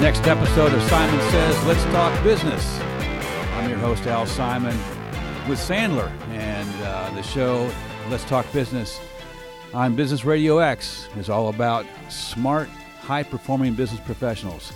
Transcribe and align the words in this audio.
next 0.00 0.26
episode 0.26 0.72
of 0.72 0.82
Simon 0.84 1.20
Says 1.30 1.66
Let's 1.66 1.84
Talk 1.92 2.24
Business. 2.24 2.80
I'm 3.52 3.68
your 3.68 3.78
host, 3.78 4.06
Al 4.06 4.24
Simon, 4.24 4.74
with 5.46 5.58
Sandler, 5.58 6.10
and 6.30 6.82
uh, 6.82 7.10
the 7.14 7.22
show 7.22 7.70
Let's 8.08 8.24
Talk 8.24 8.50
Business 8.50 8.98
on 9.74 9.94
Business 9.94 10.24
Radio 10.24 10.56
X 10.56 11.06
is 11.18 11.28
all 11.28 11.50
about 11.50 11.84
smart, 12.08 12.70
high 13.00 13.22
performing 13.22 13.74
business 13.74 14.00
professionals. 14.00 14.72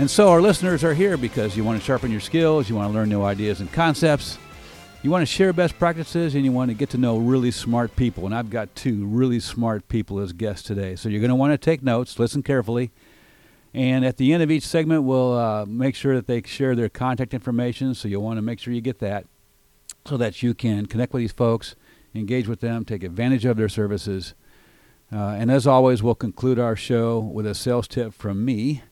And 0.00 0.10
so 0.10 0.30
our 0.30 0.42
listeners 0.42 0.82
are 0.82 0.94
here 0.94 1.16
because 1.16 1.56
you 1.56 1.62
want 1.62 1.78
to 1.78 1.84
sharpen 1.84 2.10
your 2.10 2.18
skills, 2.18 2.68
you 2.68 2.74
want 2.74 2.90
to 2.90 2.92
learn 2.92 3.08
new 3.08 3.22
ideas 3.22 3.60
and 3.60 3.72
concepts, 3.72 4.36
you 5.04 5.12
want 5.12 5.22
to 5.22 5.26
share 5.26 5.52
best 5.52 5.78
practices, 5.78 6.34
and 6.34 6.44
you 6.44 6.50
want 6.50 6.72
to 6.72 6.74
get 6.74 6.90
to 6.90 6.98
know 6.98 7.18
really 7.18 7.52
smart 7.52 7.94
people. 7.94 8.26
And 8.26 8.34
I've 8.34 8.50
got 8.50 8.74
two 8.74 9.06
really 9.06 9.38
smart 9.38 9.88
people 9.88 10.18
as 10.18 10.32
guests 10.32 10.66
today. 10.66 10.96
So 10.96 11.08
you're 11.08 11.20
going 11.20 11.28
to 11.28 11.36
want 11.36 11.52
to 11.52 11.58
take 11.58 11.84
notes, 11.84 12.18
listen 12.18 12.42
carefully. 12.42 12.90
And 13.72 14.04
at 14.04 14.16
the 14.16 14.32
end 14.32 14.42
of 14.42 14.50
each 14.50 14.66
segment, 14.66 15.04
we'll 15.04 15.36
uh, 15.36 15.64
make 15.66 15.94
sure 15.94 16.14
that 16.14 16.26
they 16.26 16.42
share 16.42 16.74
their 16.74 16.88
contact 16.88 17.32
information. 17.34 17.94
So 17.94 18.08
you'll 18.08 18.22
want 18.22 18.38
to 18.38 18.42
make 18.42 18.58
sure 18.58 18.72
you 18.72 18.80
get 18.80 18.98
that 18.98 19.26
so 20.06 20.16
that 20.16 20.42
you 20.42 20.54
can 20.54 20.86
connect 20.86 21.12
with 21.12 21.22
these 21.22 21.32
folks, 21.32 21.76
engage 22.14 22.48
with 22.48 22.60
them, 22.60 22.84
take 22.84 23.04
advantage 23.04 23.44
of 23.44 23.56
their 23.56 23.68
services. 23.68 24.34
Uh, 25.12 25.36
and 25.38 25.50
as 25.50 25.66
always, 25.66 26.02
we'll 26.02 26.14
conclude 26.14 26.58
our 26.58 26.76
show 26.76 27.18
with 27.18 27.46
a 27.46 27.54
sales 27.54 27.86
tip 27.86 28.12
from 28.12 28.44
me 28.44 28.82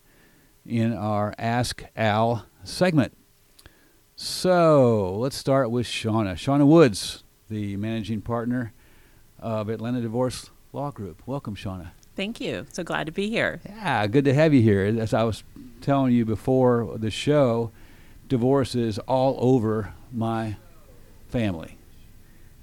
in 0.64 0.92
our 0.92 1.34
Ask 1.38 1.84
Al 1.96 2.46
segment. 2.62 3.16
So 4.14 5.16
let's 5.16 5.36
start 5.36 5.70
with 5.70 5.86
Shauna. 5.86 6.34
Shauna 6.34 6.66
Woods, 6.66 7.22
the 7.48 7.76
managing 7.76 8.20
partner 8.20 8.72
of 9.38 9.68
Atlanta 9.68 10.00
Divorce 10.00 10.50
Law 10.72 10.90
Group. 10.90 11.22
Welcome, 11.24 11.54
Shauna. 11.54 11.92
Thank 12.18 12.40
you. 12.40 12.66
So 12.72 12.82
glad 12.82 13.06
to 13.06 13.12
be 13.12 13.30
here. 13.30 13.60
Yeah, 13.64 14.04
good 14.08 14.24
to 14.24 14.34
have 14.34 14.52
you 14.52 14.60
here. 14.60 14.82
As 14.84 15.14
I 15.14 15.22
was 15.22 15.44
telling 15.80 16.12
you 16.12 16.24
before 16.24 16.98
the 16.98 17.12
show, 17.12 17.70
divorce 18.28 18.74
is 18.74 18.98
all 18.98 19.36
over 19.38 19.94
my 20.12 20.56
family. 21.28 21.78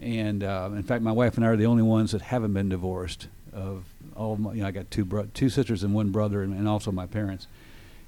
And 0.01 0.43
uh, 0.43 0.71
in 0.73 0.83
fact, 0.83 1.03
my 1.03 1.13
wife 1.13 1.37
and 1.37 1.45
I 1.45 1.47
are 1.47 1.55
the 1.55 1.67
only 1.67 1.83
ones 1.83 2.11
that 2.11 2.21
haven't 2.21 2.51
been 2.51 2.67
divorced. 2.67 3.29
Of 3.53 3.85
all, 4.13 4.35
my, 4.35 4.51
you 4.55 4.61
know, 4.61 4.67
I 4.67 4.71
got 4.71 4.91
two 4.91 5.05
bro- 5.05 5.29
two 5.33 5.47
sisters 5.47 5.83
and 5.83 5.93
one 5.93 6.09
brother, 6.09 6.43
and, 6.43 6.53
and 6.53 6.67
also 6.67 6.91
my 6.91 7.05
parents. 7.05 7.47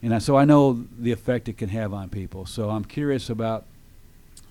And 0.02 0.14
I, 0.14 0.18
so 0.18 0.36
I 0.36 0.44
know 0.44 0.86
the 1.00 1.14
effect 1.14 1.48
it 1.48 1.58
can 1.58 1.70
have 1.70 1.94
on 1.94 2.10
people. 2.10 2.46
So 2.46 2.72
I'm 2.72 2.84
curious 2.84 3.30
about 3.30 3.64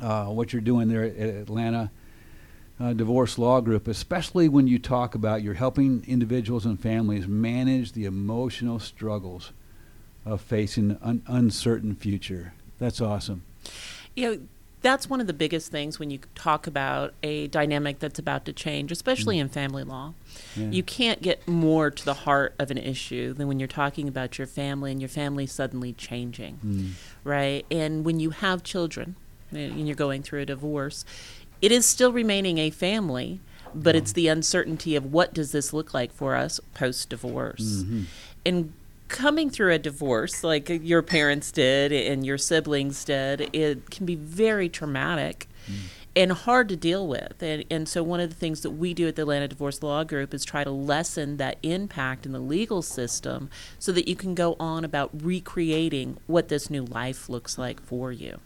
uh, 0.01 0.29
what 0.29 0.55
you're 0.55 0.63
doing 0.63 0.89
there 0.89 1.05
at 1.05 1.19
Atlanta 1.19 1.91
uh, 2.79 2.93
Divorce 2.93 3.39
Law 3.39 3.61
Group, 3.61 3.89
especially 3.89 4.49
when 4.49 4.67
you 4.67 4.79
talk 4.79 5.15
about 5.15 5.43
you're 5.43 5.55
helping 5.55 6.05
individuals 6.07 6.67
and 6.67 6.79
families 6.81 7.27
manage 7.27 7.93
the 7.93 8.05
emotional 8.05 8.79
struggles 8.79 9.53
of 10.25 10.41
facing 10.41 10.99
an 11.03 11.23
uncertain 11.27 11.95
future. 11.95 12.53
That's 12.79 13.01
awesome. 13.01 13.43
You 14.15 14.31
know, 14.31 14.41
that's 14.83 15.09
one 15.09 15.21
of 15.21 15.27
the 15.27 15.33
biggest 15.33 15.73
things 15.73 15.99
when 15.99 16.11
you 16.11 16.21
talk 16.35 16.67
about 16.67 17.15
a 17.23 17.49
dynamic 17.49 17.99
that's 17.99 18.19
about 18.19 18.45
to 18.45 18.53
change, 18.53 18.93
especially 18.93 19.39
mm. 19.39 19.41
in 19.41 19.49
family 19.49 19.83
law. 19.83 20.15
Yeah. 20.55 20.71
You 20.71 20.83
can't 20.83 21.23
get 21.23 21.47
more 21.49 21.91
to 21.91 22.05
the 22.05 22.15
heart 22.15 22.55
of 22.59 22.71
an 22.71 22.79
issue 22.79 23.33
than 23.33 23.49
when 23.49 23.59
you're 23.59 23.67
talking 23.67 24.07
about 24.07 24.39
your 24.39 24.47
family 24.47 24.93
and 24.93 25.01
your 25.01 25.09
family 25.09 25.47
suddenly 25.47 25.93
changing, 25.95 26.59
mm. 26.65 26.91
right? 27.25 27.65
And 27.71 28.05
when 28.05 28.21
you 28.21 28.31
have 28.31 28.63
children 28.63 29.17
and 29.51 29.87
you're 29.87 29.97
going 29.97 30.23
through 30.23 30.43
a 30.43 30.47
divorce, 30.47 31.05
it 31.63 31.73
is 31.73 31.87
still 31.87 32.13
remaining 32.13 32.59
a 32.59 32.71
family, 32.71 33.41
but 33.75 33.95
mm. 33.95 33.99
it's 33.99 34.13
the 34.13 34.29
uncertainty 34.29 34.97
of 34.97 35.13
what 35.13 35.35
does 35.35 35.53
this 35.53 35.73
look 35.73 35.95
like 35.95 36.13
for 36.13 36.35
us 36.35 36.61
post 36.75 37.09
divorce. 37.09 37.83
Mm-hmm. 37.83 38.03
And 38.45 38.73
coming 39.09 39.51
through 39.51 39.73
a 39.73 39.79
divorce 39.79 40.43
like 40.43 40.69
your 40.69 41.03
parents 41.03 41.53
did 41.53 41.93
and 41.93 42.27
your 42.27 42.39
siblings 42.39 43.05
did, 43.05 43.49
it 43.53 43.91
can 43.91 44.07
be 44.07 44.15
very 44.15 44.69
traumatic. 44.69 45.49
Mm. 45.67 45.75
And 46.17 46.33
hard 46.33 46.71
to 46.71 46.77
deal 46.77 47.07
with. 47.07 47.43
And, 47.43 47.67
and 47.71 47.87
so, 47.87 48.03
one 48.03 48.21
of 48.21 48.31
the 48.31 48.37
things 48.37 48.63
that 48.63 48.71
we 48.71 48.95
do 48.95 49.07
at 49.07 49.17
the 49.17 49.23
Atlanta 49.23 49.49
Divorce 49.49 49.83
Law 49.83 50.03
Group 50.03 50.33
is 50.33 50.47
try 50.47 50.65
to 50.65 50.71
lessen 50.71 51.37
that 51.37 51.59
impact 51.63 52.25
in 52.25 52.33
the 52.33 52.39
legal 52.39 52.81
system 52.81 53.51
so 53.79 53.93
that 53.93 54.09
you 54.09 54.17
can 54.17 54.35
go 54.35 54.57
on 54.59 54.83
about 54.83 55.11
recreating 55.13 56.17
what 56.27 56.49
this 56.49 56.71
new 56.71 56.87
life 56.87 57.29
looks 57.29 57.59
like 57.59 57.83
for 57.83 58.13
you. 58.13 58.41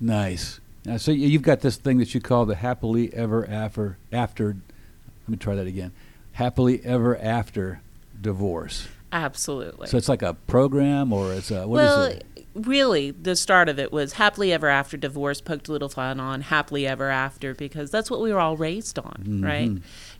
Nice. 0.00 0.58
Now, 0.84 0.98
so 0.98 1.12
you've 1.12 1.42
got 1.42 1.60
this 1.60 1.76
thing 1.76 1.98
that 1.98 2.14
you 2.14 2.20
call 2.20 2.44
the 2.44 2.56
happily 2.56 3.12
ever 3.14 3.48
after 3.48 3.96
after. 4.12 4.48
Let 4.48 5.28
me 5.28 5.36
try 5.36 5.54
that 5.54 5.66
again. 5.66 5.92
Happily 6.32 6.84
ever 6.84 7.16
after 7.16 7.80
divorce. 8.20 8.88
Absolutely. 9.10 9.86
So 9.86 9.96
it's 9.96 10.08
like 10.08 10.22
a 10.22 10.34
program, 10.34 11.12
or 11.12 11.32
it's 11.32 11.50
a 11.50 11.68
what 11.68 11.76
well, 11.76 12.02
is 12.02 12.16
it? 12.16 12.46
Really, 12.54 13.12
the 13.12 13.36
start 13.36 13.68
of 13.68 13.78
it 13.78 13.92
was 13.92 14.14
happily 14.14 14.52
ever 14.52 14.68
after 14.68 14.96
divorce. 14.96 15.40
Poked 15.40 15.68
a 15.68 15.72
little 15.72 15.88
fun 15.88 16.20
on 16.20 16.42
happily 16.42 16.86
ever 16.86 17.10
after 17.10 17.54
because 17.54 17.90
that's 17.90 18.10
what 18.10 18.20
we 18.20 18.32
were 18.32 18.40
all 18.40 18.56
raised 18.56 18.98
on, 18.98 19.22
mm-hmm. 19.22 19.44
right? 19.44 19.70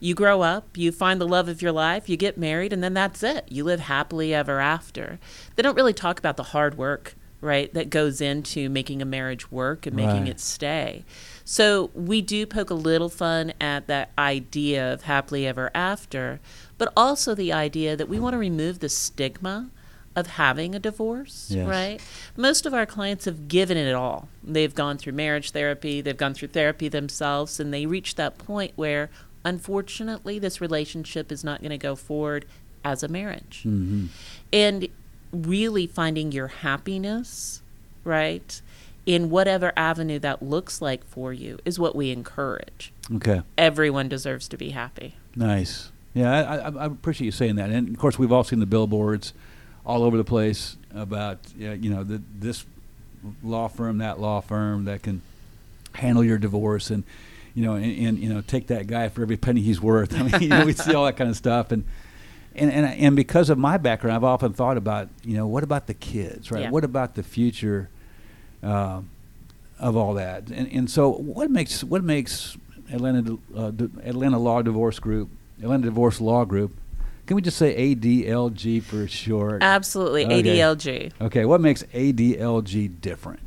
You 0.01 0.15
grow 0.15 0.43
up, 0.43 0.77
you 0.77 0.93
find 0.93 1.21
the 1.21 1.29
love 1.29 1.49
of 1.49 1.61
your 1.61 1.73
life, 1.73 2.09
you 2.09 2.17
get 2.17 2.39
married, 2.39 2.73
and 2.73 2.83
then 2.83 2.95
that's 2.95 3.23
it. 3.23 3.47
You 3.51 3.65
live 3.65 3.81
happily 3.81 4.33
ever 4.33 4.61
after. 4.61 5.19
They 5.57 5.63
don't 5.63 5.77
really 5.77 5.93
talk 5.93 6.19
about 6.19 6.37
the 6.37 6.45
hard 6.45 6.79
work 6.79 7.15
right, 7.45 7.73
that 7.75 7.91
goes 7.91 8.21
into 8.21 8.69
making 8.69 9.03
a 9.03 9.05
marriage 9.05 9.53
work 9.53 9.87
and 9.87 9.95
making 9.95 10.23
right. 10.23 10.31
it 10.31 10.41
stay. 10.41 11.05
So 11.45 11.91
we 11.95 12.23
do 12.23 12.47
poke 12.47 12.71
a 12.71 12.75
little 12.75 13.11
fun 13.11 13.53
at 13.61 13.87
that 13.87 14.11
idea 14.19 14.93
of 14.93 15.03
happily 15.03 15.47
ever 15.47 15.71
after, 15.75 16.41
but 16.79 16.93
also 16.97 17.35
the 17.35 17.53
idea 17.53 17.97
that 17.97 18.09
we 18.09 18.19
want 18.19 18.33
to 18.33 18.39
remove 18.39 18.81
the 18.81 18.89
stigma 18.89 19.71
of 20.17 20.29
having 20.29 20.75
a 20.75 20.79
divorce, 20.79 21.49
yes. 21.51 21.67
right? 21.67 22.01
Most 22.37 22.67
of 22.67 22.73
our 22.73 22.87
clients 22.87 23.25
have 23.25 23.49
given 23.49 23.77
it 23.77 23.95
all. 23.95 24.29
They've 24.43 24.75
gone 24.75 24.97
through 24.97 25.13
marriage 25.13 25.51
therapy, 25.51 26.01
they've 26.01 26.17
gone 26.17 26.35
through 26.35 26.49
therapy 26.49 26.89
themselves, 26.89 27.61
and 27.61 27.75
they 27.75 27.85
reach 27.85 28.15
that 28.15 28.39
point 28.39 28.73
where, 28.77 29.11
unfortunately, 29.45 30.39
this 30.39 30.61
relationship 30.61 31.31
is 31.31 31.45
not 31.45 31.61
going 31.61 31.71
to 31.71 31.79
go 31.79 31.97
forward 31.97 32.47
as 32.85 33.03
a 33.03 33.09
marriage. 33.09 33.65
Mm-hmm. 33.67 34.07
And 34.53 34.89
really 35.35 35.87
finding 35.87 36.33
your 36.33 36.49
happiness, 36.49 37.63
right? 38.05 38.61
In 39.07 39.31
whatever 39.31 39.73
avenue 39.77 40.19
that 40.21 40.43
looks 40.43 40.81
like 40.81 41.05
for 41.05 41.33
you 41.33 41.59
is 41.65 41.79
what 41.79 41.95
we 41.95 42.11
encourage. 42.11 42.93
Okay. 43.17 43.43
Everyone 43.59 44.09
deserves 44.09 44.49
to 44.49 44.57
be 44.57 44.71
happy. 44.71 45.17
Nice. 45.37 45.91
Yeah, 46.15 46.31
I, 46.33 46.57
I, 46.57 46.85
I 46.85 46.87
appreciate 46.87 47.27
you 47.27 47.33
saying 47.33 47.57
that. 47.57 47.71
And 47.71 47.89
of 47.89 47.99
course, 47.99 48.19
we've 48.19 48.33
all 48.33 48.45
seen 48.45 48.61
the 48.61 48.67
billboards 48.67 49.35
all 49.85 50.03
over 50.03 50.17
the 50.17 50.25
place 50.25 50.77
about 50.95 51.39
you 51.59 51.91
know 51.91 52.05
the, 52.05 52.23
this 52.39 52.65
law 53.43 53.69
firm, 53.69 53.99
that 53.99 54.21
law 54.21 54.41
firm 54.41 54.85
that 54.85 55.03
can 55.03 55.23
handle 55.95 56.25
your 56.25 56.39
divorce, 56.39 56.91
and 56.91 57.05
you 57.55 57.65
know, 57.65 57.75
and, 57.75 57.85
and 57.85 58.19
you 58.19 58.29
know, 58.29 58.41
take 58.41 58.69
that 58.69 58.87
guy 58.87 59.09
for 59.09 59.23
every 59.23 59.37
penny 59.37 59.61
he's 59.61 59.81
worth. 59.81 60.15
I 60.15 60.23
mean, 60.23 60.41
you 60.43 60.49
know, 60.49 60.65
we 60.65 60.73
see 60.73 60.95
all 60.95 61.05
that 61.05 61.17
kind 61.17 61.31
of 61.31 61.37
stuff, 61.37 61.73
and 61.73 61.85
and, 62.55 62.71
and 62.71 62.87
and 62.87 63.17
because 63.17 63.51
of 63.51 63.59
my 63.59 63.77
background, 63.77 64.17
I've 64.17 64.25
often 64.25 64.53
thought 64.53 64.77
about 64.77 65.09
you 65.25 65.37
know 65.37 65.47
what 65.47 65.63
about 65.63 65.87
the 65.87 65.95
kids, 65.95 66.51
right? 66.51 66.63
Yeah. 66.63 66.71
What 66.71 66.85
about 66.85 67.15
the 67.15 67.23
future 67.23 67.89
uh, 68.63 69.03
of 69.79 69.97
all 69.97 70.15
that? 70.15 70.51
And 70.51 70.71
and 70.73 70.91
so 70.91 71.13
what 71.13 71.51
makes 71.51 71.83
what 71.83 72.05
makes 72.05 72.57
Atlanta 72.93 73.39
uh, 73.57 73.73
Atlanta 74.05 74.39
Law 74.39 74.63
Divorce 74.63 74.99
Group, 74.99 75.31
Atlanta 75.63 75.85
Divorce 75.85 76.21
Law 76.21 76.45
Group. 76.45 76.77
Can 77.27 77.37
we 77.37 77.43
just 77.43 77.57
say 77.57 77.95
ADLG 77.95 78.83
for 78.83 79.09
short? 79.09 79.63
Absolutely, 79.63 80.27
okay. 80.27 80.43
ADLG. 80.43 81.13
Okay, 81.23 81.47
what 81.47 81.61
makes 81.61 81.83
ADLG 81.85 83.01
different? 83.01 83.41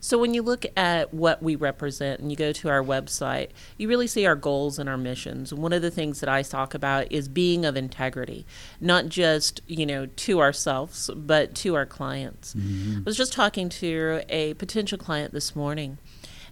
So 0.00 0.16
when 0.18 0.34
you 0.34 0.42
look 0.42 0.64
at 0.76 1.12
what 1.12 1.42
we 1.42 1.54
represent 1.56 2.20
and 2.20 2.30
you 2.30 2.36
go 2.36 2.52
to 2.52 2.68
our 2.68 2.82
website, 2.82 3.50
you 3.76 3.88
really 3.88 4.06
see 4.06 4.26
our 4.26 4.34
goals 4.34 4.78
and 4.78 4.88
our 4.88 4.96
missions. 4.96 5.52
One 5.52 5.72
of 5.72 5.82
the 5.82 5.90
things 5.90 6.20
that 6.20 6.28
I 6.28 6.42
talk 6.42 6.74
about 6.74 7.12
is 7.12 7.28
being 7.28 7.64
of 7.64 7.76
integrity, 7.76 8.46
not 8.80 9.08
just, 9.08 9.60
you 9.66 9.84
know, 9.84 10.06
to 10.06 10.40
ourselves, 10.40 11.10
but 11.14 11.54
to 11.56 11.74
our 11.74 11.86
clients. 11.86 12.54
Mm-hmm. 12.54 12.98
I 12.98 13.02
was 13.04 13.16
just 13.16 13.32
talking 13.32 13.68
to 13.68 14.22
a 14.28 14.54
potential 14.54 14.98
client 14.98 15.32
this 15.32 15.54
morning 15.54 15.98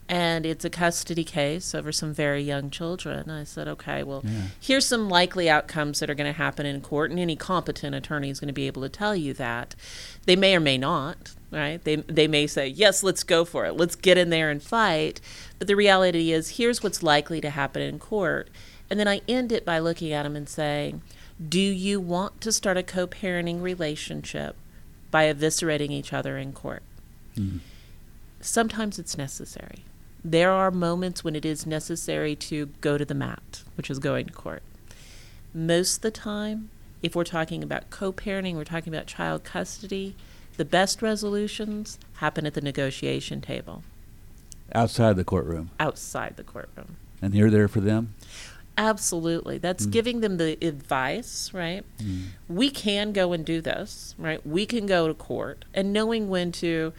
and 0.08 0.46
it's 0.46 0.64
a 0.64 0.70
custody 0.70 1.24
case 1.24 1.74
over 1.74 1.92
some 1.92 2.14
very 2.14 2.42
young 2.42 2.70
children. 2.70 3.28
I 3.30 3.44
said, 3.44 3.68
okay, 3.68 4.02
well, 4.02 4.22
yeah. 4.24 4.42
here's 4.58 4.86
some 4.86 5.08
likely 5.08 5.50
outcomes 5.50 6.00
that 6.00 6.08
are 6.08 6.14
going 6.14 6.32
to 6.32 6.38
happen 6.38 6.64
in 6.64 6.80
court, 6.80 7.10
and 7.10 7.20
any 7.20 7.36
competent 7.36 7.94
attorney 7.94 8.30
is 8.30 8.40
going 8.40 8.48
to 8.48 8.54
be 8.54 8.66
able 8.66 8.82
to 8.82 8.88
tell 8.88 9.14
you 9.14 9.34
that. 9.34 9.74
They 10.24 10.34
may 10.34 10.56
or 10.56 10.60
may 10.60 10.78
not, 10.78 11.34
right? 11.50 11.82
They, 11.82 11.96
they 11.96 12.28
may 12.28 12.46
say, 12.46 12.66
yes, 12.68 13.02
let's 13.02 13.22
go 13.24 13.44
for 13.44 13.64
it. 13.64 13.76
Let's 13.76 13.94
get 13.94 14.18
in 14.18 14.30
there 14.30 14.50
and 14.50 14.62
fight. 14.62 15.20
But 15.58 15.68
the 15.68 15.76
reality 15.76 16.32
is, 16.32 16.56
here's 16.56 16.82
what's 16.82 17.02
likely 17.02 17.40
to 17.40 17.50
happen 17.50 17.82
in 17.82 17.98
court. 17.98 18.48
And 18.90 18.98
then 18.98 19.08
I 19.08 19.20
end 19.28 19.52
it 19.52 19.64
by 19.64 19.78
looking 19.78 20.12
at 20.12 20.22
them 20.22 20.36
and 20.36 20.48
saying, 20.48 21.02
do 21.46 21.60
you 21.60 22.00
want 22.00 22.40
to 22.40 22.52
start 22.52 22.76
a 22.76 22.82
co 22.82 23.06
parenting 23.06 23.62
relationship 23.62 24.56
by 25.10 25.32
eviscerating 25.32 25.90
each 25.90 26.12
other 26.12 26.36
in 26.36 26.52
court? 26.52 26.82
Mm. 27.36 27.60
Sometimes 28.40 28.98
it's 28.98 29.16
necessary 29.16 29.84
there 30.24 30.50
are 30.50 30.70
moments 30.70 31.22
when 31.22 31.36
it 31.36 31.44
is 31.44 31.66
necessary 31.66 32.34
to 32.34 32.66
go 32.80 32.98
to 32.98 33.04
the 33.04 33.14
mat, 33.14 33.62
which 33.76 33.90
is 33.90 33.98
going 33.98 34.26
to 34.26 34.32
court. 34.32 34.62
Most 35.54 35.96
of 35.96 36.02
the 36.02 36.10
time, 36.10 36.70
if 37.02 37.14
we're 37.14 37.24
talking 37.24 37.62
about 37.62 37.90
co 37.90 38.12
parenting, 38.12 38.54
we're 38.54 38.64
talking 38.64 38.92
about 38.92 39.06
child 39.06 39.44
custody, 39.44 40.16
The 40.58 40.64
best 40.66 41.00
resolutions 41.02 41.98
happen 42.16 42.44
at 42.46 42.52
the 42.54 42.60
negotiation 42.60 43.40
table 43.40 43.82
Outside 44.74 45.16
the 45.16 45.24
courtroom. 45.24 45.70
outside 45.80 46.36
the 46.36 46.44
courtroom. 46.44 46.96
And 47.22 47.34
you're 47.34 47.50
there 47.50 47.68
for 47.68 47.80
them? 47.80 48.14
Absolutely. 48.76 49.58
That's 49.58 49.86
Mm. 49.86 49.90
giving 49.90 50.20
them 50.20 50.36
the 50.36 50.56
advice, 50.64 51.50
right? 51.54 51.84
We 52.48 52.70
can 52.70 53.12
go 53.12 53.32
and 53.32 53.44
do 53.44 53.60
this, 53.60 54.14
right? 54.18 54.46
We 54.46 54.66
can 54.66 54.86
go 54.86 55.08
to 55.08 55.14
court 55.14 55.64
and 55.74 55.92
knowing 55.92 56.28
when 56.28 56.52
to, 56.52 56.92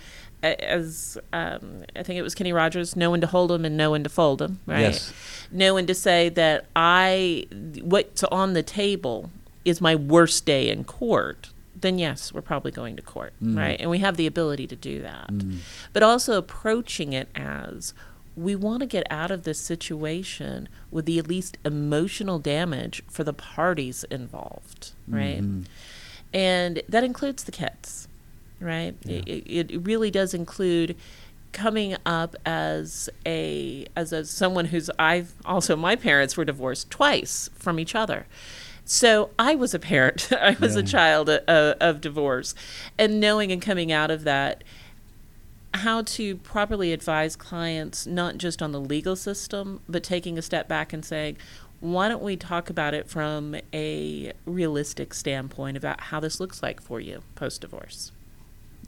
as 0.44 1.18
um, 1.32 1.84
I 1.96 2.04
think 2.04 2.18
it 2.20 2.22
was 2.22 2.36
Kenny 2.36 2.52
Rogers, 2.52 2.96
know 2.98 3.12
when 3.12 3.22
to 3.22 3.28
hold 3.28 3.50
them 3.52 3.64
and 3.66 3.78
know 3.78 3.92
when 3.92 4.04
to 4.04 4.10
fold 4.10 4.40
them, 4.40 4.60
right? 4.66 4.80
Yes. 4.82 5.14
Know 5.52 5.76
when 5.76 5.86
to 5.88 5.94
say 5.96 6.28
that 6.30 6.66
I, 6.76 7.48
what's 7.82 8.24
on 8.26 8.54
the 8.54 8.64
table 8.64 9.30
is 9.64 9.80
my 9.80 9.96
worst 9.96 10.46
day 10.46 10.70
in 10.70 10.84
court. 10.84 11.50
Then 11.82 11.98
yes, 12.00 12.34
we're 12.34 12.42
probably 12.42 12.72
going 12.72 12.96
to 12.96 13.02
court, 13.02 13.34
Mm. 13.42 13.58
right? 13.58 13.80
And 13.80 13.90
we 13.90 14.00
have 14.00 14.18
the 14.18 14.28
ability 14.28 14.68
to 14.68 14.76
do 14.76 15.02
that. 15.02 15.28
Mm. 15.32 15.58
But 15.94 16.04
also 16.04 16.38
approaching 16.38 17.14
it 17.14 17.30
as 17.36 17.94
we 18.36 18.56
want 18.56 18.80
to 18.82 18.86
get 18.86 19.06
out 19.10 19.32
of 19.32 19.44
this 19.44 19.60
situation 19.60 20.70
with 20.92 21.06
the 21.06 21.22
least 21.22 21.58
emotional 21.66 22.40
damage 22.40 23.02
for 23.10 23.24
the 23.24 23.34
parties 23.34 24.06
involved, 24.10 24.92
right? 25.08 25.42
Mhm. 25.42 25.66
And 26.34 26.82
that 26.88 27.04
includes 27.04 27.44
the 27.44 27.52
kids, 27.52 28.08
right? 28.60 28.96
Yeah. 29.04 29.22
It, 29.26 29.72
it 29.72 29.82
really 29.86 30.12
does 30.12 30.34
include 30.34 30.96
coming 31.52 31.96
up 32.06 32.36
as 32.46 33.10
a 33.26 33.86
as 33.96 34.14
a 34.14 34.24
someone 34.24 34.66
who's 34.66 34.90
I've 35.00 35.34
also 35.44 35.76
my 35.76 35.96
parents 35.96 36.38
were 36.38 36.46
divorced 36.46 36.92
twice 36.92 37.50
from 37.56 37.80
each 37.80 37.96
other. 37.96 38.28
So 38.92 39.30
I 39.38 39.54
was 39.54 39.76
a 39.76 39.80
parent. 39.80 40.30
I 40.42 40.58
was 40.60 40.76
a 40.76 40.82
child 40.82 41.30
of, 41.30 41.78
of 41.80 42.02
divorce, 42.02 42.56
and 42.98 43.20
knowing 43.20 43.52
and 43.52 43.62
coming 43.62 43.92
out 43.92 44.10
of 44.10 44.24
that, 44.24 44.64
how 45.76 46.02
to 46.02 46.38
properly 46.38 46.92
advise 46.92 47.36
clients 47.36 48.08
not 48.08 48.40
just 48.40 48.64
on 48.64 48.72
the 48.72 48.80
legal 48.80 49.16
system, 49.16 49.82
but 49.88 50.02
taking 50.02 50.40
a 50.40 50.42
step 50.42 50.68
back 50.68 50.92
and 50.92 51.06
saying, 51.06 51.38
why 51.82 52.10
don't 52.10 52.24
we 52.24 52.36
talk 52.36 52.72
about 52.72 52.96
it 52.96 53.08
from 53.08 53.56
a 53.72 54.34
realistic 54.48 55.14
standpoint 55.14 55.78
about 55.78 56.02
how 56.02 56.20
this 56.20 56.40
looks 56.40 56.64
like 56.64 56.82
for 56.82 57.00
you 57.00 57.22
post 57.36 57.62
divorce? 57.62 58.12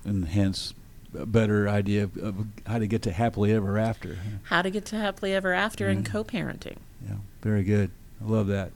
And 0.03 0.29
hence, 0.29 0.73
a 1.15 1.27
better 1.27 1.69
idea 1.69 2.05
of, 2.05 2.17
of 2.17 2.47
how 2.65 2.79
to 2.79 2.87
get 2.87 3.03
to 3.03 3.11
happily 3.11 3.53
ever 3.53 3.77
after. 3.77 4.17
How 4.45 4.63
to 4.63 4.71
get 4.71 4.85
to 4.85 4.95
happily 4.95 5.35
ever 5.35 5.53
after 5.53 5.89
and 5.89 6.03
co 6.03 6.23
parenting. 6.23 6.77
Yeah, 7.07 7.17
very 7.43 7.61
good. 7.63 7.91
I 8.19 8.27
love 8.27 8.47
that. 8.47 8.71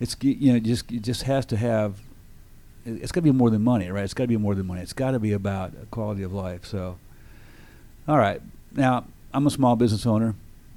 It's 0.00 0.16
you 0.20 0.52
know 0.52 0.56
it 0.56 0.62
just 0.64 0.90
it 0.92 1.02
just 1.02 1.22
has 1.24 1.44
to 1.46 1.56
have. 1.56 1.98
it- 2.86 3.02
It's 3.02 3.12
got 3.12 3.20
to 3.20 3.32
be 3.32 3.32
more 3.32 3.50
than 3.50 3.62
money, 3.62 3.88
right? 3.90 4.04
It's 4.04 4.14
got 4.14 4.24
to 4.24 4.28
be 4.28 4.36
more 4.36 4.54
than 4.54 4.66
money. 4.66 4.80
It's 4.80 4.92
got 4.92 5.10
to 5.12 5.18
be 5.18 5.32
about 5.32 5.72
quality 5.90 6.22
of 6.22 6.32
life. 6.32 6.64
So, 6.64 6.98
all 8.06 8.18
right. 8.18 8.40
Now 8.72 9.04
I'm 9.34 9.46
a 9.46 9.50
small 9.50 9.76
business 9.76 10.06
owner. 10.06 10.34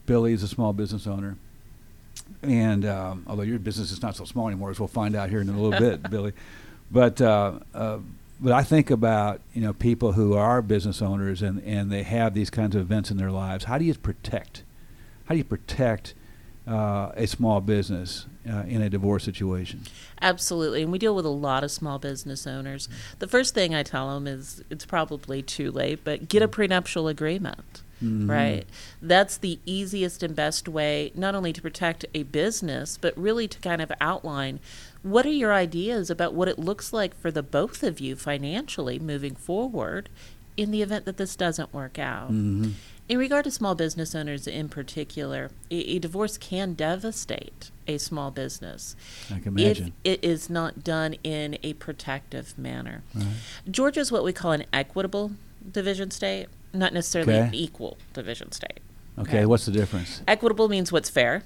Billy 0.07 0.33
is 0.33 0.43
a 0.43 0.47
small 0.47 0.73
business 0.73 1.05
owner, 1.07 1.37
and 2.41 2.85
um, 2.85 3.23
although 3.27 3.43
your 3.43 3.59
business 3.59 3.91
is 3.91 4.01
not 4.01 4.15
so 4.15 4.25
small 4.25 4.47
anymore, 4.47 4.71
as 4.71 4.79
we'll 4.79 4.87
find 4.87 5.15
out 5.15 5.29
here 5.29 5.41
in 5.41 5.49
a 5.49 5.59
little 5.61 5.79
bit, 5.79 6.09
Billy. 6.09 6.33
But 6.89 7.21
uh, 7.21 7.59
uh, 7.73 7.99
but 8.39 8.51
I 8.53 8.63
think 8.63 8.89
about 8.89 9.39
you 9.53 9.61
know 9.61 9.73
people 9.73 10.13
who 10.13 10.33
are 10.33 10.61
business 10.61 11.01
owners 11.01 11.41
and 11.41 11.61
and 11.63 11.91
they 11.91 12.03
have 12.03 12.33
these 12.33 12.49
kinds 12.49 12.75
of 12.75 12.81
events 12.81 13.11
in 13.11 13.17
their 13.17 13.31
lives. 13.31 13.65
How 13.65 13.77
do 13.77 13.85
you 13.85 13.93
protect? 13.93 14.63
How 15.25 15.35
do 15.35 15.37
you 15.37 15.43
protect 15.45 16.13
uh, 16.67 17.11
a 17.15 17.27
small 17.27 17.61
business 17.61 18.25
uh, 18.49 18.63
in 18.67 18.81
a 18.81 18.89
divorce 18.89 19.23
situation? 19.23 19.83
Absolutely. 20.21 20.81
And 20.83 20.91
we 20.91 20.97
deal 20.99 21.15
with 21.15 21.25
a 21.25 21.29
lot 21.29 21.63
of 21.63 21.71
small 21.71 21.99
business 21.99 22.45
owners. 22.47 22.87
The 23.19 23.27
first 23.27 23.53
thing 23.53 23.73
I 23.75 23.83
tell 23.83 24.13
them 24.13 24.27
is 24.27 24.63
it's 24.69 24.85
probably 24.85 25.41
too 25.41 25.71
late, 25.71 26.01
but 26.03 26.27
get 26.29 26.41
a 26.41 26.47
prenuptial 26.47 27.07
agreement. 27.07 27.81
Mhm. 28.03 28.27
Right. 28.27 28.65
That's 29.01 29.37
the 29.37 29.59
easiest 29.65 30.23
and 30.23 30.35
best 30.35 30.67
way, 30.67 31.11
not 31.13 31.35
only 31.35 31.53
to 31.53 31.61
protect 31.61 32.03
a 32.15 32.23
business, 32.23 32.97
but 32.99 33.15
really 33.15 33.47
to 33.47 33.59
kind 33.59 33.79
of 33.81 33.91
outline 34.01 34.59
what 35.03 35.25
are 35.25 35.29
your 35.31 35.53
ideas 35.53 36.09
about 36.09 36.33
what 36.33 36.47
it 36.47 36.57
looks 36.57 36.91
like 36.93 37.15
for 37.19 37.29
the 37.31 37.43
both 37.43 37.83
of 37.83 37.99
you 37.99 38.15
financially 38.15 38.97
moving 38.97 39.35
forward 39.35 40.09
in 40.57 40.71
the 40.71 40.81
event 40.81 41.05
that 41.05 41.17
this 41.17 41.35
doesn't 41.35 41.73
work 41.73 41.97
out. 41.99 42.31
Mhm. 42.31 42.73
In 43.11 43.17
regard 43.17 43.43
to 43.43 43.51
small 43.51 43.75
business 43.75 44.15
owners 44.15 44.47
in 44.47 44.69
particular, 44.69 45.51
a, 45.69 45.75
a 45.75 45.99
divorce 45.99 46.37
can 46.37 46.75
devastate 46.75 47.69
a 47.85 47.97
small 47.97 48.31
business 48.31 48.95
I 49.29 49.39
can 49.39 49.59
if 49.59 49.91
it 50.05 50.23
is 50.23 50.49
not 50.49 50.81
done 50.81 51.15
in 51.21 51.57
a 51.61 51.73
protective 51.73 52.57
manner. 52.57 53.03
Right. 53.13 53.25
Georgia 53.69 53.99
is 53.99 54.13
what 54.13 54.23
we 54.23 54.31
call 54.31 54.53
an 54.53 54.63
equitable 54.71 55.31
division 55.69 56.09
state, 56.09 56.47
not 56.71 56.93
necessarily 56.93 57.33
an 57.33 57.53
equal 57.53 57.97
division 58.13 58.53
state. 58.53 58.79
Okay, 59.19 59.39
Okay. 59.39 59.45
what's 59.45 59.65
the 59.65 59.73
difference? 59.73 60.21
Equitable 60.25 60.69
means 60.69 60.93
what's 60.93 61.09
fair. 61.09 61.43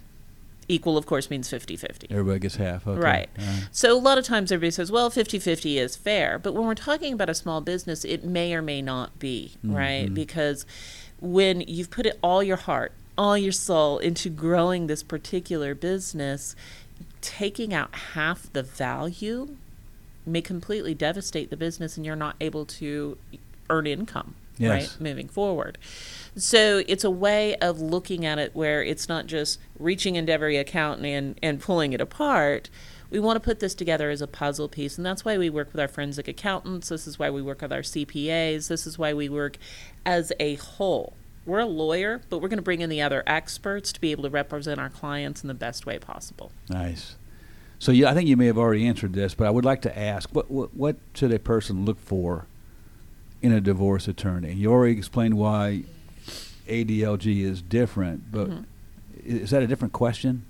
Equal, 0.68 0.98
of 1.00 1.08
course, 1.08 1.32
means 1.32 1.50
50 1.50 1.78
50. 1.78 2.08
Everybody 2.12 2.40
gets 2.40 2.58
half. 2.58 2.86
Okay. 2.88 3.00
Right. 3.00 3.30
right. 3.40 3.68
So 3.72 3.98
a 3.98 4.00
lot 4.00 4.20
of 4.20 4.24
times 4.26 4.52
everybody 4.52 4.70
says, 4.72 4.92
well, 4.92 5.10
50 5.10 5.40
50 5.40 5.80
is 5.80 5.96
fair. 5.96 6.38
But 6.38 6.54
when 6.54 6.68
we're 6.68 6.76
talking 6.76 7.14
about 7.14 7.30
a 7.30 7.36
small 7.36 7.60
business, 7.62 8.06
it 8.06 8.24
may 8.24 8.54
or 8.54 8.62
may 8.62 8.84
not 8.84 9.18
be, 9.18 9.54
right? 9.64 10.08
Mhm. 10.10 10.14
Because 10.14 10.66
when 11.20 11.62
you've 11.62 11.90
put 11.90 12.06
it 12.06 12.18
all 12.22 12.44
your 12.44 12.58
heart, 12.58 12.92
all 13.18 13.38
your 13.38 13.52
soul 13.52 13.98
into 14.00 14.30
growing 14.30 14.88
this 14.88 15.04
particular 15.04 15.74
business, 15.74 16.56
taking 17.22 17.74
out 17.74 17.94
half 18.14 18.52
the 18.54 18.64
value 18.64 19.56
may 20.26 20.42
completely 20.42 20.94
devastate 20.94 21.50
the 21.50 21.58
business 21.58 21.98
and 21.98 22.06
you're 22.06 22.16
not 22.16 22.36
able 22.42 22.66
to 22.66 23.18
earn 23.70 23.88
income, 23.88 24.36
Yes. 24.58 24.70
right? 24.98 25.02
Moving 25.02 25.28
forward. 25.28 25.78
So 26.36 26.84
it's 26.88 27.04
a 27.04 27.10
way 27.12 27.56
of 27.58 27.80
looking 27.80 28.26
at 28.26 28.38
it 28.40 28.56
where 28.56 28.84
it's 28.84 29.08
not 29.08 29.28
just 29.28 29.60
reaching 29.80 30.16
into 30.16 30.32
every 30.32 30.58
account 30.58 31.06
and, 31.06 31.40
and 31.42 31.60
pulling 31.62 31.94
it 31.94 32.02
apart. 32.02 32.70
We 33.16 33.22
want 33.22 33.38
to 33.38 33.40
put 33.40 33.62
this 33.62 33.74
together 33.74 34.10
as 34.10 34.22
a 34.22 34.28
puzzle 34.28 34.68
piece, 34.68 34.98
and 34.98 35.06
that's 35.06 35.24
why 35.24 35.38
we 35.38 35.50
work 35.50 35.72
with 35.72 35.80
our 35.80 35.88
forensic 35.88 36.28
accountants. 36.28 36.90
This 36.90 37.08
is 37.08 37.18
why 37.18 37.30
we 37.30 37.42
work 37.42 37.62
with 37.62 37.72
our 37.72 37.80
CPAs. 37.80 38.68
This 38.68 38.86
is 38.86 39.00
why 39.00 39.14
we 39.14 39.30
work 39.30 39.58
as 40.06 40.34
a 40.38 40.56
whole. 40.56 41.14
We're 41.46 41.60
a 41.60 41.66
lawyer, 41.66 42.20
but 42.30 42.40
we're 42.40 42.50
going 42.50 42.58
to 42.58 42.62
bring 42.62 42.82
in 42.82 42.90
the 42.90 43.02
other 43.02 43.24
experts 43.26 43.94
to 43.94 44.02
be 44.02 44.12
able 44.12 44.24
to 44.24 44.30
represent 44.30 44.82
our 44.82 44.90
clients 44.90 45.44
in 45.44 45.48
the 45.48 45.54
best 45.54 45.86
way 45.86 45.98
possible. 45.98 46.52
Nice. 46.68 47.16
So 47.80 47.94
yeah, 47.94 48.10
I 48.12 48.14
think 48.14 48.28
you 48.28 48.36
may 48.36 48.48
have 48.48 48.58
already 48.58 48.86
answered 48.86 49.14
this, 49.14 49.34
but 49.34 49.48
I 49.48 49.50
would 49.50 49.64
like 49.64 49.82
to 49.84 49.98
ask: 49.98 50.30
what 50.36 50.52
what, 50.52 50.76
what 50.76 50.98
should 51.14 51.32
a 51.32 51.40
person 51.40 51.86
look 51.86 52.02
for 52.02 52.48
in 53.42 53.54
a 53.54 53.62
divorce 53.62 54.10
attorney? 54.10 54.52
You 54.52 54.74
already 54.74 54.98
explained 54.98 55.36
why 55.36 55.84
ADLG 56.68 57.44
is 57.44 57.62
different, 57.62 58.30
but 58.30 58.50
Mhm. 58.50 58.66
is 59.24 59.52
that 59.52 59.64
a 59.64 59.68
different 59.68 59.94
question? 59.94 60.44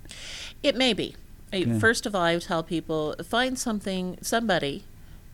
It 0.64 0.74
may 0.74 0.94
be. 0.94 1.14
Okay. 1.62 1.78
First 1.78 2.06
of 2.06 2.14
all, 2.14 2.22
I 2.22 2.34
would 2.34 2.42
tell 2.42 2.62
people 2.62 3.14
find 3.24 3.58
something, 3.58 4.18
somebody 4.20 4.84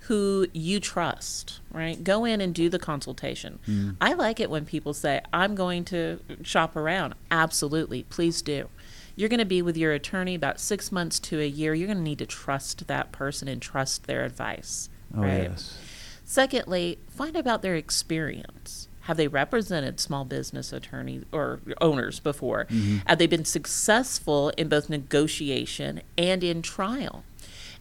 who 0.06 0.46
you 0.52 0.80
trust, 0.80 1.60
right? 1.70 2.02
Go 2.02 2.24
in 2.24 2.40
and 2.40 2.54
do 2.54 2.68
the 2.68 2.78
consultation. 2.78 3.60
Mm. 3.68 3.96
I 4.00 4.14
like 4.14 4.40
it 4.40 4.50
when 4.50 4.64
people 4.64 4.94
say, 4.94 5.20
I'm 5.32 5.54
going 5.54 5.84
to 5.86 6.18
shop 6.42 6.74
around. 6.74 7.14
Absolutely. 7.30 8.02
Please 8.04 8.42
do. 8.42 8.68
You're 9.14 9.28
going 9.28 9.38
to 9.38 9.44
be 9.44 9.62
with 9.62 9.76
your 9.76 9.92
attorney 9.92 10.34
about 10.34 10.58
six 10.58 10.90
months 10.90 11.20
to 11.20 11.40
a 11.40 11.46
year. 11.46 11.74
You're 11.74 11.86
going 11.86 11.98
to 11.98 12.02
need 12.04 12.18
to 12.18 12.26
trust 12.26 12.88
that 12.88 13.12
person 13.12 13.46
and 13.46 13.62
trust 13.62 14.06
their 14.06 14.24
advice. 14.24 14.88
Oh 15.16 15.22
right? 15.22 15.42
yes. 15.44 15.78
Secondly, 16.24 16.98
find 17.08 17.36
about 17.36 17.62
their 17.62 17.76
experience. 17.76 18.88
Have 19.02 19.16
they 19.16 19.28
represented 19.28 19.98
small 20.00 20.24
business 20.24 20.72
attorneys 20.72 21.24
or 21.32 21.60
owners 21.80 22.20
before? 22.20 22.66
Mhm. 22.70 23.02
Have 23.06 23.18
they 23.18 23.26
been 23.26 23.44
successful 23.44 24.50
in 24.56 24.68
both 24.68 24.88
negotiation 24.88 26.02
and 26.16 26.44
in 26.44 26.62
trial? 26.62 27.24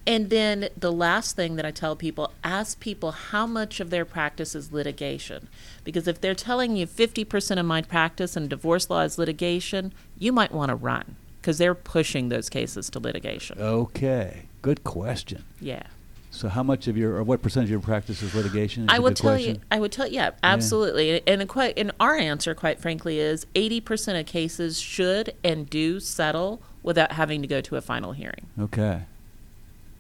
And 0.07 0.31
then 0.31 0.69
the 0.75 0.91
last 0.91 1.35
thing 1.35 1.57
that 1.57 1.65
I 1.65 1.69
tell 1.69 1.95
people 1.95 2.33
ask 2.43 2.79
people 2.79 3.11
how 3.11 3.45
much 3.45 3.79
of 3.79 3.91
their 3.91 4.03
practice 4.03 4.55
is 4.55 4.71
litigation. 4.71 5.47
Because 5.83 6.07
if 6.07 6.19
they're 6.19 6.33
telling 6.33 6.75
you 6.75 6.87
50% 6.87 7.59
of 7.59 7.67
my 7.67 7.83
practice 7.83 8.35
in 8.35 8.47
divorce 8.47 8.89
law 8.89 9.01
is 9.01 9.19
litigation, 9.19 9.93
you 10.17 10.31
might 10.31 10.51
want 10.51 10.69
to 10.69 10.75
run 10.75 11.15
because 11.39 11.59
they're 11.59 11.75
pushing 11.75 12.29
those 12.29 12.49
cases 12.49 12.89
to 12.89 12.99
litigation. 12.99 13.59
Okay. 13.59 14.43
Good 14.63 14.83
question. 14.83 15.43
yeah. 15.59 15.83
So, 16.33 16.47
how 16.47 16.63
much 16.63 16.87
of 16.87 16.95
your, 16.95 17.17
or 17.17 17.23
what 17.23 17.41
percentage 17.41 17.67
of 17.67 17.71
your 17.71 17.79
practice 17.81 18.21
is 18.21 18.33
litigation? 18.33 18.83
Is 18.83 18.89
I 18.89 18.99
would 18.99 19.17
tell 19.17 19.31
question. 19.31 19.55
you. 19.55 19.61
I 19.69 19.79
would 19.79 19.91
tell. 19.91 20.07
Yeah, 20.07 20.31
absolutely. 20.43 21.21
And, 21.27 21.47
quite. 21.47 21.77
And 21.77 21.91
our 21.99 22.15
answer, 22.15 22.55
quite 22.55 22.79
frankly, 22.79 23.19
is 23.19 23.45
eighty 23.53 23.81
percent 23.81 24.17
of 24.17 24.25
cases 24.25 24.79
should 24.79 25.35
and 25.43 25.69
do 25.69 25.99
settle 25.99 26.61
without 26.83 27.11
having 27.11 27.41
to 27.41 27.47
go 27.47 27.59
to 27.61 27.75
a 27.75 27.81
final 27.81 28.13
hearing. 28.13 28.47
Okay. 28.57 29.01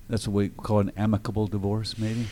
That's 0.09 0.27
what 0.27 0.33
we 0.33 0.49
call 0.49 0.79
an 0.79 0.91
amicable 0.97 1.47
divorce, 1.47 1.97
maybe. 1.97 2.27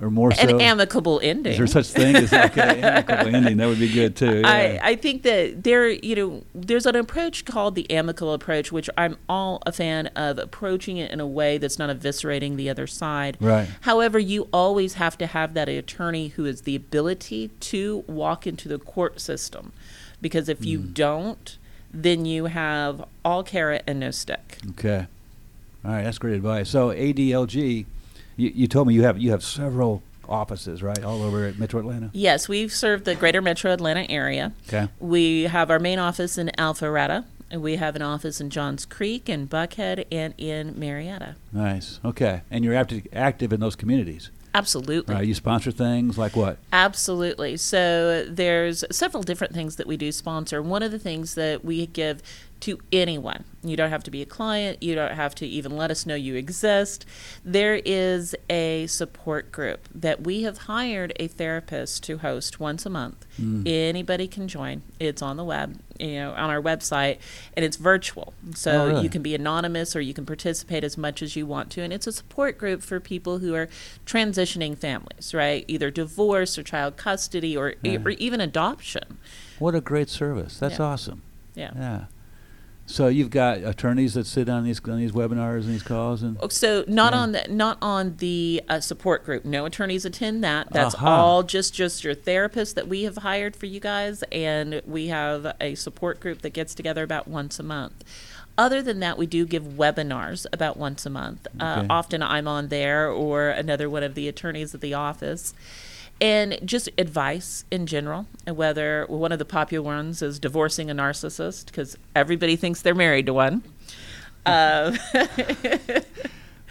Or 0.00 0.10
more 0.10 0.32
so? 0.32 0.42
An 0.48 0.60
amicable 0.60 1.20
ending. 1.22 1.52
Is 1.52 1.58
there 1.58 1.66
such 1.66 1.86
thing 1.88 2.16
as 2.16 2.32
okay, 2.32 2.80
amicable 2.82 3.34
ending? 3.34 3.56
That 3.58 3.66
would 3.68 3.78
be 3.78 3.88
good 3.92 4.16
too. 4.16 4.40
Yeah. 4.40 4.48
I, 4.48 4.80
I 4.82 4.96
think 4.96 5.22
that 5.22 5.62
there, 5.64 5.88
you 5.88 6.14
know, 6.16 6.44
there's 6.54 6.86
an 6.86 6.96
approach 6.96 7.44
called 7.44 7.74
the 7.74 7.90
amicable 7.90 8.32
approach, 8.32 8.72
which 8.72 8.88
I'm 8.96 9.16
all 9.28 9.62
a 9.66 9.72
fan 9.72 10.08
of 10.08 10.38
approaching 10.38 10.96
it 10.96 11.10
in 11.10 11.20
a 11.20 11.26
way 11.26 11.58
that's 11.58 11.78
not 11.78 11.90
eviscerating 11.94 12.56
the 12.56 12.68
other 12.70 12.86
side. 12.86 13.36
Right. 13.40 13.68
However, 13.82 14.18
you 14.18 14.48
always 14.52 14.94
have 14.94 15.18
to 15.18 15.26
have 15.26 15.54
that 15.54 15.68
attorney 15.68 16.28
who 16.28 16.44
has 16.44 16.62
the 16.62 16.76
ability 16.76 17.48
to 17.60 18.04
walk 18.06 18.46
into 18.46 18.68
the 18.68 18.78
court 18.78 19.20
system, 19.20 19.72
because 20.20 20.48
if 20.48 20.64
you 20.64 20.78
Mm. 20.80 20.94
don't, 20.94 21.56
then 21.92 22.24
you 22.24 22.44
have 22.46 23.04
all 23.24 23.42
carrot 23.42 23.82
and 23.86 23.98
no 24.00 24.10
stick. 24.12 24.58
Okay. 24.70 25.06
All 25.84 25.90
right, 25.92 26.04
that's 26.04 26.18
great 26.18 26.34
advice. 26.34 26.68
So 26.70 26.90
ADLG, 26.90 27.86
you, 28.40 28.52
you 28.54 28.66
told 28.66 28.88
me 28.88 28.94
you 28.94 29.02
have 29.02 29.18
you 29.18 29.30
have 29.30 29.44
several 29.44 30.02
offices, 30.28 30.82
right, 30.82 31.02
all 31.04 31.22
over 31.22 31.44
at 31.44 31.58
Metro 31.58 31.80
Atlanta. 31.80 32.10
Yes, 32.12 32.48
we've 32.48 32.72
served 32.72 33.04
the 33.04 33.14
greater 33.14 33.42
metro 33.42 33.72
Atlanta 33.72 34.08
area. 34.10 34.52
Okay. 34.68 34.88
We 35.00 35.44
have 35.44 35.70
our 35.70 35.78
main 35.80 35.98
office 35.98 36.38
in 36.38 36.50
Alpharetta. 36.56 37.24
and 37.50 37.62
We 37.62 37.76
have 37.76 37.96
an 37.96 38.02
office 38.02 38.40
in 38.40 38.48
Johns 38.48 38.86
Creek 38.86 39.28
and 39.28 39.50
Buckhead 39.50 40.04
and 40.12 40.32
in 40.38 40.78
Marietta. 40.78 41.34
Nice. 41.52 41.98
Okay. 42.04 42.42
And 42.50 42.64
you're 42.64 42.76
active 42.76 43.06
active 43.12 43.52
in 43.52 43.60
those 43.60 43.76
communities. 43.76 44.30
Absolutely. 44.54 45.14
Right. 45.14 45.26
You 45.26 45.34
sponsor 45.34 45.70
things 45.70 46.18
like 46.18 46.34
what? 46.34 46.58
Absolutely. 46.72 47.56
So 47.56 48.24
there's 48.28 48.84
several 48.90 49.22
different 49.22 49.54
things 49.54 49.76
that 49.76 49.86
we 49.86 49.96
do 49.96 50.10
sponsor. 50.10 50.60
One 50.60 50.82
of 50.82 50.90
the 50.90 50.98
things 50.98 51.34
that 51.36 51.64
we 51.64 51.86
give 51.86 52.20
to 52.60 52.78
anyone, 52.92 53.44
you 53.62 53.76
don't 53.76 53.90
have 53.90 54.02
to 54.04 54.10
be 54.10 54.20
a 54.22 54.26
client, 54.26 54.82
you 54.82 54.94
don't 54.94 55.12
have 55.12 55.34
to 55.36 55.46
even 55.46 55.76
let 55.76 55.90
us 55.90 56.04
know 56.04 56.14
you 56.14 56.34
exist. 56.34 57.06
There 57.44 57.80
is 57.84 58.34
a 58.50 58.86
support 58.86 59.50
group 59.50 59.88
that 59.94 60.22
we 60.22 60.42
have 60.42 60.58
hired 60.58 61.12
a 61.16 61.26
therapist 61.26 62.02
to 62.04 62.18
host 62.18 62.60
once 62.60 62.84
a 62.84 62.90
month. 62.90 63.26
Mm. 63.40 63.66
Anybody 63.66 64.28
can 64.28 64.46
join. 64.48 64.82
It's 64.98 65.22
on 65.22 65.36
the 65.38 65.44
web, 65.44 65.78
you 65.98 66.14
know, 66.16 66.32
on 66.32 66.50
our 66.50 66.60
website, 66.60 67.18
and 67.56 67.64
it's 67.64 67.76
virtual. 67.78 68.34
So 68.54 68.70
Oh, 68.72 68.86
really? 68.88 69.02
you 69.04 69.08
can 69.08 69.22
be 69.22 69.34
anonymous 69.34 69.96
or 69.96 70.00
you 70.02 70.12
can 70.14 70.26
participate 70.26 70.84
as 70.84 70.98
much 70.98 71.22
as 71.22 71.36
you 71.36 71.46
want 71.46 71.70
to. 71.70 71.82
And 71.82 71.92
it's 71.92 72.06
a 72.06 72.12
support 72.12 72.58
group 72.58 72.82
for 72.82 73.00
people 73.00 73.38
who 73.38 73.54
are 73.54 73.68
transitioning 74.06 74.76
families, 74.76 75.32
right? 75.32 75.64
Either 75.68 75.90
divorce 75.90 76.58
or 76.58 76.62
child 76.62 76.96
custody 76.96 77.56
or, 77.56 77.74
Yeah. 77.82 77.98
or 78.04 78.10
even 78.10 78.40
adoption. 78.40 79.18
What 79.58 79.74
a 79.74 79.80
great 79.80 80.08
service. 80.10 80.58
That's 80.58 80.78
Yeah. 80.78 80.84
awesome. 80.84 81.22
Yeah. 81.54 81.70
Yeah. 81.74 82.04
So 82.90 83.06
you've 83.06 83.30
got 83.30 83.58
attorneys 83.58 84.14
that 84.14 84.26
sit 84.26 84.48
on 84.48 84.64
these 84.64 84.80
on 84.84 84.98
these 84.98 85.12
webinars 85.12 85.60
and 85.60 85.68
these 85.74 85.82
calls 85.82 86.22
and 86.22 86.36
So 86.52 86.84
not 86.88 87.12
Yeah. 87.12 87.18
on 87.20 87.32
the 87.32 87.46
not 87.48 87.78
on 87.80 88.16
the 88.18 88.62
uh, 88.68 88.80
support 88.80 89.24
group. 89.24 89.44
No 89.44 89.64
attorneys 89.64 90.04
attend 90.04 90.42
that. 90.42 90.72
That's 90.72 90.96
Aha. 90.96 91.08
all 91.08 91.42
just 91.44 91.72
just 91.72 92.02
your 92.02 92.14
therapist 92.14 92.74
that 92.74 92.88
we 92.88 93.04
have 93.04 93.18
hired 93.18 93.54
for 93.54 93.66
you 93.66 93.78
guys, 93.78 94.24
and 94.32 94.82
we 94.84 95.06
have 95.06 95.54
a 95.60 95.76
support 95.76 96.18
group 96.18 96.42
that 96.42 96.50
gets 96.50 96.74
together 96.74 97.04
about 97.04 97.28
once 97.28 97.60
a 97.60 97.62
month. 97.62 98.02
Other 98.58 98.82
than 98.82 98.98
that, 99.00 99.16
we 99.16 99.26
do 99.26 99.46
give 99.46 99.62
webinars 99.62 100.44
about 100.52 100.76
once 100.76 101.06
a 101.06 101.10
month. 101.10 101.46
Uh, 101.58 101.86
often 101.88 102.22
I'm 102.22 102.48
on 102.48 102.68
there 102.68 103.08
or 103.08 103.48
another 103.48 103.88
one 103.88 104.02
of 104.02 104.14
the 104.14 104.26
attorneys 104.28 104.74
at 104.74 104.80
the 104.80 104.92
office. 104.92 105.54
And 106.20 106.58
just 106.64 106.90
advice 106.98 107.64
in 107.70 107.86
general, 107.86 108.26
and 108.46 108.56
whether 108.56 109.06
one 109.08 109.32
of 109.32 109.38
the 109.38 109.46
popular 109.46 109.82
ones 109.82 110.20
is 110.20 110.38
divorcing 110.38 110.90
a 110.90 110.94
narcissist, 110.94 111.66
because 111.66 111.96
everybody 112.14 112.56
thinks 112.56 112.82
they're 112.82 112.94
married 112.94 113.24
to 113.26 113.32
one. 113.32 113.62
Uh, 114.44 114.96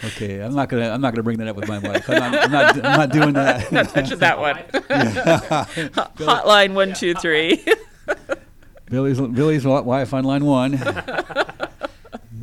okay, 0.03 0.39
I'm 0.39 0.53
not 0.53 0.69
gonna 0.69 0.89
I'm 0.89 1.01
not 1.01 1.13
gonna 1.13 1.23
bring 1.23 1.37
that 1.37 1.47
up 1.47 1.55
with 1.55 1.67
my 1.67 1.79
wife. 1.79 2.09
I'm 2.09 2.19
not, 2.19 2.43
I'm 2.43 2.51
not, 2.51 2.75
I'm 2.75 2.99
not 2.99 3.11
doing 3.11 3.33
that. 3.33 3.71
not 3.71 3.89
touching 3.89 4.19
that 4.19 4.39
one. 4.39 4.55
Hotline 6.17 6.73
one 6.73 6.93
two 6.93 7.13
three. 7.15 7.63
Billy's 8.89 9.19
Billy's 9.19 9.65
wife 9.65 10.13
on 10.13 10.23
line 10.25 10.45
one. 10.45 10.79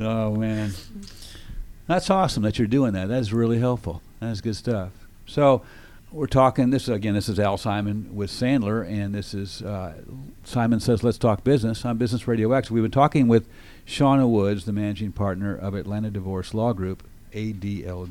oh 0.00 0.34
man, 0.36 0.72
that's 1.86 2.10
awesome 2.10 2.42
that 2.44 2.58
you're 2.58 2.68
doing 2.68 2.92
that. 2.92 3.08
That's 3.08 3.32
really 3.32 3.58
helpful. 3.58 4.02
That's 4.20 4.40
good 4.40 4.56
stuff. 4.56 4.90
So 5.26 5.62
we're 6.12 6.26
talking. 6.26 6.70
This 6.70 6.84
is 6.84 6.88
again. 6.90 7.14
This 7.14 7.28
is 7.28 7.38
Al 7.38 7.56
Simon 7.56 8.14
with 8.14 8.30
Sandler, 8.30 8.88
and 8.88 9.14
this 9.14 9.34
is 9.34 9.62
uh, 9.62 9.94
Simon 10.44 10.80
says, 10.80 11.02
"Let's 11.02 11.18
talk 11.18 11.44
business." 11.44 11.84
on 11.84 11.98
Business 11.98 12.26
Radio 12.26 12.52
X. 12.52 12.70
We've 12.70 12.82
been 12.82 12.90
talking 12.90 13.28
with 13.28 13.48
Shauna 13.86 14.28
Woods, 14.28 14.64
the 14.64 14.72
managing 14.72 15.12
partner 15.12 15.56
of 15.56 15.75
Atlanta 15.75 16.10
Divorce 16.10 16.54
Law 16.54 16.72
Group, 16.72 17.02
ADL. 17.32 18.10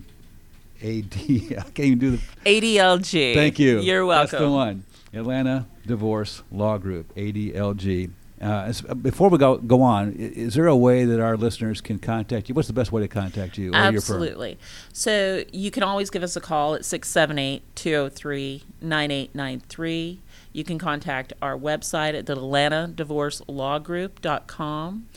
AD. 0.84 1.14
I 1.16 1.64
can't 1.74 1.80
even 1.80 2.00
do 2.00 2.12
the 2.12 2.22
ADLG. 2.46 3.34
Thank 3.34 3.60
you. 3.60 3.80
You're 3.80 4.06
welcome. 4.06 4.32
That's 4.32 4.42
the 4.44 4.52
one. 4.52 4.84
Atlanta 5.14 5.68
Divorce 5.88 6.44
Law 6.52 6.78
Group, 6.78 7.16
ADLG. 7.16 8.12
Uh, 8.42 8.74
uh, 8.90 8.94
before 8.96 9.30
we 9.30 9.38
go 9.38 9.58
go 9.58 9.82
on, 9.82 10.14
is 10.14 10.56
there 10.56 10.68
a 10.68 10.76
way 10.76 11.06
that 11.06 11.22
our 11.22 11.38
listeners 11.38 11.80
can 11.80 12.00
contact 12.00 12.50
you? 12.50 12.56
What's 12.56 12.68
the 12.68 12.74
best 12.74 12.92
way 12.92 13.02
to 13.02 13.08
contact 13.08 13.58
you 13.58 13.74
or 13.74 13.92
your 13.92 14.02
firm? 14.02 14.22
Absolutely. 14.22 14.58
So 14.92 15.46
you 15.54 15.72
can 15.72 15.84
always 15.84 16.10
give 16.10 16.22
us 16.22 16.36
a 16.36 16.42
call 16.42 16.76
at 16.76 16.84
678 16.84 17.64
203 17.76 18.64
9893. 18.82 20.22
You 20.52 20.64
can 20.64 20.78
contact 20.78 21.34
our 21.42 21.58
website 21.58 22.18
at 22.18 22.26
the 22.26 22.34
Atlanta 22.34 22.88
Divorce 22.88 23.42
Law 23.48 23.80
Group.com. 23.80 25.08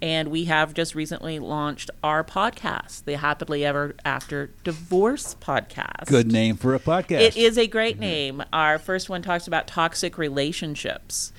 And 0.00 0.28
we 0.28 0.44
have 0.44 0.74
just 0.74 0.94
recently 0.94 1.40
launched 1.40 1.90
our 2.04 2.22
podcast, 2.22 3.04
the 3.04 3.16
Happily 3.16 3.64
Ever 3.64 3.96
After 4.04 4.50
Divorce 4.62 5.34
podcast. 5.40 6.06
Good 6.06 6.30
name 6.30 6.56
for 6.56 6.72
a 6.76 6.78
podcast. 6.78 7.20
It 7.20 7.36
is 7.36 7.58
a 7.58 7.66
great 7.66 7.98
name. 7.98 8.44
Our 8.52 8.78
first 8.78 9.08
one 9.08 9.22
talks 9.22 9.48
about 9.48 9.66
toxic 9.66 10.16
relationships 10.16 11.32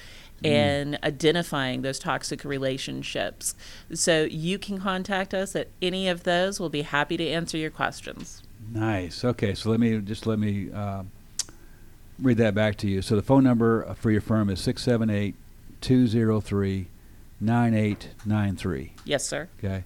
and 0.44 1.00
identifying 1.04 1.82
those 1.82 2.00
toxic 2.00 2.44
relationships. 2.44 3.56
So 3.94 4.24
you 4.24 4.58
can 4.60 4.80
contact 4.80 5.34
us 5.34 5.56
at 5.56 5.68
any 5.82 6.08
of 6.08 6.24
those. 6.24 6.60
We'll 6.60 6.70
be 6.70 6.84
happy 6.84 7.18
to 7.18 7.28
answer 7.28 7.58
your 7.58 7.72
questions. 7.72 8.44
Nice. 8.72 9.24
Okay, 9.24 9.54
so 9.54 9.70
let 9.70 9.80
me 9.80 10.00
just 10.00 10.28
let 10.28 10.40
me 10.40 10.70
uh, 10.72 11.04
read 12.22 12.38
that 12.38 12.54
back 12.54 12.76
to 12.78 12.88
you. 12.88 13.02
So 13.02 13.16
the 13.16 13.22
phone 13.22 13.44
number 13.44 13.94
for 13.96 14.12
your 14.12 14.22
firm 14.22 14.50
is 14.50 14.60
678 14.62 15.36
203 15.82 16.88
9893. 17.42 18.94
Yes, 19.06 19.26
sir. 19.26 19.48
Okay. 19.58 19.84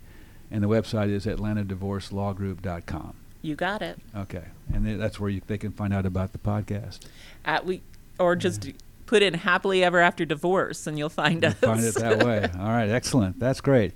And 0.52 0.64
the 0.64 0.68
website 0.68 1.10
is 1.10 1.26
atlantadivorcelawgroup.com. 1.26 3.14
You 3.42 3.56
got 3.56 3.82
it. 3.82 4.00
Okay. 4.16 4.46
And 4.74 5.02
that's 5.02 5.20
where 5.20 5.30
you, 5.30 5.42
they 5.48 5.58
can 5.58 5.72
find 5.72 5.94
out 5.94 6.06
about 6.06 6.32
the 6.32 6.38
podcast. 6.38 7.00
At 7.44 7.66
we 7.66 7.82
or 8.20 8.36
just 8.36 8.70
put 9.14 9.22
in 9.22 9.36
happily 9.36 9.84
ever 9.84 10.00
after 10.00 10.26
divorce 10.26 10.88
and 10.88 10.98
you'll 10.98 11.08
find 11.08 11.44
You 11.44 11.50
us. 11.50 11.54
find 11.54 11.84
it 11.84 11.94
that 11.94 12.24
way. 12.26 12.50
All 12.60 12.66
right, 12.66 12.90
excellent. 12.90 13.38
That's 13.40 13.62
great. 13.62 13.94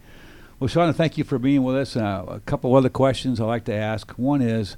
Well, 0.59 0.67
Shauna, 0.67 0.93
thank 0.93 1.17
you 1.17 1.23
for 1.23 1.39
being 1.39 1.63
with 1.63 1.75
us. 1.75 1.95
Uh, 1.97 2.23
a 2.27 2.39
couple 2.41 2.75
other 2.75 2.89
questions 2.89 3.41
I'd 3.41 3.45
like 3.45 3.65
to 3.65 3.73
ask. 3.73 4.11
One 4.11 4.43
is, 4.43 4.77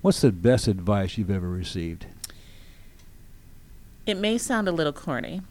what's 0.00 0.20
the 0.20 0.30
best 0.30 0.68
advice 0.68 1.18
you've 1.18 1.28
ever 1.30 1.48
received? 1.48 2.06
It 4.06 4.16
may 4.16 4.38
sound 4.38 4.68
a 4.68 4.72
little 4.72 4.92
corny, 4.92 5.42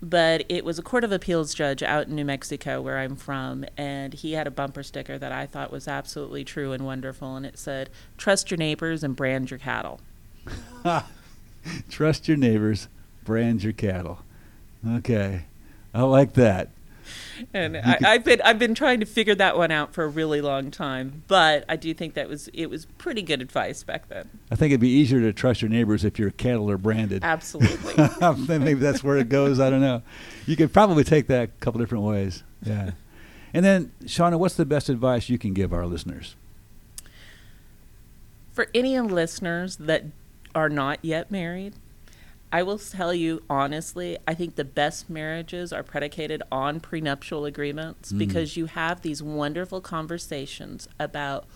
but 0.00 0.44
it 0.48 0.64
was 0.64 0.78
a 0.78 0.82
Court 0.82 1.02
of 1.02 1.10
Appeals 1.10 1.52
judge 1.52 1.82
out 1.82 2.06
in 2.06 2.14
New 2.14 2.24
Mexico, 2.24 2.80
where 2.80 2.98
I'm 2.98 3.16
from, 3.16 3.64
and 3.76 4.14
he 4.14 4.34
had 4.34 4.46
a 4.46 4.52
bumper 4.52 4.84
sticker 4.84 5.18
that 5.18 5.32
I 5.32 5.46
thought 5.46 5.72
was 5.72 5.88
absolutely 5.88 6.44
true 6.44 6.70
and 6.70 6.86
wonderful, 6.86 7.34
and 7.34 7.44
it 7.44 7.58
said, 7.58 7.90
Trust 8.18 8.52
your 8.52 8.58
neighbors 8.58 9.02
and 9.02 9.16
brand 9.16 9.50
your 9.50 9.58
cattle. 9.58 9.98
Trust 11.90 12.28
your 12.28 12.36
neighbors, 12.36 12.86
brand 13.24 13.62
your 13.62 13.72
cattle. 13.72 14.20
Okay, 14.86 15.46
I 15.92 16.02
like 16.02 16.34
that. 16.34 16.70
And 17.52 17.76
I, 17.76 17.98
I've 18.04 18.24
been 18.24 18.40
I've 18.42 18.58
been 18.58 18.74
trying 18.74 19.00
to 19.00 19.06
figure 19.06 19.34
that 19.34 19.56
one 19.56 19.70
out 19.70 19.92
for 19.92 20.04
a 20.04 20.08
really 20.08 20.40
long 20.40 20.70
time, 20.70 21.22
but 21.28 21.64
I 21.68 21.76
do 21.76 21.92
think 21.92 22.14
that 22.14 22.28
was 22.28 22.48
it 22.48 22.66
was 22.66 22.86
pretty 22.98 23.22
good 23.22 23.42
advice 23.42 23.82
back 23.82 24.08
then. 24.08 24.28
I 24.50 24.56
think 24.56 24.70
it'd 24.70 24.80
be 24.80 24.88
easier 24.88 25.20
to 25.20 25.32
trust 25.32 25.60
your 25.62 25.68
neighbors 25.68 26.04
if 26.04 26.18
your 26.18 26.30
cattle 26.30 26.70
are 26.70 26.78
branded. 26.78 27.24
Absolutely. 27.24 27.94
Maybe 28.58 28.74
that's 28.74 29.02
where 29.04 29.18
it 29.18 29.28
goes. 29.28 29.60
I 29.60 29.70
don't 29.70 29.80
know. 29.80 30.02
You 30.46 30.56
could 30.56 30.72
probably 30.72 31.04
take 31.04 31.26
that 31.26 31.42
a 31.42 31.46
couple 31.60 31.80
different 31.80 32.04
ways. 32.04 32.42
Yeah. 32.62 32.92
And 33.52 33.64
then, 33.64 33.92
Shauna, 34.04 34.38
what's 34.38 34.56
the 34.56 34.66
best 34.66 34.88
advice 34.88 35.28
you 35.28 35.38
can 35.38 35.54
give 35.54 35.72
our 35.72 35.86
listeners? 35.86 36.34
For 38.52 38.68
any 38.74 38.98
listeners 39.00 39.76
that 39.76 40.04
are 40.54 40.68
not 40.68 40.98
yet 41.02 41.30
married, 41.30 41.74
I 42.54 42.62
will 42.62 42.78
tell 42.78 43.12
you 43.12 43.42
honestly, 43.50 44.16
I 44.28 44.34
think 44.34 44.54
the 44.54 44.64
best 44.64 45.10
marriages 45.10 45.72
are 45.72 45.82
predicated 45.82 46.40
on 46.52 46.78
prenuptial 46.80 47.44
agreements 47.44 48.12
Mm. 48.12 48.18
because 48.18 48.56
you 48.56 48.66
have 48.66 49.02
these 49.02 49.20
wonderful 49.22 49.80
conversations 49.80 50.88
about 51.00 51.46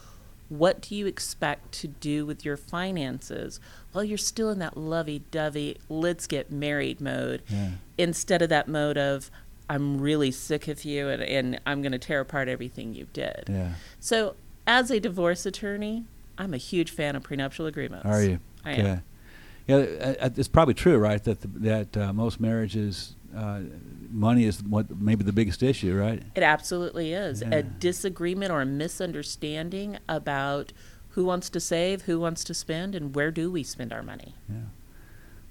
what 0.48 0.80
do 0.80 0.94
you 0.96 1.06
expect 1.06 1.72
to 1.72 1.86
do 1.88 2.24
with 2.26 2.44
your 2.44 2.56
finances 2.56 3.60
while 3.92 4.02
you're 4.02 4.16
still 4.18 4.50
in 4.50 4.58
that 4.58 4.76
lovey-dovey 4.76 5.76
let's 5.88 6.26
get 6.26 6.50
married 6.50 7.00
mode 7.00 7.42
Yeah. 7.48 7.70
instead 7.98 8.40
of 8.42 8.48
that 8.48 8.66
mode 8.66 8.96
of 8.98 9.30
I'm 9.70 10.00
really 10.00 10.30
sick 10.30 10.66
of 10.66 10.84
you 10.84 11.08
and, 11.08 11.22
and 11.22 11.60
I'm 11.66 11.82
going 11.82 11.92
to 11.92 11.98
tear 11.98 12.20
apart 12.20 12.48
everything 12.48 12.94
you 12.94 13.06
did. 13.12 13.44
Yeah. 13.48 13.74
So, 14.00 14.34
as 14.66 14.90
a 14.90 14.98
divorce 14.98 15.44
attorney, 15.44 16.04
I'm 16.38 16.54
a 16.54 16.58
huge 16.70 16.90
fan 16.90 17.14
of 17.16 17.22
prenuptial 17.22 17.66
agreements. 17.66 18.06
Are 18.06 18.22
you? 18.22 18.38
I 18.64 18.72
Okay. 18.72 18.82
am. 18.82 19.02
Yeah, 19.68 19.76
uh, 19.76 20.14
uh, 20.20 20.30
it's 20.36 20.48
probably 20.48 20.74
true, 20.74 20.98
right? 20.98 21.22
That 21.22 21.42
the, 21.42 21.48
that 21.48 21.96
uh, 21.96 22.12
most 22.12 22.40
marriages, 22.40 23.14
uh, 23.36 23.60
money 24.10 24.44
is 24.44 24.62
what 24.62 24.98
maybe 24.98 25.22
the 25.22 25.32
biggest 25.32 25.62
issue, 25.62 25.94
right? 25.94 26.22
It 26.34 26.42
absolutely 26.42 27.12
is. 27.12 27.42
Yeah. 27.42 27.54
A 27.56 27.62
disagreement 27.62 28.50
or 28.50 28.62
a 28.62 28.66
misunderstanding 28.66 29.98
about 30.08 30.72
who 31.10 31.24
wants 31.24 31.50
to 31.50 31.60
save, 31.60 32.02
who 32.02 32.18
wants 32.18 32.44
to 32.44 32.54
spend, 32.54 32.94
and 32.94 33.14
where 33.14 33.30
do 33.30 33.50
we 33.50 33.62
spend 33.62 33.92
our 33.92 34.02
money. 34.02 34.34
Yeah. 34.48 34.56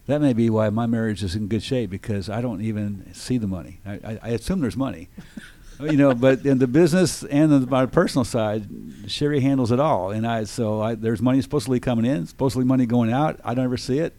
That 0.08 0.22
may 0.22 0.34
be 0.34 0.50
why 0.50 0.70
my 0.70 0.88
marriage 0.88 1.22
is 1.22 1.36
in 1.36 1.48
good 1.48 1.62
shape 1.62 1.90
because 1.90 2.30
I 2.30 2.42
don't 2.42 2.62
even 2.62 3.14
see 3.14 3.38
the 3.38 3.48
money. 3.48 3.82
I, 3.86 3.94
I, 3.94 4.20
I 4.24 4.30
assume 4.30 4.62
there's 4.62 4.78
money, 4.78 5.10
you 5.80 5.98
know. 5.98 6.14
But 6.14 6.46
in 6.46 6.60
the 6.60 6.68
business 6.68 7.24
and 7.24 7.52
the, 7.52 7.60
my 7.68 7.86
personal 7.86 8.26
side, 8.26 8.68
Sherry 9.08 9.40
handles 9.40 9.72
it 9.72 9.80
all, 9.80 10.12
and 10.12 10.26
I 10.26 10.44
so 10.46 10.82
I, 10.82 10.96
there's 10.96 11.22
money 11.22 11.42
supposedly 11.42 11.80
coming 11.80 12.06
in, 12.06 12.28
supposedly 12.28 12.66
money 12.66 12.86
going 12.86 13.12
out. 13.12 13.40
I 13.44 13.54
don't 13.54 13.66
ever 13.66 13.78
see 13.78 14.00
it. 14.00 14.14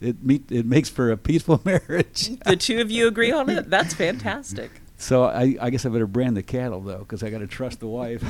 It 0.00 0.22
meet 0.22 0.50
it 0.50 0.66
makes 0.66 0.88
for 0.88 1.10
a 1.10 1.16
peaceful 1.16 1.60
marriage. 1.64 2.38
The 2.44 2.56
two 2.56 2.80
of 2.80 2.90
you 2.90 3.06
agree 3.06 3.32
on 3.32 3.48
it? 3.48 3.70
That's 3.70 3.94
fantastic. 3.94 4.70
So 4.98 5.24
I, 5.24 5.56
I 5.60 5.70
guess 5.70 5.84
I 5.84 5.90
better 5.90 6.06
brand 6.06 6.36
the 6.36 6.42
cattle 6.42 6.80
though, 6.80 6.98
because 6.98 7.22
I 7.22 7.30
got 7.30 7.38
to 7.38 7.46
trust 7.46 7.80
the 7.80 7.86
wife. 7.86 8.22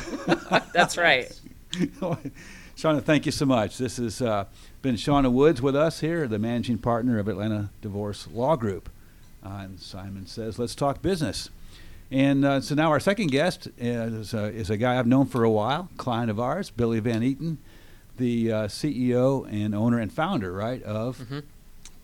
That's 0.72 0.96
right. 0.96 1.32
Shauna, 2.76 3.02
thank 3.02 3.24
you 3.24 3.32
so 3.32 3.46
much. 3.46 3.78
This 3.78 3.96
has 3.96 4.20
uh, 4.20 4.44
been 4.82 4.96
Shauna 4.96 5.32
Woods 5.32 5.62
with 5.62 5.74
us 5.74 6.00
here, 6.00 6.28
the 6.28 6.38
managing 6.38 6.78
partner 6.78 7.18
of 7.18 7.28
Atlanta 7.28 7.70
Divorce 7.80 8.28
Law 8.32 8.56
Group. 8.56 8.90
Uh, 9.44 9.60
and 9.62 9.80
Simon 9.80 10.26
says, 10.26 10.58
let's 10.58 10.74
talk 10.74 11.00
business. 11.00 11.48
And 12.10 12.44
uh, 12.44 12.60
so 12.60 12.74
now 12.74 12.90
our 12.90 13.00
second 13.00 13.28
guest 13.32 13.68
is, 13.78 14.32
uh, 14.32 14.50
is 14.54 14.70
a 14.70 14.76
guy 14.76 14.98
I've 14.98 15.06
known 15.08 15.26
for 15.26 15.42
a 15.44 15.50
while, 15.50 15.88
client 15.96 16.30
of 16.30 16.38
ours, 16.38 16.70
Billy 16.70 17.00
Van 17.00 17.22
Eaton, 17.22 17.58
the 18.16 18.52
uh, 18.52 18.56
CEO 18.68 19.46
and 19.52 19.74
owner 19.74 19.98
and 19.98 20.12
founder, 20.12 20.52
right, 20.52 20.82
of 20.84 21.18
Mhm. 21.18 21.42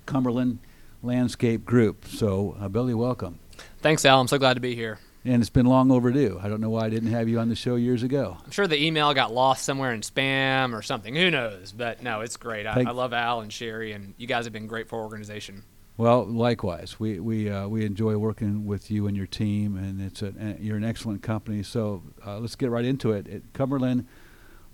Cumberland 0.06 0.58
Landscape 1.02 1.64
Group. 1.64 2.04
So, 2.06 2.56
uh, 2.60 2.68
Billy, 2.68 2.94
welcome. 2.94 3.38
Thanks, 3.80 4.04
Al. 4.04 4.20
I'm 4.20 4.28
so 4.28 4.38
glad 4.38 4.54
to 4.54 4.60
be 4.60 4.74
here. 4.74 4.98
And 5.24 5.40
it's 5.40 5.50
been 5.50 5.66
long 5.66 5.92
overdue. 5.92 6.40
I 6.42 6.48
don't 6.48 6.60
know 6.60 6.70
why 6.70 6.86
I 6.86 6.90
didn't 6.90 7.12
have 7.12 7.28
you 7.28 7.38
on 7.38 7.48
the 7.48 7.54
show 7.54 7.76
years 7.76 8.02
ago. 8.02 8.38
I'm 8.44 8.50
sure 8.50 8.66
the 8.66 8.84
email 8.84 9.14
got 9.14 9.32
lost 9.32 9.64
somewhere 9.64 9.92
in 9.92 10.00
spam 10.00 10.74
or 10.76 10.82
something. 10.82 11.14
Who 11.14 11.30
knows? 11.30 11.70
But 11.70 12.02
no, 12.02 12.22
it's 12.22 12.36
great. 12.36 12.66
I, 12.66 12.80
I 12.88 12.90
love 12.90 13.12
Al 13.12 13.40
and 13.40 13.52
Sherry, 13.52 13.92
and 13.92 14.14
you 14.18 14.26
guys 14.26 14.46
have 14.46 14.52
been 14.52 14.66
great 14.66 14.88
for 14.88 14.96
our 14.98 15.04
organization. 15.04 15.62
Well, 15.96 16.24
likewise, 16.24 16.98
we 16.98 17.20
we 17.20 17.50
uh, 17.50 17.68
we 17.68 17.84
enjoy 17.84 18.16
working 18.16 18.64
with 18.66 18.90
you 18.90 19.06
and 19.06 19.16
your 19.16 19.26
team, 19.26 19.76
and 19.76 20.00
it's 20.00 20.22
a, 20.22 20.56
you're 20.58 20.76
an 20.76 20.84
excellent 20.84 21.22
company. 21.22 21.62
So 21.62 22.02
uh, 22.26 22.38
let's 22.38 22.56
get 22.56 22.70
right 22.70 22.84
into 22.84 23.12
it. 23.12 23.28
At 23.28 23.52
Cumberland 23.52 24.06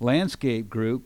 Landscape 0.00 0.68
Group, 0.70 1.02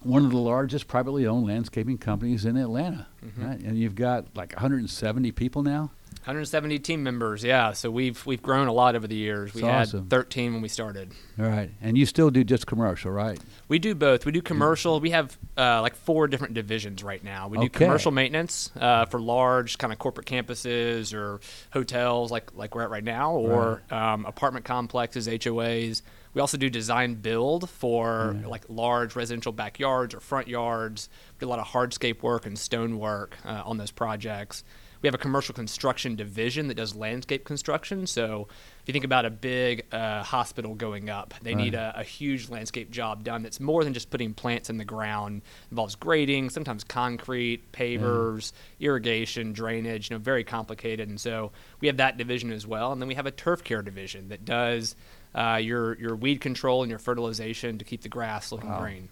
one 0.00 0.24
of 0.24 0.30
the 0.30 0.36
largest 0.38 0.86
privately 0.86 1.26
owned 1.26 1.46
landscaping 1.46 1.98
companies 1.98 2.44
in 2.44 2.56
Atlanta, 2.56 3.08
Mhm. 3.24 3.44
right? 3.48 3.58
And 3.60 3.76
you've 3.78 3.96
got 3.96 4.26
like 4.36 4.52
170 4.54 5.32
people 5.32 5.62
now. 5.62 5.90
170 6.26 6.80
team 6.80 7.04
members, 7.04 7.44
yeah. 7.44 7.72
So 7.72 7.88
we've 7.88 8.26
we've 8.26 8.42
grown 8.42 8.66
a 8.66 8.72
lot 8.72 8.96
over 8.96 9.06
the 9.06 9.14
years. 9.14 9.54
We 9.54 9.60
That's 9.60 9.92
had 9.92 9.98
awesome. 9.98 10.08
13 10.08 10.54
when 10.54 10.60
we 10.60 10.66
started. 10.66 11.12
All 11.38 11.46
right, 11.46 11.70
and 11.80 11.96
you 11.96 12.04
still 12.04 12.30
do 12.30 12.42
just 12.42 12.66
commercial, 12.66 13.12
right? 13.12 13.38
We 13.68 13.78
do 13.78 13.94
both. 13.94 14.26
We 14.26 14.32
do 14.32 14.42
commercial. 14.42 14.98
We 14.98 15.10
have 15.10 15.38
uh, 15.56 15.82
like 15.82 15.94
four 15.94 16.26
different 16.26 16.54
divisions 16.54 17.04
right 17.04 17.22
now. 17.22 17.46
We 17.46 17.58
do 17.58 17.68
commercial 17.68 18.10
maintenance 18.10 18.72
uh, 18.74 19.04
for 19.04 19.20
large 19.20 19.78
kind 19.78 19.92
of 19.92 20.00
corporate 20.00 20.26
campuses 20.26 21.14
or 21.14 21.38
hotels, 21.72 22.32
like 22.32 22.56
like 22.56 22.74
we're 22.74 22.82
at 22.82 22.90
right 22.90 23.04
now, 23.04 23.32
or 23.32 23.84
um, 23.92 24.26
apartment 24.26 24.64
complexes, 24.64 25.28
HOAs. 25.28 26.02
We 26.34 26.40
also 26.40 26.58
do 26.58 26.68
design 26.68 27.14
build 27.14 27.70
for 27.70 28.36
like 28.44 28.64
large 28.68 29.14
residential 29.14 29.52
backyards 29.52 30.12
or 30.12 30.18
front 30.18 30.48
yards. 30.48 31.08
We 31.34 31.44
do 31.44 31.46
a 31.46 31.50
lot 31.50 31.60
of 31.60 31.68
hardscape 31.68 32.22
work 32.22 32.46
and 32.46 32.58
stone 32.58 32.98
work 32.98 33.36
uh, 33.44 33.62
on 33.64 33.78
those 33.78 33.92
projects. 33.92 34.64
We 35.02 35.06
have 35.06 35.14
a 35.14 35.18
commercial 35.18 35.54
construction 35.54 36.16
division 36.16 36.68
that 36.68 36.74
does 36.74 36.94
landscape 36.94 37.44
construction. 37.44 38.06
So 38.06 38.48
if 38.82 38.88
you 38.88 38.92
think 38.92 39.04
about 39.04 39.24
a 39.24 39.30
big 39.30 39.84
uh, 39.92 40.22
hospital 40.22 40.74
going 40.74 41.10
up, 41.10 41.34
they 41.42 41.54
need 41.54 41.74
a, 41.74 41.92
a 41.96 42.02
huge 42.02 42.48
landscape 42.48 42.90
job 42.90 43.24
done 43.24 43.42
that's 43.42 43.60
more 43.60 43.84
than 43.84 43.92
just 43.92 44.10
putting 44.10 44.34
plants 44.34 44.70
in 44.70 44.78
the 44.78 44.84
ground. 44.84 45.42
involves 45.70 45.94
grading, 45.94 46.50
sometimes 46.50 46.84
concrete, 46.84 47.72
pavers, 47.72 48.52
irrigation, 48.80 49.52
drainage. 49.52 50.10
You 50.10 50.16
know, 50.16 50.20
very 50.22 50.44
complicated. 50.44 51.08
And 51.08 51.20
so 51.20 51.52
we 51.80 51.88
have 51.88 51.98
that 51.98 52.16
division 52.16 52.52
as 52.52 52.66
well. 52.66 52.92
And 52.92 53.00
then 53.00 53.08
we 53.08 53.14
have 53.14 53.26
a 53.26 53.30
turf 53.30 53.62
care 53.62 53.82
division 53.82 54.28
that 54.28 54.44
does 54.44 54.96
uh, 55.34 55.60
your 55.62 55.98
your 55.98 56.16
weed 56.16 56.40
control 56.40 56.82
and 56.82 56.90
your 56.90 56.98
fertilization 56.98 57.78
to 57.78 57.84
keep 57.84 58.02
the 58.02 58.08
grass 58.08 58.50
looking 58.50 58.70
Wow. 58.70 58.80
green. 58.80 59.08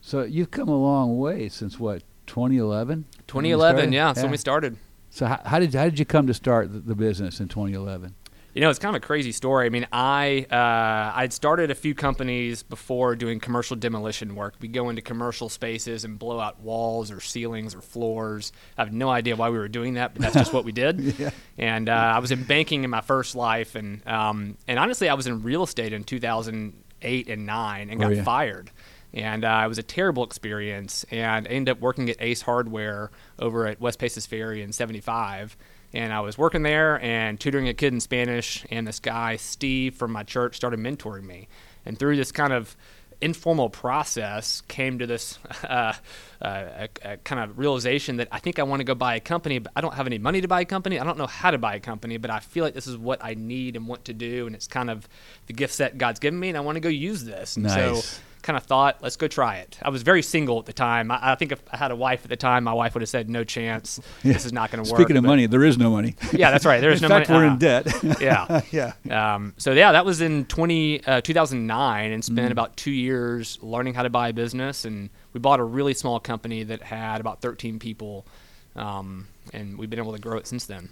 So 0.00 0.22
you've 0.22 0.50
come 0.50 0.68
a 0.68 0.76
long 0.76 1.18
way 1.18 1.48
since 1.48 1.78
what 1.78 2.02
2011. 2.26 3.04
2011, 3.28 3.92
yeah, 3.92 4.06
that's 4.06 4.22
when 4.22 4.30
we 4.32 4.36
started. 4.36 4.76
So 5.14 5.26
how, 5.26 5.40
how 5.44 5.58
did 5.58 5.74
how 5.74 5.84
did 5.84 5.98
you 5.98 6.06
come 6.06 6.26
to 6.26 6.34
start 6.34 6.72
the, 6.72 6.78
the 6.80 6.94
business 6.94 7.38
in 7.38 7.48
2011? 7.48 8.14
You 8.54 8.60
know, 8.60 8.68
it's 8.70 8.78
kind 8.78 8.94
of 8.96 9.02
a 9.02 9.06
crazy 9.06 9.32
story. 9.32 9.66
I 9.66 9.68
mean, 9.68 9.86
I 9.92 10.46
uh, 10.50 11.12
I'd 11.18 11.32
started 11.34 11.70
a 11.70 11.74
few 11.74 11.94
companies 11.94 12.62
before 12.62 13.14
doing 13.14 13.38
commercial 13.38 13.76
demolition 13.76 14.34
work. 14.34 14.54
We 14.60 14.68
go 14.68 14.88
into 14.88 15.02
commercial 15.02 15.50
spaces 15.50 16.04
and 16.04 16.18
blow 16.18 16.40
out 16.40 16.60
walls 16.60 17.10
or 17.10 17.20
ceilings 17.20 17.74
or 17.74 17.82
floors. 17.82 18.52
I 18.78 18.84
have 18.84 18.92
no 18.92 19.10
idea 19.10 19.36
why 19.36 19.50
we 19.50 19.58
were 19.58 19.68
doing 19.68 19.94
that, 19.94 20.14
but 20.14 20.22
that's 20.22 20.34
just 20.34 20.52
what 20.52 20.64
we 20.64 20.72
did. 20.72 21.00
Yeah. 21.18 21.30
And 21.58 21.88
uh, 21.90 21.92
I 21.92 22.18
was 22.18 22.30
in 22.32 22.44
banking 22.44 22.82
in 22.84 22.90
my 22.90 23.02
first 23.02 23.36
life, 23.36 23.74
and 23.74 24.06
um, 24.08 24.56
and 24.66 24.78
honestly, 24.78 25.10
I 25.10 25.14
was 25.14 25.26
in 25.26 25.42
real 25.42 25.62
estate 25.62 25.92
in 25.92 26.04
2008 26.04 27.28
and 27.28 27.46
nine, 27.46 27.90
and 27.90 28.02
Oh, 28.02 28.08
got 28.08 28.16
yeah. 28.16 28.22
fired. 28.24 28.70
And 29.14 29.44
uh, 29.44 29.62
it 29.64 29.68
was 29.68 29.78
a 29.78 29.82
terrible 29.82 30.24
experience. 30.24 31.04
And 31.10 31.46
I 31.46 31.50
ended 31.50 31.76
up 31.76 31.80
working 31.80 32.08
at 32.08 32.16
Ace 32.20 32.42
Hardware 32.42 33.10
over 33.38 33.66
at 33.66 33.80
West 33.80 33.98
Paces 33.98 34.26
Ferry 34.26 34.62
in 34.62 34.72
75. 34.72 35.56
And 35.92 36.12
I 36.12 36.20
was 36.20 36.38
working 36.38 36.62
there 36.62 37.00
and 37.02 37.38
tutoring 37.38 37.68
a 37.68 37.74
kid 37.74 37.92
in 37.92 38.00
Spanish. 38.00 38.64
And 38.70 38.86
this 38.86 39.00
guy, 39.00 39.36
Steve, 39.36 39.94
from 39.94 40.12
my 40.12 40.22
church, 40.22 40.56
started 40.56 40.80
mentoring 40.80 41.24
me. 41.24 41.48
And 41.84 41.98
through 41.98 42.16
this 42.16 42.32
kind 42.32 42.52
of 42.52 42.74
informal 43.20 43.70
process, 43.70 44.62
came 44.62 44.98
to 44.98 45.06
this 45.06 45.38
uh, 45.64 45.92
uh, 46.40 46.44
a, 46.44 46.88
a 47.04 47.16
kind 47.18 47.40
of 47.40 47.58
realization 47.58 48.16
that 48.16 48.28
I 48.32 48.38
think 48.38 48.58
I 48.58 48.62
want 48.64 48.80
to 48.80 48.84
go 48.84 48.94
buy 48.94 49.14
a 49.14 49.20
company, 49.20 49.58
but 49.58 49.72
I 49.76 49.80
don't 49.80 49.94
have 49.94 50.06
any 50.06 50.18
money 50.18 50.40
to 50.40 50.48
buy 50.48 50.62
a 50.62 50.64
company. 50.64 50.98
I 50.98 51.04
don't 51.04 51.18
know 51.18 51.26
how 51.26 51.50
to 51.50 51.58
buy 51.58 51.76
a 51.76 51.80
company, 51.80 52.16
but 52.16 52.30
I 52.30 52.40
feel 52.40 52.64
like 52.64 52.74
this 52.74 52.86
is 52.86 52.96
what 52.96 53.22
I 53.22 53.34
need 53.34 53.76
and 53.76 53.86
want 53.86 54.06
to 54.06 54.14
do. 54.14 54.46
And 54.46 54.56
it's 54.56 54.66
kind 54.66 54.90
of 54.90 55.08
the 55.46 55.52
gift 55.52 55.74
set 55.74 55.98
God's 55.98 56.18
given 56.18 56.40
me, 56.40 56.48
and 56.48 56.56
I 56.56 56.62
want 56.62 56.76
to 56.76 56.80
go 56.80 56.88
use 56.88 57.24
this. 57.24 57.56
And 57.56 57.70
so 57.70 57.92
Nice. 57.94 58.20
Kind 58.42 58.56
of 58.56 58.64
thought, 58.64 58.98
let's 59.02 59.16
go 59.16 59.28
try 59.28 59.56
it. 59.58 59.78
I 59.82 59.88
was 59.90 60.02
very 60.02 60.20
single 60.22 60.58
at 60.58 60.66
the 60.66 60.72
time. 60.72 61.10
I, 61.10 61.32
I 61.32 61.34
think 61.36 61.52
if 61.52 61.60
I 61.72 61.76
had 61.76 61.90
a 61.92 61.96
wife 61.96 62.24
at 62.24 62.28
the 62.28 62.36
time, 62.36 62.64
my 62.64 62.72
wife 62.72 62.94
would 62.94 63.00
have 63.02 63.08
said, 63.08 63.30
no 63.30 63.44
chance. 63.44 64.00
Yeah. 64.22 64.32
This 64.32 64.44
is 64.44 64.52
not 64.52 64.70
going 64.70 64.84
to 64.84 64.90
work. 64.90 64.98
Speaking 65.00 65.16
of 65.16 65.22
But- 65.22 65.28
money, 65.28 65.46
there 65.46 65.64
is 65.64 65.78
no 65.78 65.90
money. 65.90 66.16
Yeah, 66.32 66.50
that's 66.50 66.64
right. 66.66 66.80
There's 66.80 67.02
in 67.02 67.08
no 67.08 67.14
fact, 67.16 67.30
money. 67.30 67.44
we're 67.46 67.50
uh, 67.50 67.52
in 67.52 67.58
debt. 67.58 67.86
Yeah. 68.20 68.60
yeah. 69.10 69.34
Um, 69.34 69.54
so 69.58 69.72
yeah, 69.72 69.92
that 69.92 70.04
was 70.04 70.20
in 70.20 70.44
20, 70.46 71.04
uh, 71.06 71.20
2009 71.20 72.12
and 72.12 72.24
spent 72.24 72.48
Mm. 72.48 72.52
about 72.52 72.76
two 72.76 72.90
years 72.90 73.58
learning 73.62 73.94
how 73.94 74.02
to 74.02 74.10
buy 74.10 74.28
a 74.28 74.32
business. 74.32 74.84
And 74.84 75.10
we 75.32 75.40
bought 75.40 75.60
a 75.60 75.64
really 75.64 75.94
small 75.94 76.18
company 76.20 76.64
that 76.64 76.82
had 76.82 77.20
about 77.20 77.40
13 77.42 77.78
people. 77.78 78.26
Um, 78.74 79.28
and 79.52 79.78
we've 79.78 79.90
been 79.90 79.98
able 79.98 80.12
to 80.14 80.18
grow 80.18 80.38
it 80.38 80.46
since 80.46 80.66
then. 80.66 80.88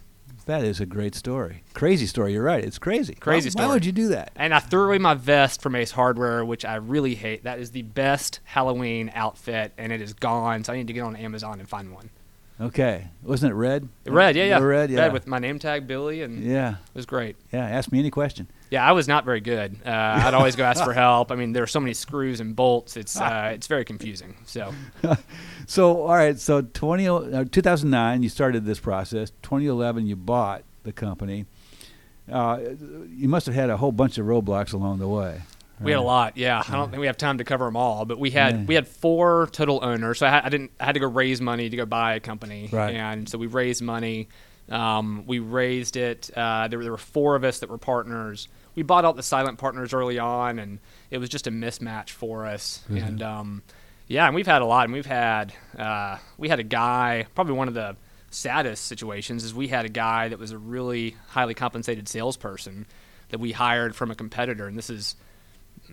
That 0.46 0.64
is 0.64 0.80
a 0.80 0.86
great 0.86 1.14
story. 1.14 1.62
Crazy 1.74 2.06
story. 2.06 2.32
You're 2.32 2.42
right. 2.42 2.64
It's 2.64 2.78
crazy. 2.78 3.14
Crazy 3.14 3.50
why, 3.54 3.66
Why 3.66 3.74
would 3.74 3.84
you 3.84 3.92
do 3.92 4.08
that? 4.08 4.32
And 4.36 4.54
I 4.54 4.58
threw 4.58 4.86
away 4.86 4.98
my 4.98 5.14
vest 5.14 5.62
from 5.62 5.74
Ace 5.76 5.92
Hardware, 5.92 6.44
which 6.44 6.64
I 6.64 6.76
really 6.76 7.14
hate. 7.14 7.44
That 7.44 7.58
is 7.58 7.70
the 7.70 7.82
best 7.82 8.40
Halloween 8.44 9.10
outfit, 9.14 9.72
and 9.78 9.92
it 9.92 10.00
is 10.00 10.14
gone. 10.14 10.64
So 10.64 10.72
I 10.72 10.76
need 10.76 10.86
to 10.88 10.92
get 10.92 11.02
on 11.02 11.16
Amazon 11.16 11.60
and 11.60 11.68
find 11.68 11.92
one. 11.92 12.10
Okay. 12.60 13.08
Wasn't 13.22 13.50
it 13.50 13.54
red? 13.54 13.88
Red, 14.06 14.36
yeah, 14.36 14.44
yeah. 14.44 14.58
Red, 14.58 14.90
yeah. 14.90 15.00
Red 15.00 15.12
with 15.12 15.26
my 15.26 15.38
name 15.38 15.58
tag, 15.58 15.86
Billy, 15.86 16.22
and 16.22 16.42
yeah. 16.42 16.72
it 16.72 16.94
was 16.94 17.06
great. 17.06 17.36
Yeah. 17.52 17.66
Ask 17.66 17.90
me 17.90 17.98
any 17.98 18.10
question. 18.10 18.48
Yeah, 18.70 18.86
I 18.88 18.92
was 18.92 19.08
not 19.08 19.24
very 19.24 19.40
good. 19.40 19.76
Uh, 19.84 19.90
I'd 19.90 20.32
always 20.34 20.54
go 20.54 20.62
ask 20.64 20.82
for 20.84 20.92
help. 20.92 21.32
I 21.32 21.34
mean, 21.34 21.52
there 21.52 21.62
are 21.64 21.66
so 21.68 21.80
many 21.80 21.92
screws 21.92 22.38
and 22.40 22.54
bolts. 22.54 22.96
It's 22.96 23.20
uh, 23.20 23.50
it's 23.54 23.66
very 23.66 23.84
confusing. 23.84 24.36
So 24.46 24.72
So, 25.66 26.02
all 26.02 26.14
right. 26.14 26.38
So, 26.38 26.62
20, 26.62 27.08
uh, 27.08 27.44
2009, 27.50 28.22
you 28.22 28.28
started 28.28 28.64
this 28.64 28.78
process. 28.80 29.30
2011, 29.42 30.06
you 30.06 30.16
bought 30.16 30.62
the 30.84 30.92
company. 30.92 31.46
Uh, 32.30 32.60
you 33.08 33.28
must 33.28 33.46
have 33.46 33.54
had 33.54 33.70
a 33.70 33.76
whole 33.76 33.92
bunch 33.92 34.18
of 34.18 34.26
roadblocks 34.26 34.72
along 34.72 34.98
the 34.98 35.08
way. 35.08 35.40
we 35.80 35.90
had 35.92 35.98
a 35.98 36.02
lot. 36.02 36.36
Yeah, 36.36 36.62
I 36.68 36.72
don't 36.72 36.90
think 36.90 37.00
we 37.00 37.06
have 37.06 37.16
time 37.16 37.38
to 37.38 37.44
cover 37.44 37.64
them 37.64 37.76
all, 37.76 38.04
but 38.04 38.18
we 38.18 38.30
had 38.30 38.54
Yeah. 38.54 38.64
we 38.66 38.74
had 38.74 38.86
four 38.86 39.48
total 39.52 39.80
owners. 39.82 40.18
So 40.18 40.26
I, 40.26 40.30
had, 40.30 40.44
I 40.44 40.48
didn't 40.48 40.70
I 40.78 40.84
had 40.86 40.92
to 40.92 41.00
go 41.00 41.06
raise 41.08 41.40
money 41.40 41.68
to 41.70 41.76
go 41.76 41.86
buy 41.86 42.14
a 42.14 42.20
company, 42.20 42.68
Right. 42.70 42.94
and 42.94 43.28
so 43.28 43.36
we 43.38 43.46
raised 43.48 43.82
money. 43.82 44.28
Um, 44.68 45.24
we 45.26 45.40
raised 45.40 45.96
it. 45.96 46.30
Uh, 46.36 46.68
there, 46.68 46.78
were- 46.78 46.84
there 46.84 46.92
were 46.92 46.98
four 46.98 47.34
of 47.34 47.42
us 47.42 47.58
that 47.60 47.68
were 47.70 47.78
partners. 47.78 48.46
We 48.74 48.82
bought 48.82 49.04
out 49.04 49.16
the 49.16 49.22
silent 49.22 49.58
partners 49.58 49.92
early 49.92 50.18
on, 50.18 50.58
and 50.58 50.78
it 51.10 51.18
was 51.18 51.28
just 51.28 51.46
a 51.46 51.50
mismatch 51.50 52.10
for 52.10 52.46
us. 52.46 52.82
Mhm. 52.90 53.06
And 53.06 53.22
um, 53.22 53.62
yeah, 54.06 54.26
and 54.26 54.34
we've 54.34 54.46
had 54.46 54.62
a 54.62 54.66
lot. 54.66 54.84
And 54.84 54.92
we've 54.92 55.06
had 55.06 55.52
uh, 55.78 56.18
we 56.38 56.48
had 56.48 56.60
a 56.60 56.64
guy. 56.64 57.26
Probably 57.34 57.54
one 57.54 57.68
of 57.68 57.74
the 57.74 57.96
saddest 58.30 58.84
situations 58.86 59.42
is 59.44 59.52
we 59.52 59.68
had 59.68 59.84
a 59.84 59.88
guy 59.88 60.28
that 60.28 60.38
was 60.38 60.52
a 60.52 60.58
really 60.58 61.16
highly 61.28 61.54
compensated 61.54 62.08
salesperson 62.08 62.86
that 63.30 63.40
we 63.40 63.52
hired 63.52 63.94
from 63.96 64.10
a 64.10 64.14
competitor, 64.14 64.66
and 64.66 64.78
this 64.78 64.90
is 64.90 65.16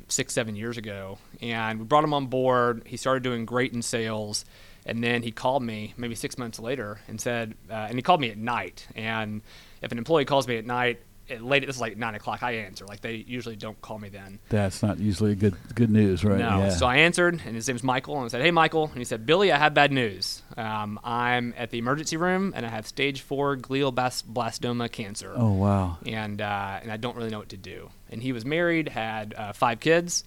six, 0.07 0.33
seven 0.33 0.55
years 0.55 0.77
ago, 0.77 1.17
and 1.41 1.79
we 1.79 1.85
brought 1.85 2.03
him 2.03 2.13
on 2.13 2.27
board. 2.27 2.83
He 2.85 2.97
started 2.97 3.23
doing 3.23 3.45
great 3.45 3.73
in 3.73 3.81
sales, 3.81 4.45
and 4.85 5.03
then 5.03 5.23
he 5.23 5.31
called 5.31 5.63
me 5.63 5.93
maybe 5.97 6.13
six 6.15 6.37
months 6.37 6.59
later 6.59 6.99
and 7.07 7.19
said, 7.19 7.55
uh, 7.69 7.73
and 7.73 7.95
he 7.95 8.01
called 8.01 8.21
me 8.21 8.29
at 8.29 8.37
night. 8.37 8.87
And 8.95 9.41
if 9.81 9.91
an 9.91 9.97
employee 9.97 10.25
calls 10.25 10.47
me 10.47 10.57
at 10.57 10.65
night, 10.65 10.99
at 11.29 11.43
late, 11.43 11.65
this 11.65 11.75
is 11.75 11.81
like 11.81 11.97
nine 11.97 12.15
o'clock. 12.15 12.43
I 12.43 12.51
answer. 12.53 12.85
Like 12.85 13.01
they 13.01 13.15
usually 13.27 13.55
don't 13.55 13.79
call 13.81 13.99
me 13.99 14.09
then. 14.09 14.39
That's 14.49 14.81
not 14.81 14.99
usually 14.99 15.35
good 15.35 15.55
good 15.75 15.89
news, 15.89 16.23
right? 16.23 16.39
No. 16.39 16.59
Yeah. 16.59 16.69
So 16.69 16.85
I 16.85 16.97
answered, 16.97 17.41
and 17.45 17.55
his 17.55 17.67
name's 17.67 17.83
Michael, 17.83 18.15
and 18.17 18.25
I 18.25 18.27
said, 18.29 18.41
"Hey, 18.41 18.51
Michael," 18.51 18.85
and 18.85 18.97
he 18.97 19.03
said, 19.05 19.25
"Billy, 19.25 19.51
I 19.51 19.57
have 19.57 19.73
bad 19.73 19.91
news. 19.91 20.41
Um, 20.55 20.99
I'm 21.03 21.53
at 21.57 21.71
the 21.71 21.77
emergency 21.77 22.17
room, 22.17 22.53
and 22.55 22.65
I 22.65 22.69
have 22.69 22.87
stage 22.87 23.21
four 23.21 23.57
glioblastoma 23.57 24.91
cancer." 24.91 25.33
oh 25.35 25.51
wow. 25.53 25.97
and 26.05 26.41
uh, 26.41 26.79
and 26.81 26.91
I 26.91 26.97
don't 26.97 27.15
really 27.15 27.29
know 27.29 27.39
what 27.39 27.49
to 27.49 27.57
do. 27.57 27.89
And 28.11 28.21
he 28.21 28.31
was 28.31 28.45
married, 28.45 28.89
had 28.89 29.33
uh, 29.37 29.53
five 29.53 29.79
kids, 29.79 30.23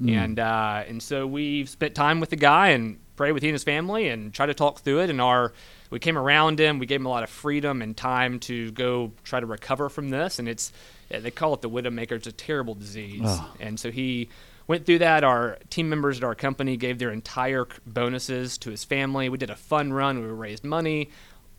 Mm. 0.00 0.10
and 0.10 0.38
uh, 0.40 0.82
and 0.88 1.00
so 1.00 1.24
we 1.24 1.66
spent 1.66 1.94
time 1.94 2.18
with 2.18 2.30
the 2.30 2.36
guy 2.36 2.70
and 2.70 2.98
prayed 3.14 3.30
with 3.30 3.44
he 3.44 3.48
and 3.48 3.54
his 3.54 3.62
family 3.62 4.08
and 4.08 4.34
tried 4.34 4.46
to 4.46 4.54
talk 4.54 4.80
through 4.80 5.02
it. 5.02 5.08
And 5.10 5.20
our 5.20 5.52
we 5.94 6.00
came 6.00 6.18
around 6.18 6.58
him. 6.58 6.80
We 6.80 6.86
gave 6.86 6.98
him 6.98 7.06
a 7.06 7.10
lot 7.10 7.22
of 7.22 7.30
freedom 7.30 7.80
and 7.80 7.96
time 7.96 8.40
to 8.40 8.72
go 8.72 9.12
try 9.22 9.38
to 9.38 9.46
recover 9.46 9.88
from 9.88 10.10
this. 10.10 10.40
And 10.40 10.48
it's 10.48 10.72
they 11.08 11.30
call 11.30 11.54
it 11.54 11.62
the 11.62 11.70
widowmaker. 11.70 12.12
It's 12.12 12.26
a 12.26 12.32
terrible 12.32 12.74
disease. 12.74 13.20
Oh. 13.24 13.54
And 13.60 13.78
so 13.78 13.92
he 13.92 14.28
went 14.66 14.86
through 14.86 14.98
that. 14.98 15.22
Our 15.22 15.56
team 15.70 15.88
members 15.88 16.18
at 16.18 16.24
our 16.24 16.34
company 16.34 16.76
gave 16.76 16.98
their 16.98 17.12
entire 17.12 17.68
bonuses 17.86 18.58
to 18.58 18.70
his 18.70 18.82
family. 18.82 19.28
We 19.28 19.38
did 19.38 19.50
a 19.50 19.56
fun 19.56 19.92
run. 19.92 20.20
We 20.20 20.26
raised 20.26 20.64
money 20.64 21.10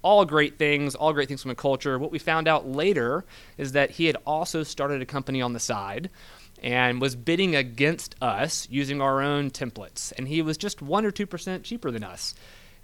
all 0.01 0.23
great 0.23 0.59
things, 0.59 0.93
all 0.93 1.13
great 1.13 1.27
things 1.27 1.41
from 1.41 1.49
the 1.49 1.55
culture. 1.55 1.97
What 1.97 2.11
we 2.11 2.19
found 2.19 2.47
out 2.47 2.67
later 2.67 3.25
is 3.57 3.71
that 3.71 3.89
he 3.89 4.05
had 4.05 4.17
also 4.23 4.61
started 4.61 5.01
a 5.01 5.05
company 5.05 5.41
on 5.41 5.53
the 5.53 5.59
side 5.59 6.11
and 6.61 7.01
was 7.01 7.15
bidding 7.15 7.55
against 7.55 8.15
us 8.21 8.67
using 8.69 9.01
our 9.01 9.21
own 9.21 9.49
templates. 9.49 10.13
And 10.15 10.27
he 10.27 10.43
was 10.43 10.57
just 10.57 10.79
1 10.79 11.05
or 11.05 11.11
2% 11.11 11.63
cheaper 11.63 11.89
than 11.89 12.03
us. 12.03 12.35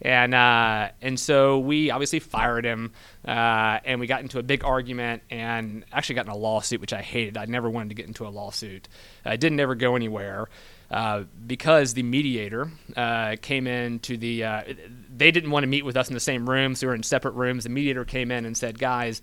And 0.01 0.33
uh, 0.33 0.89
and 1.01 1.19
so 1.19 1.59
we 1.59 1.91
obviously 1.91 2.19
fired 2.19 2.65
him, 2.65 2.91
uh, 3.27 3.79
and 3.85 3.99
we 3.99 4.07
got 4.07 4.21
into 4.21 4.39
a 4.39 4.43
big 4.43 4.63
argument, 4.63 5.21
and 5.29 5.85
actually 5.91 6.15
got 6.15 6.25
in 6.25 6.31
a 6.31 6.37
lawsuit, 6.37 6.81
which 6.81 6.93
I 6.93 7.01
hated. 7.01 7.37
I 7.37 7.45
never 7.45 7.69
wanted 7.69 7.89
to 7.89 7.95
get 7.95 8.07
into 8.07 8.25
a 8.25 8.29
lawsuit. 8.29 8.87
I 9.23 9.35
didn't 9.35 9.59
ever 9.59 9.75
go 9.75 9.95
anywhere 9.95 10.49
uh, 10.89 11.23
because 11.45 11.93
the 11.93 12.03
mediator 12.03 12.71
uh, 12.97 13.35
came 13.41 13.67
in 13.67 13.99
to 13.99 14.17
the. 14.17 14.43
Uh, 14.43 14.63
they 15.15 15.29
didn't 15.29 15.51
want 15.51 15.63
to 15.63 15.67
meet 15.67 15.85
with 15.85 15.95
us 15.95 16.07
in 16.07 16.15
the 16.15 16.19
same 16.19 16.49
room, 16.49 16.73
so 16.73 16.87
we 16.87 16.89
were 16.89 16.95
in 16.95 17.03
separate 17.03 17.35
rooms. 17.35 17.63
The 17.63 17.69
mediator 17.69 18.03
came 18.03 18.31
in 18.31 18.45
and 18.45 18.57
said, 18.57 18.79
"Guys, 18.79 19.21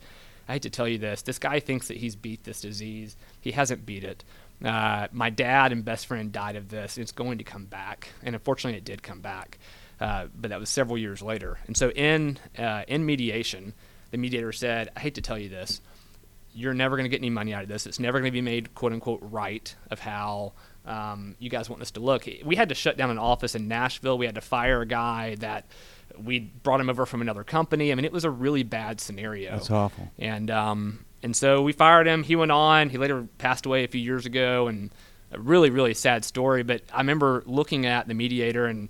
I 0.48 0.54
hate 0.54 0.62
to 0.62 0.70
tell 0.70 0.86
you 0.86 0.98
this. 0.98 1.22
This 1.22 1.40
guy 1.40 1.60
thinks 1.60 1.88
that 1.88 1.96
he's 1.96 2.16
beat 2.16 2.44
this 2.44 2.60
disease. 2.60 3.16
He 3.40 3.50
hasn't 3.52 3.84
beat 3.84 4.04
it. 4.04 4.24
Uh, 4.64 5.08
my 5.12 5.30
dad 5.30 5.72
and 5.72 5.84
best 5.84 6.06
friend 6.06 6.32
died 6.32 6.56
of 6.56 6.68
this. 6.68 6.98
It's 6.98 7.12
going 7.12 7.38
to 7.38 7.44
come 7.44 7.66
back, 7.66 8.08
and 8.22 8.34
unfortunately, 8.34 8.78
it 8.78 8.84
did 8.84 9.02
come 9.02 9.20
back. 9.20 9.58
Uh, 10.00 10.26
but 10.34 10.50
that 10.50 10.60
was 10.60 10.68
several 10.68 10.96
years 10.96 11.22
later. 11.22 11.58
And 11.66 11.76
so, 11.76 11.90
in 11.90 12.38
uh, 12.56 12.84
in 12.86 13.04
mediation, 13.04 13.74
the 14.10 14.18
mediator 14.18 14.52
said, 14.52 14.90
"I 14.96 15.00
hate 15.00 15.14
to 15.16 15.20
tell 15.20 15.38
you 15.38 15.48
this. 15.48 15.80
You're 16.54 16.74
never 16.74 16.96
going 16.96 17.04
to 17.04 17.10
get 17.10 17.20
any 17.20 17.30
money 17.30 17.52
out 17.52 17.62
of 17.62 17.68
this. 17.68 17.86
It's 17.86 18.00
never 18.00 18.18
going 18.18 18.30
to 18.30 18.36
be 18.36 18.40
made 18.40 18.74
quote 18.74 18.92
unquote 18.92 19.20
right 19.22 19.74
of 19.90 20.00
how." 20.00 20.52
Um, 20.86 21.36
you 21.38 21.50
guys 21.50 21.68
want 21.68 21.80
this 21.80 21.90
to 21.92 22.00
look. 22.00 22.26
We 22.42 22.56
had 22.56 22.70
to 22.70 22.74
shut 22.74 22.96
down 22.96 23.10
an 23.10 23.18
office 23.18 23.54
in 23.54 23.68
Nashville. 23.68 24.16
We 24.16 24.24
had 24.24 24.36
to 24.36 24.40
fire 24.40 24.80
a 24.80 24.86
guy 24.86 25.34
that 25.40 25.66
we 26.16 26.38
brought 26.38 26.80
him 26.80 26.88
over 26.88 27.06
from 27.06 27.20
another 27.20 27.44
company. 27.44 27.92
I 27.92 27.94
mean, 27.94 28.04
it 28.04 28.12
was 28.12 28.24
a 28.24 28.30
really 28.30 28.62
bad 28.62 29.00
scenario. 29.00 29.52
That's 29.52 29.70
awful. 29.70 30.10
And 30.18 30.50
um, 30.50 31.04
and 31.22 31.36
so 31.36 31.62
we 31.62 31.72
fired 31.72 32.06
him. 32.06 32.22
He 32.22 32.36
went 32.36 32.52
on. 32.52 32.88
He 32.88 32.98
later 32.98 33.26
passed 33.38 33.66
away 33.66 33.84
a 33.84 33.88
few 33.88 34.00
years 34.00 34.26
ago, 34.26 34.68
and 34.68 34.90
a 35.32 35.38
really 35.38 35.70
really 35.70 35.94
sad 35.94 36.24
story. 36.24 36.62
But 36.62 36.82
I 36.92 36.98
remember 36.98 37.42
looking 37.46 37.86
at 37.86 38.08
the 38.08 38.14
mediator 38.14 38.66
and 38.66 38.88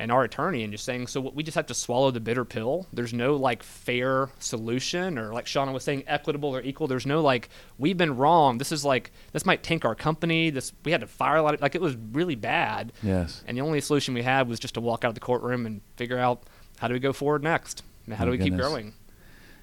and 0.00 0.12
our 0.12 0.22
attorney 0.22 0.62
and 0.62 0.72
just 0.72 0.84
saying, 0.84 1.08
so 1.08 1.20
we 1.20 1.42
just 1.42 1.56
have 1.56 1.66
to 1.66 1.74
swallow 1.74 2.10
the 2.12 2.20
bitter 2.20 2.44
pill. 2.44 2.86
There's 2.92 3.12
no 3.12 3.34
like 3.34 3.62
fair 3.64 4.28
solution 4.38 5.18
or 5.18 5.32
like 5.32 5.46
Shauna 5.46 5.72
was 5.72 5.82
saying, 5.84 6.04
equitable 6.06 6.54
or 6.54 6.62
equal. 6.62 6.86
There's 6.86 7.04
no 7.06 7.20
like 7.20 7.48
we've 7.78 7.96
been 7.96 8.16
wrong. 8.16 8.58
This 8.58 8.70
is 8.72 8.84
like 8.84 9.10
this 9.32 9.44
might 9.44 9.62
tank 9.62 9.84
our 9.84 9.94
company. 9.96 10.50
This 10.50 10.72
we 10.84 10.92
had 10.92 11.00
to 11.00 11.06
fire 11.08 11.36
a 11.36 11.42
lot 11.42 11.54
of 11.54 11.60
like 11.60 11.74
it 11.74 11.80
was 11.80 11.96
really 12.12 12.36
bad. 12.36 12.92
Yes. 13.02 13.42
And 13.46 13.56
the 13.56 13.62
only 13.62 13.80
solution 13.80 14.14
we 14.14 14.22
had 14.22 14.48
was 14.48 14.60
just 14.60 14.74
to 14.74 14.80
walk 14.80 15.04
out 15.04 15.08
of 15.08 15.14
the 15.14 15.20
courtroom 15.20 15.66
and 15.66 15.80
figure 15.96 16.18
out 16.18 16.44
how 16.78 16.86
do 16.88 16.94
we 16.94 17.00
go 17.00 17.12
forward 17.12 17.42
next. 17.42 17.82
And 18.06 18.14
how 18.14 18.22
Oh, 18.22 18.26
do 18.26 18.30
we 18.30 18.38
keep 18.38 18.54
growing? 18.56 18.94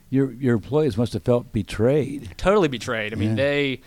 Your 0.10 0.32
your 0.34 0.56
employees 0.56 0.98
must 0.98 1.14
have 1.14 1.24
felt 1.24 1.52
betrayed. 1.52 2.36
totally 2.38 2.68
betrayed. 2.68 3.12
I 3.14 3.16
mean, 3.16 3.30
Yeah. 3.30 3.36
they, 3.36 3.82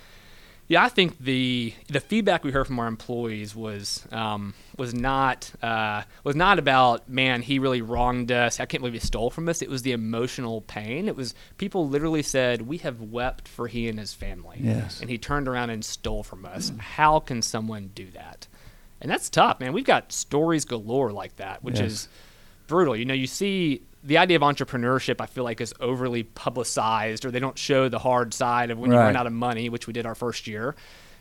yeah, 0.69 0.85
I 0.85 0.89
think 0.91 1.19
the 1.19 1.73
the 1.89 1.99
feedback 2.01 2.45
we 2.45 2.51
heard 2.53 2.67
from 2.67 2.79
our 2.79 2.87
employees 2.87 3.57
was 3.57 4.07
um, 4.13 4.55
was 4.77 4.93
not 4.95 5.51
uh, 5.63 6.03
was 6.25 6.37
not 6.37 6.59
about 6.59 7.09
man, 7.09 7.43
he 7.43 7.59
really 7.59 7.81
wronged 7.83 8.31
us. 8.31 8.61
I 8.61 8.67
can't 8.67 8.83
believe 8.83 8.93
he 8.95 9.01
stole 9.01 9.31
from 9.31 9.49
us. 9.49 9.63
It 9.63 9.71
was 9.71 9.83
the 9.83 9.93
emotional 9.93 10.61
pain. 10.61 11.09
It 11.09 11.17
was 11.17 11.35
people 11.57 11.89
literally 11.89 12.23
said 12.23 12.63
we 12.63 12.77
have 12.79 13.01
wept 13.01 13.49
for 13.49 13.67
he 13.67 13.89
and 13.89 13.99
his 13.99 14.13
family. 14.13 14.59
Yes. 14.61 15.01
and 15.01 15.09
he 15.09 15.17
turned 15.19 15.49
around 15.49 15.71
and 15.71 15.85
stole 15.85 16.23
from 16.23 16.45
us. 16.45 16.71
How 16.79 17.19
can 17.21 17.41
someone 17.43 17.91
do 17.95 18.07
that? 18.13 18.47
And 19.01 19.11
that's 19.11 19.31
tough, 19.31 19.61
man. 19.61 19.73
We've 19.73 19.85
got 19.85 20.13
stories 20.13 20.65
galore 20.65 21.13
like 21.13 21.37
that, 21.37 21.63
which 21.65 21.79
Yes. 21.79 21.91
is 21.93 22.09
brutal. 22.67 22.95
You 22.97 23.05
know, 23.05 23.15
you 23.15 23.27
see 23.29 23.83
the 24.05 24.19
idea 24.19 24.37
of 24.37 24.43
entrepreneurship, 24.43 25.21
I 25.21 25.27
feel 25.27 25.45
like, 25.45 25.61
is 25.61 25.75
overly 25.81 26.23
publicized, 26.23 27.25
or 27.25 27.31
they 27.31 27.41
don't 27.41 27.59
show 27.59 27.89
the 27.89 27.99
hard 27.99 28.33
side 28.35 28.71
of 28.71 28.79
when 28.79 28.91
you 28.91 28.97
run 28.97 29.17
out 29.17 29.27
of 29.27 29.33
money, 29.33 29.69
which 29.69 29.87
we 29.87 29.93
did 29.93 30.07
our 30.07 30.15
first 30.15 30.47
year. 30.47 30.75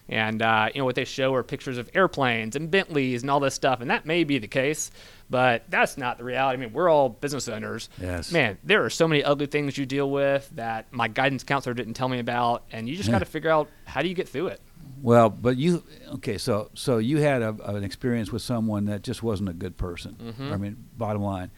And 0.09 0.41
uh, 0.41 0.69
you 0.73 0.79
know 0.79 0.85
what 0.85 0.95
they 0.95 1.03
show 1.03 1.33
are 1.33 1.43
pictures 1.43 1.77
of 1.77 1.89
airplanes 1.93 2.55
and 2.55 2.71
Bentleys 2.71 3.23
and 3.23 3.29
all 3.29 3.41
this 3.41 3.53
stuff, 3.55 3.81
and 3.81 3.89
that 3.89 4.05
may 4.05 4.23
be 4.23 4.37
the 4.39 4.47
case, 4.47 4.89
but 5.29 5.63
that's 5.69 5.97
not 5.97 6.17
the 6.17 6.23
reality. 6.23 6.57
I 6.57 6.65
mean, 6.65 6.71
we're 6.73 6.87
all 6.87 7.09
business 7.09 7.49
owners. 7.49 7.89
Yes. 8.01 8.31
Man, 8.31 8.57
there 8.63 8.85
are 8.85 8.89
so 8.89 9.05
many 9.05 9.21
ugly 9.21 9.47
things 9.47 9.77
you 9.77 9.85
deal 9.85 10.09
with 10.09 10.49
that 10.55 10.85
my 10.93 11.09
guidance 11.09 11.43
counselor 11.43 11.73
didn't 11.73 11.95
tell 11.95 12.07
me 12.07 12.19
about, 12.19 12.63
and 12.71 12.87
you 12.87 12.95
just 12.95 13.09
Yeah. 13.09 13.15
got 13.15 13.19
to 13.19 13.25
figure 13.25 13.49
out 13.49 13.67
how 13.83 14.01
do 14.01 14.07
you 14.07 14.15
get 14.15 14.29
through 14.29 14.47
it. 14.47 14.61
Well, 15.01 15.29
but 15.29 15.57
you 15.57 15.83
okay? 16.13 16.37
So 16.37 16.69
so 16.73 16.99
you 16.99 17.17
had 17.17 17.41
a, 17.41 17.49
an 17.65 17.83
experience 17.83 18.31
with 18.31 18.41
someone 18.41 18.85
that 18.85 19.01
just 19.01 19.21
wasn't 19.21 19.49
a 19.49 19.53
good 19.53 19.75
person. 19.75 20.15
Mhm. 20.39 20.53
I 20.53 20.55
mean, 20.55 20.77
bottom 20.97 21.21
line. 21.21 21.51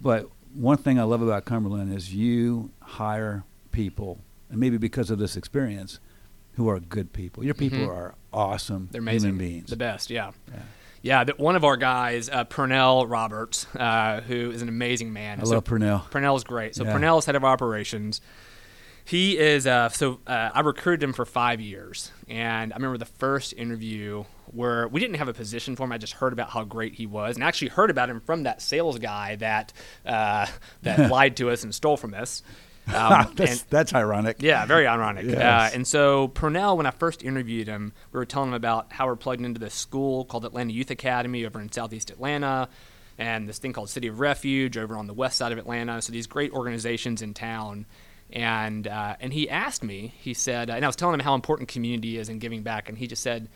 But 0.00 0.30
one 0.54 0.76
thing 0.76 0.98
I 0.98 1.02
love 1.04 1.22
about 1.22 1.44
Cumberland 1.44 1.92
is 1.94 2.14
you 2.14 2.70
hire 2.80 3.44
people, 3.70 4.18
and 4.50 4.58
maybe 4.58 4.76
because 4.76 5.10
of 5.10 5.18
this 5.18 5.36
experience, 5.36 5.98
who 6.56 6.68
are 6.68 6.78
good 6.80 7.12
people. 7.14 7.42
Your 7.44 7.54
people 7.54 7.78
Mhm. 7.78 7.88
are 7.88 8.14
awesome 8.32 8.88
They're 8.92 9.00
amazing. 9.00 9.30
human 9.30 9.38
beings. 9.48 9.70
The 9.70 9.76
best, 9.76 10.10
yeah. 10.10 10.32
Yeah. 10.52 10.58
Yeah, 11.04 11.24
the, 11.24 11.32
one 11.36 11.56
of 11.56 11.64
our 11.64 11.76
guys, 11.76 12.28
uh, 12.28 12.44
Purnell 12.44 13.06
Roberts, 13.06 13.66
uh, 13.74 14.20
who 14.20 14.50
is 14.52 14.62
an 14.62 14.68
amazing 14.68 15.12
man. 15.12 15.40
I 15.40 15.44
So 15.44 15.54
love 15.54 15.64
Purnell. 15.64 16.00
Purnell's 16.10 16.44
great. 16.44 16.76
So 16.76 16.84
Yeah. 16.84 16.92
Purnell's 16.92 17.24
head 17.26 17.34
of 17.34 17.42
operations. 17.44 18.20
He 19.04 19.36
is 19.36 19.66
uh, 19.66 19.88
so 19.88 20.20
uh, 20.26 20.50
I 20.54 20.60
recruited 20.60 21.02
him 21.02 21.12
for 21.12 21.24
five 21.24 21.60
years, 21.60 22.12
and 22.28 22.72
I 22.72 22.76
remember 22.76 22.98
the 22.98 23.04
first 23.04 23.52
interview 23.54 24.24
where 24.52 24.86
we 24.88 25.00
didn't 25.00 25.16
have 25.16 25.28
a 25.28 25.34
position 25.34 25.76
for 25.76 25.84
him. 25.84 25.92
I 25.92 25.98
just 25.98 26.12
heard 26.14 26.32
about 26.32 26.50
how 26.50 26.62
great 26.64 26.94
he 26.94 27.06
was, 27.06 27.34
and 27.36 27.42
actually 27.44 27.68
heard 27.68 27.90
about 27.90 28.08
him 28.10 28.20
from 28.20 28.44
that 28.44 28.62
sales 28.62 28.98
guy 28.98 29.36
that 29.36 29.72
uh, 30.06 30.46
that 30.82 31.10
lied 31.10 31.36
to 31.38 31.50
us 31.50 31.64
and 31.64 31.74
stole 31.74 31.96
from 31.96 32.14
us. 32.14 32.42
Um, 32.92 33.32
that's, 33.36 33.60
and- 33.60 33.64
that's 33.70 33.94
ironic. 33.94 34.38
yeah, 34.40 34.66
very 34.66 34.88
ironic. 34.88 35.24
Yes. 35.26 35.38
Uh, 35.38 35.70
and 35.72 35.86
so 35.86 36.26
Purnell, 36.26 36.76
when 36.76 36.84
I 36.84 36.90
first 36.90 37.22
interviewed 37.22 37.68
him, 37.68 37.92
we 38.10 38.18
were 38.18 38.26
telling 38.26 38.48
him 38.48 38.54
about 38.54 38.92
how 38.92 39.06
we're 39.06 39.14
plugged 39.14 39.44
into 39.44 39.60
this 39.60 39.72
school 39.72 40.24
called 40.24 40.44
Atlanta 40.44 40.72
Youth 40.72 40.90
Academy 40.90 41.46
over 41.46 41.60
in 41.60 41.70
Southeast 41.70 42.10
Atlanta, 42.10 42.68
and 43.18 43.48
this 43.48 43.58
thing 43.60 43.72
called 43.72 43.88
City 43.88 44.08
of 44.08 44.18
Refuge 44.18 44.76
over 44.76 44.96
on 44.96 45.06
the 45.06 45.14
west 45.14 45.36
side 45.38 45.52
of 45.52 45.58
Atlanta. 45.58 46.02
So 46.02 46.12
these 46.12 46.26
great 46.26 46.50
organizations 46.50 47.22
in 47.22 47.34
town. 47.34 47.86
And 48.32 48.88
uh, 48.88 49.16
and 49.20 49.32
he 49.32 49.48
asked 49.48 49.82
me, 49.82 50.14
he 50.18 50.32
said, 50.34 50.70
and 50.70 50.84
I 50.84 50.88
was 50.88 50.96
telling 50.96 51.14
him 51.14 51.20
how 51.20 51.34
important 51.34 51.68
community 51.68 52.16
is 52.16 52.28
and 52.28 52.40
giving 52.40 52.62
back, 52.62 52.88
and 52.88 52.96
he 52.96 53.06
just 53.06 53.22
said, 53.22 53.48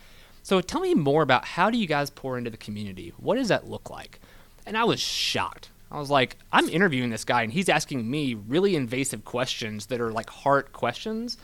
"So 0.43 0.61
tell 0.61 0.81
me 0.81 0.93
more 0.93 1.23
about 1.23 1.45
how 1.45 1.69
do 1.69 1.77
you 1.77 1.87
guys 1.87 2.09
pour 2.09 2.37
into 2.37 2.49
the 2.49 2.57
community? 2.57 3.13
What 3.17 3.35
does 3.35 3.47
that 3.47 3.67
look 3.67 3.89
like?" 3.89 4.19
And 4.65 4.77
I 4.77 4.83
was 4.83 4.99
shocked. 4.99 5.69
I 5.89 5.99
was 5.99 6.09
like, 6.09 6.35
I'm 6.51 6.67
interviewing 6.67 7.09
this 7.09 7.23
guy, 7.23 7.43
and 7.43 7.51
he's 7.51 7.69
asking 7.69 8.09
me 8.09 8.33
really 8.33 8.75
invasive 8.75 9.23
questions 9.23 9.85
that 9.87 10.01
are 10.01 10.11
like 10.11 10.29
heart 10.29 10.73
questions. 10.73 11.37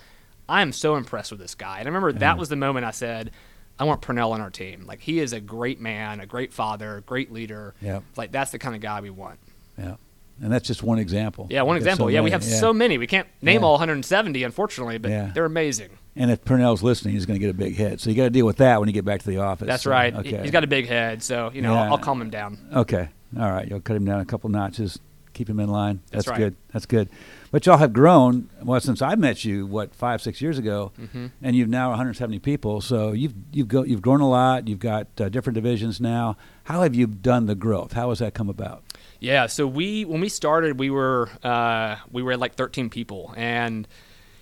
I 0.47 0.61
am 0.61 0.73
so 0.73 0.95
impressed 0.95 1.31
with 1.31 1.39
this 1.39 1.55
guy. 1.55 1.79
And 1.79 1.87
I 1.87 1.89
remember 1.89 2.11
that 2.11 2.37
was 2.37 2.49
the 2.49 2.57
moment 2.57 2.85
I 2.85 2.91
said, 2.91 3.31
I 3.79 3.85
want 3.85 4.01
Purnell 4.01 4.33
on 4.33 4.41
our 4.41 4.49
team. 4.49 4.85
Like, 4.85 4.99
he 4.99 5.19
is 5.19 5.33
a 5.33 5.39
great 5.39 5.79
man, 5.79 6.19
a 6.19 6.25
great 6.25 6.53
father, 6.53 6.97
a 6.97 7.01
great 7.01 7.31
leader. 7.31 7.73
Yep. 7.81 8.03
Like, 8.17 8.31
that's 8.31 8.51
the 8.51 8.59
kind 8.59 8.75
of 8.75 8.81
guy 8.81 8.99
we 9.01 9.09
want. 9.09 9.39
Yeah. 9.77 9.95
And 10.43 10.51
that's 10.51 10.67
just 10.67 10.83
one 10.83 10.99
example. 10.99 11.47
Yeah, 11.49 11.61
one 11.61 11.77
example. 11.77 12.05
so 12.05 12.09
yeah, 12.09 12.21
we 12.21 12.31
have 12.31 12.43
yeah. 12.43 12.59
so 12.59 12.73
many. 12.73 12.97
We 12.97 13.07
can't 13.07 13.27
name 13.41 13.61
Yeah. 13.61 13.65
all 13.67 13.73
170, 13.73 14.43
unfortunately, 14.43 14.97
but 14.97 15.09
Yeah. 15.09 15.31
they're 15.33 15.45
amazing. 15.45 15.89
And 16.15 16.29
if 16.29 16.43
Purnell's 16.43 16.83
listening, 16.83 17.13
he's 17.13 17.25
going 17.25 17.39
to 17.39 17.43
get 17.45 17.49
a 17.49 17.57
big 17.57 17.75
head. 17.77 17.99
So 18.01 18.09
you 18.09 18.15
got 18.15 18.25
to 18.25 18.29
deal 18.29 18.45
with 18.45 18.57
that 18.57 18.79
when 18.79 18.89
you 18.89 18.93
get 18.93 19.05
back 19.05 19.21
to 19.21 19.27
the 19.27 19.37
office. 19.37 19.67
That's 19.67 19.83
So, 19.83 19.91
right. 19.91 20.13
Okay. 20.13 20.41
He's 20.41 20.51
got 20.51 20.63
a 20.63 20.67
big 20.67 20.87
head, 20.87 21.23
so, 21.23 21.49
you 21.53 21.61
know. 21.61 21.73
I'll, 21.73 21.93
I'll 21.93 21.97
calm 21.97 22.21
him 22.21 22.29
down. 22.29 22.59
Okay. 22.73 23.07
All 23.39 23.51
right. 23.51 23.67
You'll 23.67 23.79
cut 23.81 23.95
him 23.95 24.05
down 24.05 24.19
a 24.19 24.25
couple 24.25 24.49
notches, 24.49 24.99
keep 25.33 25.49
him 25.49 25.59
in 25.59 25.69
line. 25.69 26.01
That's 26.11 26.25
That's, 26.25 26.27
right. 26.27 26.37
good. 26.37 26.55
That's 26.71 26.85
good. 26.85 27.09
But 27.49 27.65
y'all 27.65 27.77
have 27.77 27.93
grown 27.93 28.49
well 28.61 28.79
since 28.81 29.01
I 29.01 29.15
met 29.15 29.43
you. 29.45 29.65
What 29.65 29.95
five 29.95 30.21
six 30.21 30.41
years 30.41 30.57
ago, 30.59 30.91
Mm-hmm. 31.01 31.27
and 31.41 31.55
you've 31.55 31.69
now 31.69 31.89
170 31.89 32.37
people. 32.39 32.81
So 32.81 33.11
you've 33.13 33.33
you've 33.51 33.67
go, 33.67 33.83
you've 33.83 34.01
grown 34.01 34.21
a 34.21 34.29
lot. 34.29 34.67
You've 34.67 34.79
got 34.79 35.07
uh, 35.19 35.29
different 35.29 35.55
divisions 35.55 36.01
now. 36.01 36.35
How 36.65 36.81
have 36.83 36.93
you 36.95 37.07
done 37.07 37.45
the 37.47 37.55
growth? 37.55 37.93
How 37.93 38.09
has 38.09 38.19
that 38.19 38.33
come 38.33 38.49
about? 38.49 38.83
Yeah, 39.23 39.47
so 39.47 39.65
we 39.65 40.03
when 40.03 40.19
we 40.19 40.27
started, 40.27 40.77
we 40.77 40.89
were 40.89 41.29
uh, 41.43 41.95
we 42.11 42.21
were 42.21 42.35
like 42.35 42.55
13 42.55 42.89
people, 42.89 43.33
and 43.37 43.87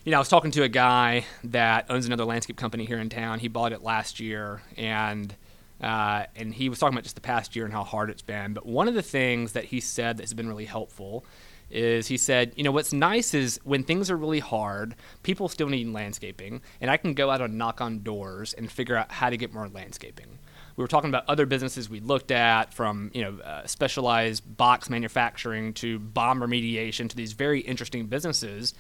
you 0.04 0.10
know 0.10 0.18
I 0.18 0.20
was 0.20 0.28
talking 0.28 0.50
to 0.50 0.64
a 0.64 0.70
guy 0.70 1.26
that 1.44 1.86
owns 1.92 2.08
another 2.08 2.26
landscape 2.26 2.58
company 2.58 2.86
here 2.86 2.98
in 2.98 3.08
town. 3.08 3.38
He 3.38 3.48
bought 3.48 3.74
it 3.74 3.84
last 3.84 4.20
year, 4.20 4.64
and 4.76 5.36
uh, 5.82 6.24
and 6.36 6.52
he 6.52 6.68
was 6.68 6.80
talking 6.80 6.96
about 6.96 7.04
just 7.04 7.14
the 7.14 7.22
past 7.22 7.56
year 7.56 7.66
and 7.66 7.72
how 7.72 7.84
hard 7.84 8.10
it's 8.10 8.24
been. 8.24 8.56
But 8.56 8.66
one 8.66 8.88
of 8.88 8.96
the 8.96 9.04
things 9.04 9.52
that 9.52 9.66
he 9.66 9.82
said 9.82 10.18
that 10.18 10.24
has 10.24 10.34
been 10.34 10.48
really 10.48 10.66
helpful 10.66 11.26
is 11.70 12.08
he 12.08 12.18
said, 12.18 12.52
you 12.56 12.64
know, 12.64 12.72
what's 12.72 12.92
nice 12.92 13.36
is 13.36 13.60
when 13.64 13.84
things 13.84 14.10
are 14.10 14.18
really 14.18 14.40
hard, 14.40 14.96
people 15.22 15.48
still 15.48 15.70
need 15.70 15.90
landscaping, 15.90 16.60
and 16.82 16.90
I 16.90 16.98
can 16.98 17.14
go 17.14 17.30
out 17.30 17.40
and 17.40 17.56
knock 17.56 17.82
on 17.82 18.02
doors 18.02 18.54
and 18.54 18.72
figure 18.72 18.96
out 18.96 19.12
how 19.12 19.30
to 19.30 19.38
get 19.38 19.54
more 19.54 19.70
landscaping 19.70 20.40
we 20.76 20.84
were 20.84 20.88
talking 20.88 21.10
about 21.10 21.24
other 21.28 21.46
businesses 21.46 21.90
we 21.90 22.00
looked 22.00 22.32
at 22.32 22.74
from 22.74 23.12
you 23.14 23.24
know 23.24 23.40
uh, 23.40 23.66
specialized 23.66 24.58
box 24.58 24.90
manufacturing 24.90 25.74
to 25.74 26.00
bomb 26.00 26.40
remediation 26.40 27.10
to 27.10 27.16
these 27.16 27.34
very 27.34 27.60
interesting 27.62 28.06
businesses 28.08 28.74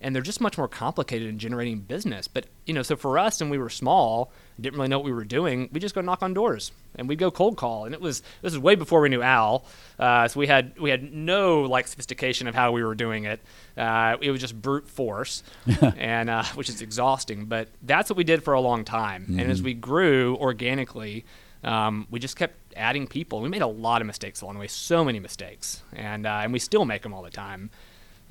and 0.00 0.14
they're 0.14 0.22
just 0.22 0.40
much 0.40 0.56
more 0.56 0.68
complicated 0.68 1.28
in 1.28 1.38
generating 1.38 1.80
business. 1.80 2.28
But 2.28 2.46
you 2.66 2.74
know 2.74 2.82
so 2.82 2.96
for 2.96 3.18
us 3.18 3.40
and 3.40 3.50
we 3.50 3.58
were 3.58 3.70
small 3.70 4.32
didn't 4.60 4.76
really 4.76 4.88
know 4.88 4.98
what 4.98 5.04
we 5.04 5.12
were 5.12 5.24
doing 5.24 5.68
we 5.72 5.78
just 5.78 5.94
go 5.94 6.00
knock 6.00 6.22
on 6.22 6.34
doors 6.34 6.72
and 6.96 7.08
we'd 7.08 7.18
go 7.18 7.30
cold 7.30 7.56
call. 7.56 7.84
And 7.84 7.94
it 7.94 8.00
was 8.00 8.22
this 8.42 8.52
is 8.52 8.58
way 8.58 8.74
before 8.74 9.00
we 9.00 9.08
knew 9.08 9.22
al. 9.22 9.64
Uh, 9.98 10.28
so 10.28 10.40
we 10.40 10.46
had 10.46 10.78
we 10.78 10.90
had 10.90 11.12
no 11.12 11.62
like 11.62 11.88
sophistication 11.88 12.46
of 12.46 12.54
how 12.54 12.72
we 12.72 12.82
were 12.82 12.94
doing 12.94 13.24
it. 13.24 13.40
Uh, 13.76 14.16
it 14.20 14.30
was 14.30 14.40
just 14.40 14.60
brute 14.60 14.88
force 14.88 15.42
and 15.96 16.30
uh, 16.30 16.44
which 16.54 16.68
is 16.68 16.82
exhausting. 16.82 17.46
But 17.46 17.68
that's 17.82 18.10
what 18.10 18.16
we 18.16 18.24
did 18.24 18.42
for 18.42 18.54
a 18.54 18.60
long 18.60 18.84
time. 18.84 19.26
And 19.28 19.50
as 19.50 19.62
we 19.62 19.74
grew 19.74 20.36
organically 20.36 21.24
um, 21.64 22.06
we 22.10 22.20
just 22.20 22.36
kept 22.36 22.56
adding 22.76 23.06
people. 23.06 23.40
We 23.40 23.48
made 23.48 23.62
a 23.62 23.66
lot 23.66 24.00
of 24.00 24.06
mistakes 24.06 24.40
along 24.40 24.54
the 24.54 24.60
way, 24.60 24.68
so 24.68 25.04
many 25.04 25.18
mistakes, 25.18 25.82
and 25.92 26.26
uh, 26.26 26.40
and 26.42 26.52
we 26.52 26.58
still 26.58 26.84
make 26.84 27.02
them 27.02 27.12
all 27.12 27.22
the 27.22 27.30
time. 27.30 27.70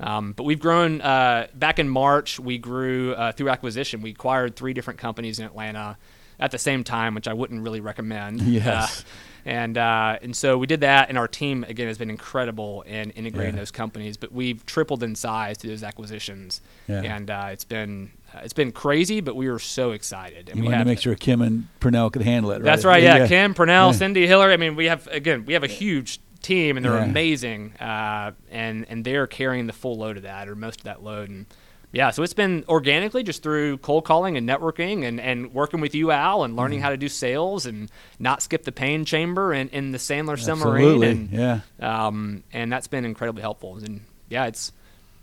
Um, 0.00 0.32
but 0.32 0.44
we've 0.44 0.60
grown. 0.60 1.00
Uh, 1.00 1.48
back 1.54 1.78
in 1.78 1.88
March, 1.88 2.38
we 2.38 2.58
grew 2.58 3.12
uh, 3.14 3.32
through 3.32 3.48
acquisition. 3.50 4.00
We 4.02 4.10
acquired 4.10 4.54
three 4.56 4.72
different 4.72 4.98
companies 5.00 5.38
in 5.38 5.44
Atlanta 5.44 5.96
at 6.40 6.52
the 6.52 6.58
same 6.58 6.84
time, 6.84 7.14
which 7.16 7.26
I 7.26 7.32
wouldn't 7.34 7.62
really 7.62 7.80
recommend. 7.80 8.40
Yes. 8.48 9.00
Uh, 9.00 9.04
and 9.44 9.78
uh, 9.78 10.18
and 10.20 10.36
so 10.36 10.58
we 10.58 10.66
did 10.66 10.80
that, 10.80 11.08
and 11.08 11.16
our 11.16 11.28
team 11.28 11.64
again 11.64 11.86
has 11.86 11.96
been 11.96 12.10
incredible 12.10 12.82
in 12.82 13.10
integrating 13.10 13.54
Yeah. 13.54 13.60
those 13.60 13.70
companies. 13.70 14.18
But 14.18 14.30
we've 14.30 14.66
tripled 14.66 15.02
in 15.02 15.14
size 15.14 15.56
through 15.56 15.70
those 15.70 15.82
acquisitions, 15.84 16.60
Yeah. 16.86 17.00
and 17.02 17.30
uh, 17.30 17.48
it's 17.52 17.64
been 17.64 18.10
uh, 18.34 18.40
it's 18.42 18.52
been 18.52 18.72
crazy. 18.72 19.20
But 19.22 19.36
we 19.36 19.48
were 19.48 19.60
so 19.60 19.92
excited, 19.92 20.48
and 20.50 20.56
You 20.58 20.62
we 20.62 20.66
wanted 20.66 20.74
to 20.74 20.78
have 20.80 20.86
make 20.88 21.00
sure 21.00 21.14
Kim 21.14 21.40
and 21.40 21.66
Purnell 21.80 22.10
could 22.10 22.22
handle 22.22 22.50
it. 22.50 22.56
Right? 22.56 22.64
that's 22.64 22.84
right. 22.84 23.02
Yeah, 23.02 23.26
Kim, 23.26 23.54
Purnell, 23.54 23.86
Yeah. 23.92 23.92
Cindy, 23.96 24.26
Hillary. 24.26 24.52
I 24.52 24.58
mean, 24.58 24.76
we 24.76 24.86
have 24.86 25.06
again, 25.06 25.44
we 25.46 25.54
have 25.54 25.64
a 25.64 25.68
huge 25.68 26.20
team, 26.42 26.76
and 26.76 26.84
they're 26.84 26.96
Yeah. 26.96 27.04
amazing, 27.04 27.74
uh, 27.80 28.32
and 28.50 28.86
and 28.88 29.04
they're 29.04 29.26
carrying 29.26 29.66
the 29.66 29.72
full 29.72 29.96
load 29.98 30.16
of 30.16 30.22
that, 30.24 30.48
or 30.48 30.54
most 30.56 30.80
of 30.80 30.84
that 30.84 31.02
load, 31.02 31.28
and 31.28 31.46
yeah. 31.92 32.10
So 32.10 32.22
it's 32.22 32.34
been 32.34 32.64
organically 32.68 33.22
just 33.22 33.42
through 33.42 33.78
cold 33.78 34.04
calling 34.04 34.36
and 34.36 34.48
networking, 34.48 35.04
and 35.04 35.20
and 35.20 35.52
working 35.54 35.80
with 35.80 35.94
you, 35.94 36.10
Al, 36.10 36.44
and 36.44 36.52
Mm-hmm. 36.52 36.60
learning 36.60 36.80
how 36.80 36.90
to 36.90 36.96
do 36.96 37.08
sales, 37.08 37.66
and 37.66 37.90
not 38.18 38.42
skip 38.42 38.64
the 38.64 38.72
pain 38.72 39.04
chamber 39.04 39.52
and 39.52 39.70
in 39.70 39.92
the 39.92 39.98
Sandler 39.98 40.38
submarine, 40.38 41.02
and 41.02 41.30
yeah. 41.30 41.60
um, 41.80 42.42
and 42.52 42.70
that's 42.72 42.86
been 42.88 43.04
incredibly 43.04 43.42
helpful, 43.42 43.76
and 43.76 44.02
yeah, 44.28 44.46
it's. 44.46 44.72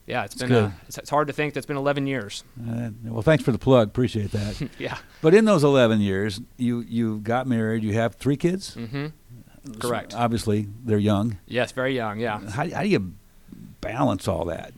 Yeah, 0.08 0.24
it's 0.24 0.36
been. 0.36 0.50
good. 0.50 0.64
Uh, 0.66 0.70
it's, 0.88 1.00
it's 1.00 1.10
hard 1.10 1.26
to 1.30 1.34
think 1.34 1.56
that's 1.56 1.66
been 1.66 1.78
11 1.78 2.06
years. 2.06 2.44
Uh, 2.64 2.92
well, 3.06 3.24
thanks 3.24 3.44
for 3.44 3.52
the 3.52 3.58
plug. 3.58 3.88
Appreciate 3.88 4.30
that. 4.34 4.70
Yeah. 4.78 5.00
but 5.24 5.34
in 5.34 5.46
those 5.46 5.64
11 5.64 6.00
years, 6.00 6.40
you 6.58 6.82
you 6.82 7.18
got 7.22 7.48
married. 7.48 7.84
You 7.84 7.94
have 7.94 8.14
three 8.14 8.38
kids. 8.38 8.76
hmm 8.76 9.08
Correct. 9.80 10.14
Obviously, 10.14 10.68
they're 10.84 10.98
young. 10.98 11.38
Yes, 11.48 11.72
very 11.72 11.96
young. 11.96 12.20
Yeah. 12.20 12.40
How, 12.50 12.70
how 12.70 12.82
do 12.82 12.88
you 12.88 13.14
balance 13.82 14.28
all 14.28 14.46
that? 14.46 14.74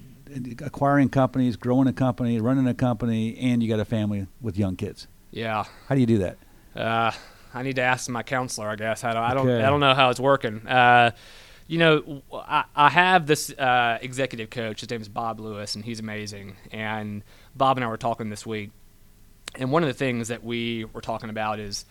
Acquiring 0.64 1.10
companies, 1.10 1.56
growing 1.56 1.88
a 1.88 1.94
company, 1.94 2.40
running 2.40 2.68
a 2.68 2.74
company, 2.74 3.38
and 3.38 3.62
you 3.62 3.70
got 3.70 3.80
a 3.80 3.86
family 3.86 4.28
with 4.42 4.58
young 4.58 4.76
kids. 4.76 5.08
Yeah. 5.32 5.66
How 5.88 5.96
do 5.96 6.02
you 6.02 6.08
do 6.08 6.18
that? 6.20 6.38
Uh, 6.76 7.12
I 7.54 7.64
need 7.64 7.78
to 7.78 7.82
ask 7.82 8.10
my 8.10 8.24
counselor. 8.24 8.68
I 8.68 8.76
guess 8.76 9.04
I 9.04 9.14
don't. 9.14 9.24
I 9.24 9.34
don't. 9.34 9.50
Okay. 9.50 9.64
I 9.64 9.70
don't 9.70 9.80
know 9.80 9.94
how 9.94 10.10
it's 10.10 10.20
working. 10.20 10.66
Uh, 10.68 11.12
you 11.68 11.80
know, 11.80 12.22
I 12.76 12.90
have 12.90 13.28
this 13.28 13.52
uh, 13.52 13.98
executive 14.02 14.50
coach. 14.50 14.82
His 14.82 14.90
name 14.90 15.02
is 15.02 15.10
Bob 15.10 15.40
Lewis, 15.40 15.76
and 15.76 15.84
he's 15.84 16.00
amazing. 16.00 16.56
And 16.72 17.24
Bob 17.56 17.78
and 17.78 17.84
I 17.84 17.88
were 17.90 17.98
talking 17.98 18.30
this 18.30 18.46
week, 18.46 18.72
and 19.56 19.72
one 19.72 19.84
of 19.84 19.88
the 19.88 19.94
things 19.94 20.30
that 20.30 20.44
we 20.44 20.86
were 20.86 21.02
talking 21.02 21.30
about 21.30 21.60
is. 21.60 21.86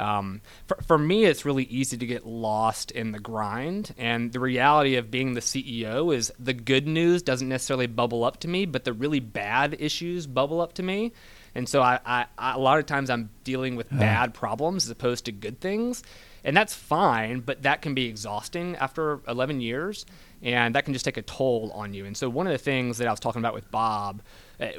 Um, 0.00 0.40
for, 0.66 0.78
for 0.86 0.98
me, 0.98 1.24
it's 1.24 1.44
really 1.44 1.64
easy 1.64 1.96
to 1.96 2.06
get 2.06 2.26
lost 2.26 2.90
in 2.90 3.12
the 3.12 3.18
grind. 3.18 3.94
And 3.98 4.32
the 4.32 4.40
reality 4.40 4.96
of 4.96 5.10
being 5.10 5.34
the 5.34 5.40
CEO 5.40 6.14
is 6.14 6.32
the 6.38 6.54
good 6.54 6.86
news 6.86 7.22
doesn't 7.22 7.48
necessarily 7.48 7.86
bubble 7.86 8.24
up 8.24 8.40
to 8.40 8.48
me, 8.48 8.66
but 8.66 8.84
the 8.84 8.92
really 8.92 9.20
bad 9.20 9.76
issues 9.78 10.26
bubble 10.26 10.60
up 10.60 10.72
to 10.74 10.82
me. 10.82 11.12
And 11.54 11.68
so 11.68 11.82
I, 11.82 11.98
I, 12.04 12.26
I 12.38 12.54
a 12.54 12.58
lot 12.58 12.78
of 12.78 12.86
times 12.86 13.10
I'm 13.10 13.30
dealing 13.44 13.76
with 13.76 13.90
bad 13.90 14.34
problems 14.34 14.84
as 14.84 14.90
opposed 14.90 15.26
to 15.26 15.32
good 15.32 15.60
things. 15.60 16.02
And 16.42 16.56
that's 16.56 16.74
fine, 16.74 17.40
but 17.40 17.62
that 17.62 17.82
can 17.82 17.94
be 17.94 18.06
exhausting 18.06 18.76
after 18.76 19.20
11 19.28 19.60
years. 19.60 20.06
And 20.42 20.74
that 20.74 20.84
can 20.84 20.94
just 20.94 21.04
take 21.04 21.18
a 21.18 21.22
toll 21.22 21.70
on 21.74 21.92
you. 21.92 22.06
And 22.06 22.16
so, 22.16 22.30
one 22.30 22.46
of 22.46 22.52
the 22.52 22.58
things 22.58 22.98
that 22.98 23.06
I 23.06 23.10
was 23.10 23.20
talking 23.20 23.40
about 23.40 23.52
with 23.52 23.70
Bob, 23.70 24.22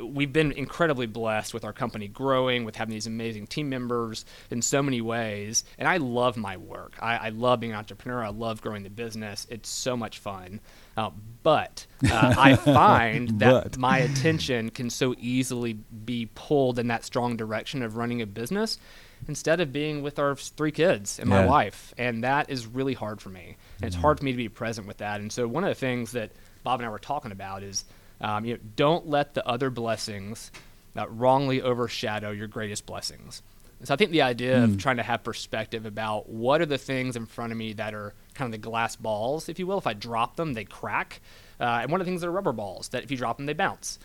we've 0.01 0.31
been 0.31 0.51
incredibly 0.51 1.07
blessed 1.07 1.53
with 1.53 1.63
our 1.65 1.73
company 1.73 2.07
growing, 2.07 2.65
with 2.65 2.75
having 2.75 2.93
these 2.93 3.07
amazing 3.07 3.47
team 3.47 3.69
members 3.69 4.25
in 4.49 4.61
so 4.61 4.83
many 4.83 5.01
ways. 5.01 5.63
And 5.77 5.87
I 5.87 5.97
love 5.97 6.37
my 6.37 6.57
work. 6.57 6.93
I, 7.01 7.17
I 7.17 7.29
love 7.29 7.59
being 7.61 7.71
an 7.73 7.77
entrepreneur. 7.77 8.23
I 8.23 8.29
love 8.29 8.61
growing 8.61 8.83
the 8.83 8.89
business. 8.89 9.47
It's 9.49 9.69
so 9.69 9.97
much 9.97 10.19
fun. 10.19 10.59
Uh, 10.95 11.09
but 11.43 11.85
uh, 12.11 12.33
I 12.37 12.55
find 12.57 13.39
that 13.39 13.77
my 13.77 13.99
attention 13.99 14.69
can 14.69 14.89
so 14.89 15.15
easily 15.17 15.73
be 15.73 16.29
pulled 16.35 16.77
in 16.79 16.87
that 16.87 17.03
strong 17.05 17.35
direction 17.37 17.81
of 17.81 17.97
running 17.97 18.21
a 18.21 18.27
business 18.27 18.77
instead 19.27 19.61
of 19.61 19.71
being 19.71 20.01
with 20.01 20.19
our 20.19 20.35
three 20.35 20.71
kids 20.71 21.19
and 21.19 21.29
my 21.29 21.41
Yeah. 21.43 21.47
wife. 21.47 21.93
And 21.97 22.23
that 22.23 22.49
is 22.49 22.67
really 22.67 22.93
hard 22.93 23.21
for 23.21 23.29
me. 23.29 23.55
And 23.81 23.87
it's 23.87 23.95
hard 23.95 24.19
for 24.19 24.25
me 24.25 24.31
to 24.31 24.37
be 24.37 24.49
present 24.49 24.87
with 24.87 24.97
that. 24.97 25.21
And 25.21 25.31
so 25.31 25.47
one 25.47 25.63
of 25.63 25.69
the 25.69 25.75
things 25.75 26.11
that 26.13 26.31
Bob 26.63 26.79
and 26.79 26.87
I 26.87 26.89
were 26.91 26.99
talking 26.99 27.31
about 27.31 27.63
is, 27.63 27.83
um, 28.21 28.45
you 28.45 28.53
know, 28.53 28.59
don't 28.75 29.09
let 29.09 29.33
the 29.33 29.45
other 29.47 29.69
blessings 29.69 30.51
uh, 30.95 31.07
wrongly 31.09 31.61
overshadow 31.61 32.31
your 32.31 32.47
greatest 32.47 32.85
blessings. 32.85 33.41
And 33.79 33.87
so 33.87 33.95
I 33.95 33.97
think 33.97 34.11
the 34.11 34.21
idea 34.21 34.63
of 34.63 34.77
trying 34.77 34.97
to 34.97 35.03
have 35.03 35.23
perspective 35.23 35.87
about 35.87 36.29
what 36.29 36.61
are 36.61 36.67
the 36.67 36.77
things 36.77 37.15
in 37.15 37.25
front 37.25 37.51
of 37.51 37.57
me 37.57 37.73
that 37.73 37.95
are 37.95 38.13
kind 38.35 38.47
of 38.47 38.51
the 38.51 38.63
glass 38.63 38.95
balls, 38.95 39.49
if 39.49 39.57
you 39.57 39.65
will. 39.65 39.79
If 39.79 39.87
I 39.87 39.93
drop 39.93 40.35
them, 40.35 40.53
they 40.53 40.65
crack. 40.65 41.19
Uh, 41.59 41.79
and 41.81 41.91
one 41.91 41.99
of 41.99 42.05
the 42.05 42.11
things 42.11 42.21
that 42.21 42.27
are 42.27 42.31
rubber 42.31 42.53
balls 42.53 42.89
that 42.89 43.03
if 43.03 43.09
you 43.09 43.17
drop 43.17 43.37
them, 43.37 43.47
they 43.47 43.53
bounce. 43.53 43.97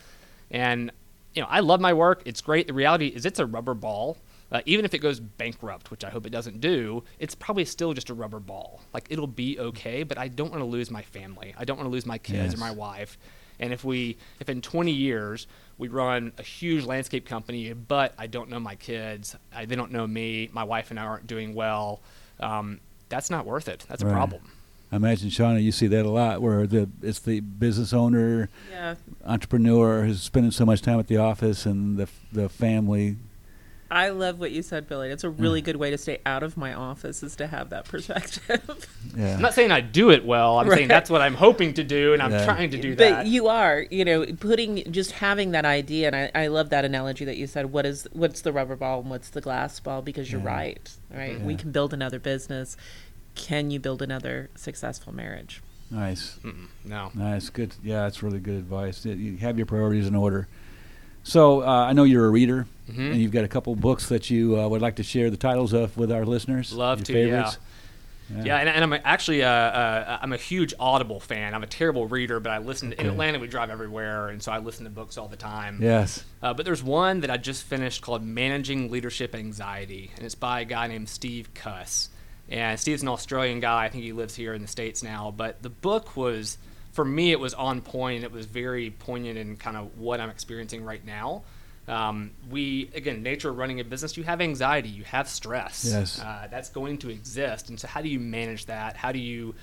And 0.50 0.90
you 1.34 1.42
know, 1.42 1.48
I 1.50 1.60
love 1.60 1.80
my 1.80 1.92
work. 1.92 2.22
It's 2.24 2.40
great. 2.40 2.66
The 2.66 2.72
reality 2.72 3.08
is, 3.08 3.26
it's 3.26 3.38
a 3.38 3.44
rubber 3.44 3.74
ball. 3.74 4.16
Uh, 4.50 4.62
even 4.64 4.84
if 4.84 4.94
it 4.94 4.98
goes 4.98 5.20
bankrupt, 5.20 5.90
which 5.90 6.04
I 6.04 6.08
hope 6.08 6.24
it 6.24 6.30
doesn't 6.30 6.60
do, 6.60 7.02
it's 7.18 7.34
probably 7.34 7.64
still 7.64 7.92
just 7.92 8.08
a 8.08 8.14
rubber 8.14 8.40
ball. 8.40 8.80
Like 8.94 9.08
it'll 9.10 9.26
be 9.26 9.58
okay, 9.58 10.04
but 10.04 10.16
I 10.16 10.28
don't 10.28 10.50
want 10.50 10.62
to 10.62 10.66
lose 10.66 10.90
my 10.90 11.02
family. 11.02 11.54
I 11.58 11.64
don't 11.64 11.76
want 11.76 11.86
to 11.86 11.92
lose 11.92 12.06
my 12.06 12.16
kids 12.16 12.54
or 12.54 12.58
my 12.58 12.70
wife. 12.70 13.18
And 13.60 13.72
if 13.72 13.84
we, 13.84 14.16
if 14.40 14.48
in 14.48 14.60
20 14.60 14.90
years 14.92 15.46
we 15.78 15.88
run 15.88 16.32
a 16.38 16.42
huge 16.42 16.84
landscape 16.84 17.26
company, 17.26 17.72
but 17.72 18.14
I 18.18 18.26
don't 18.26 18.48
know 18.50 18.60
my 18.60 18.74
kids, 18.76 19.36
I, 19.54 19.64
they 19.66 19.76
don't 19.76 19.92
know 19.92 20.06
me, 20.06 20.48
my 20.52 20.64
wife 20.64 20.90
and 20.90 20.98
I 21.00 21.04
aren't 21.04 21.26
doing 21.26 21.54
well, 21.54 22.00
um, 22.40 22.80
that's 23.08 23.30
not 23.30 23.46
worth 23.46 23.68
it. 23.68 23.84
That's 23.88 24.02
Right. 24.02 24.10
a 24.10 24.14
problem. 24.14 24.42
I 24.92 24.96
imagine, 24.96 25.30
Shauna, 25.30 25.62
you 25.62 25.72
see 25.72 25.88
that 25.88 26.06
a 26.06 26.10
lot, 26.10 26.40
where 26.40 26.64
the 26.66 26.88
it's 27.02 27.18
the 27.18 27.40
business 27.40 27.92
owner, 27.92 28.48
Yeah. 28.70 28.94
entrepreneur 29.24 30.04
who's 30.04 30.22
spending 30.22 30.52
so 30.52 30.64
much 30.64 30.80
time 30.80 30.98
at 31.00 31.08
the 31.08 31.16
office, 31.16 31.66
and 31.66 31.96
the 31.98 32.08
the 32.32 32.48
family. 32.48 33.16
I 33.90 34.08
love 34.08 34.40
what 34.40 34.50
you 34.50 34.62
said, 34.62 34.88
Billy. 34.88 35.10
It's 35.10 35.22
a 35.24 35.30
really 35.30 35.60
good 35.62 35.76
way 35.76 35.90
to 35.90 35.98
stay 35.98 36.20
out 36.26 36.42
of 36.42 36.56
my 36.56 36.74
office 36.74 37.22
is 37.22 37.36
to 37.36 37.46
have 37.46 37.70
that 37.70 37.84
perspective. 37.86 38.86
Yeah. 39.16 39.34
I'm 39.36 39.40
not 39.40 39.54
saying 39.54 39.70
I 39.72 39.80
do 39.80 40.10
it 40.10 40.26
well. 40.26 40.58
I'm 40.58 40.68
saying 40.68 40.88
that's 40.88 41.08
what 41.08 41.22
I'm 41.22 41.32
hoping 41.32 41.72
to 41.74 41.84
do, 41.84 42.12
and 42.12 42.20
I'm 42.22 42.32
Yeah. 42.32 42.44
trying 42.44 42.70
to 42.72 42.78
do 42.78 42.90
but 42.94 42.98
that. 42.98 43.26
you 43.26 43.46
are, 43.48 43.86
you 43.90 44.04
know, 44.04 44.26
putting 44.26 44.92
just 44.92 45.12
having 45.12 45.52
that 45.52 45.64
idea, 45.64 46.08
and 46.08 46.14
I, 46.16 46.30
I 46.34 46.46
love 46.48 46.68
that 46.70 46.84
analogy 46.84 47.24
that 47.24 47.38
you 47.38 47.46
said. 47.46 47.72
What 47.72 47.86
is 47.86 48.06
what's 48.12 48.42
the 48.42 48.52
rubber 48.52 48.76
ball 48.76 49.00
and 49.00 49.08
what's 49.08 49.30
the 49.30 49.40
glass 49.40 49.80
ball? 49.80 50.02
Because 50.02 50.30
you're 50.30 50.42
Yeah. 50.42 50.48
right, 50.48 50.90
right. 51.10 51.40
We 51.40 51.54
can 51.54 51.72
build 51.72 51.94
another 51.94 52.18
business. 52.18 52.76
Can 53.36 53.70
you 53.70 53.80
build 53.80 54.02
another 54.02 54.50
successful 54.54 55.14
marriage? 55.14 55.62
Nice. 55.90 56.38
Mm-mm, 56.44 56.66
no. 56.84 57.10
Nice, 57.14 57.48
good. 57.48 57.74
Yeah, 57.82 58.02
that's 58.02 58.22
really 58.22 58.40
good 58.40 58.56
advice. 58.56 59.06
You- 59.06 59.14
You 59.14 59.36
have 59.38 59.56
your 59.56 59.66
priorities 59.66 60.06
in 60.08 60.14
order. 60.14 60.46
So 61.22 61.62
uh, 61.62 61.86
I 61.88 61.94
know 61.94 62.04
you're 62.04 62.26
a 62.26 62.30
reader, 62.30 62.66
Mhm. 62.90 63.12
and 63.12 63.20
you've 63.20 63.32
got 63.32 63.44
a 63.44 63.48
couple 63.48 63.74
books 63.74 64.08
that 64.08 64.30
you 64.30 64.58
uh, 64.58 64.68
would 64.68 64.82
like 64.82 64.96
to 64.96 65.02
share 65.02 65.30
the 65.30 65.36
titles 65.36 65.72
of 65.72 65.96
with 65.96 66.12
our 66.12 66.24
listeners. 66.24 66.72
Love 66.72 67.00
your 67.00 67.04
to, 67.06 67.12
favorites. 67.12 67.58
Yeah, 68.30 68.44
yeah 68.44 68.56
and, 68.58 68.68
and, 68.68 68.84
I'm 68.84 69.00
actually 69.04 69.42
uh, 69.44 69.48
uh, 69.48 70.18
I'm 70.20 70.32
a 70.32 70.36
huge 70.36 70.74
Audible 70.78 71.20
fan. 71.20 71.54
I'm 71.54 71.62
a 71.62 71.68
terrible 71.68 72.06
reader, 72.06 72.40
but 72.40 72.50
I 72.52 72.58
listen 72.58 72.90
to, 72.90 73.00
in 73.00 73.06
Atlanta. 73.06 73.38
We 73.38 73.46
drive 73.46 73.70
everywhere, 73.70 74.28
and 74.28 74.42
so 74.42 74.52
I 74.52 74.58
listen 74.58 74.84
to 74.84 74.90
books 74.90 75.16
all 75.16 75.28
the 75.28 75.36
time. 75.36 75.80
Yes. 75.80 76.24
Uh, 76.42 76.54
but 76.54 76.64
there's 76.64 76.82
one 76.82 77.20
that 77.20 77.30
I 77.30 77.36
just 77.36 77.64
finished 77.64 78.02
called 78.02 78.24
Managing 78.24 78.90
Leadership 78.90 79.34
Anxiety, 79.34 80.10
and 80.16 80.24
it's 80.24 80.34
by 80.34 80.60
a 80.60 80.64
guy 80.64 80.86
named 80.88 81.08
Steve 81.08 81.54
Cuss. 81.54 82.08
And 82.48 82.78
Steve's 82.78 83.02
an 83.02 83.08
Australian 83.08 83.60
guy. 83.60 83.84
I 83.84 83.88
think 83.88 84.04
he 84.04 84.12
lives 84.12 84.34
here 84.34 84.54
in 84.54 84.62
the 84.62 84.68
states 84.68 85.02
now. 85.02 85.34
But 85.36 85.62
the 85.62 85.70
book 85.70 86.16
was, 86.16 86.58
for 86.92 87.04
me, 87.04 87.32
it 87.32 87.40
was 87.40 87.54
on 87.54 87.80
point. 87.80 88.22
It 88.22 88.30
was 88.30 88.46
very 88.46 88.90
poignant 88.90 89.36
in 89.36 89.56
kind 89.56 89.76
of 89.76 89.98
what 89.98 90.20
I'm 90.20 90.30
experiencing 90.30 90.84
right 90.84 91.04
now. 91.04 91.42
Um, 91.88 92.32
we 92.50 92.90
again, 92.94 93.22
nature 93.22 93.50
of 93.50 93.58
running 93.58 93.80
a 93.80 93.84
business, 93.84 94.16
you 94.16 94.24
have 94.24 94.40
anxiety, 94.40 94.88
you 94.88 95.04
have 95.04 95.28
stress. 95.28 95.86
Yes, 95.88 96.20
uh, 96.20 96.48
that's 96.50 96.68
going 96.68 96.98
to 96.98 97.10
exist, 97.10 97.68
and 97.68 97.78
so 97.78 97.86
how 97.86 98.02
do 98.02 98.08
you 98.08 98.18
manage 98.18 98.66
that? 98.66 98.96
How 98.96 99.12
do 99.12 99.18
you 99.18 99.54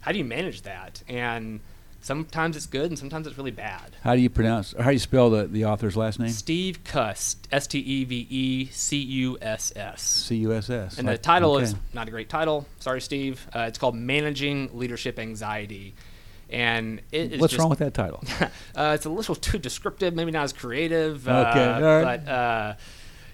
how 0.00 0.12
do 0.12 0.18
you 0.18 0.24
manage 0.24 0.62
that? 0.62 1.02
And 1.08 1.60
sometimes 2.00 2.56
it's 2.56 2.66
good, 2.66 2.90
and 2.90 2.98
sometimes 2.98 3.26
it's 3.26 3.36
really 3.38 3.50
bad. 3.50 3.96
How 4.02 4.14
do 4.14 4.20
you 4.20 4.30
pronounce? 4.30 4.74
Or 4.74 4.82
how 4.82 4.90
do 4.90 4.94
you 4.94 4.98
spell 4.98 5.30
the 5.30 5.46
the 5.46 5.64
author's 5.64 5.96
last 5.96 6.18
name? 6.18 6.30
Steve 6.30 6.84
Cuss, 6.84 7.36
S 7.50 7.66
T 7.66 7.78
E 7.78 8.04
V 8.04 8.26
E 8.28 8.66
C 8.66 8.98
U 8.98 9.38
S 9.40 9.72
S. 9.74 10.02
C 10.02 10.36
U 10.36 10.52
S 10.52 10.68
S. 10.68 10.98
And 10.98 11.06
like, 11.06 11.16
the 11.16 11.22
title 11.22 11.54
okay. 11.54 11.64
is 11.64 11.74
not 11.94 12.08
a 12.08 12.10
great 12.10 12.28
title. 12.28 12.66
Sorry, 12.78 13.00
Steve. 13.00 13.46
Uh, 13.54 13.60
it's 13.60 13.78
called 13.78 13.94
Managing 13.94 14.70
Leadership 14.78 15.18
Anxiety 15.18 15.94
and 16.52 17.00
what's 17.12 17.52
just, 17.52 17.58
wrong 17.58 17.70
with 17.70 17.78
that 17.80 17.94
title? 17.94 18.22
uh, 18.74 18.92
it's 18.94 19.06
a 19.06 19.10
little 19.10 19.34
too 19.34 19.58
descriptive, 19.58 20.14
maybe 20.14 20.30
not 20.30 20.44
as 20.44 20.52
creative. 20.52 21.26
Okay, 21.26 21.64
uh, 21.64 21.80
right. 21.80 22.24
but 22.24 22.30
uh, 22.30 22.74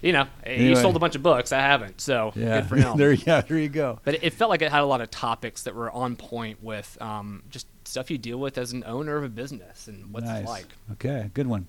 you 0.03 0.13
know, 0.13 0.27
anyway. 0.45 0.69
he 0.69 0.75
sold 0.77 0.97
a 0.97 0.99
bunch 0.99 1.17
of 1.17 1.23
books. 1.23 1.53
I 1.53 1.61
haven't, 1.61 2.01
so 2.01 2.33
yeah. 2.35 2.61
good 2.61 2.69
for 2.69 2.77
him. 2.77 2.97
there, 2.99 3.13
yeah, 3.13 3.41
there 3.41 3.59
you 3.59 3.69
go. 3.69 4.01
But 4.05 4.23
it, 4.23 4.33
felt 4.35 4.51
like 4.51 4.63
it 4.63 4.71
had 4.71 4.83
a 4.83 4.87
lot 4.87 5.01
of 5.01 5.11
topics 5.11 5.65
that 5.65 5.75
were 5.75 5.91
on 5.91 6.17
point 6.17 6.63
with 6.63 6.97
um, 7.01 7.43
just 7.51 7.67
stuff 7.85 8.11
you 8.11 8.19
deal 8.19 8.39
with 8.39 8.59
as 8.59 8.73
an 8.73 8.85
owner 8.87 9.17
of 9.17 9.25
a 9.25 9.29
business 9.29 9.89
and 9.89 10.13
what's 10.13 10.27
nice. 10.27 10.45
it 10.45 10.49
like. 10.49 10.67
Okay, 10.93 11.31
good 11.35 11.47
one. 11.47 11.67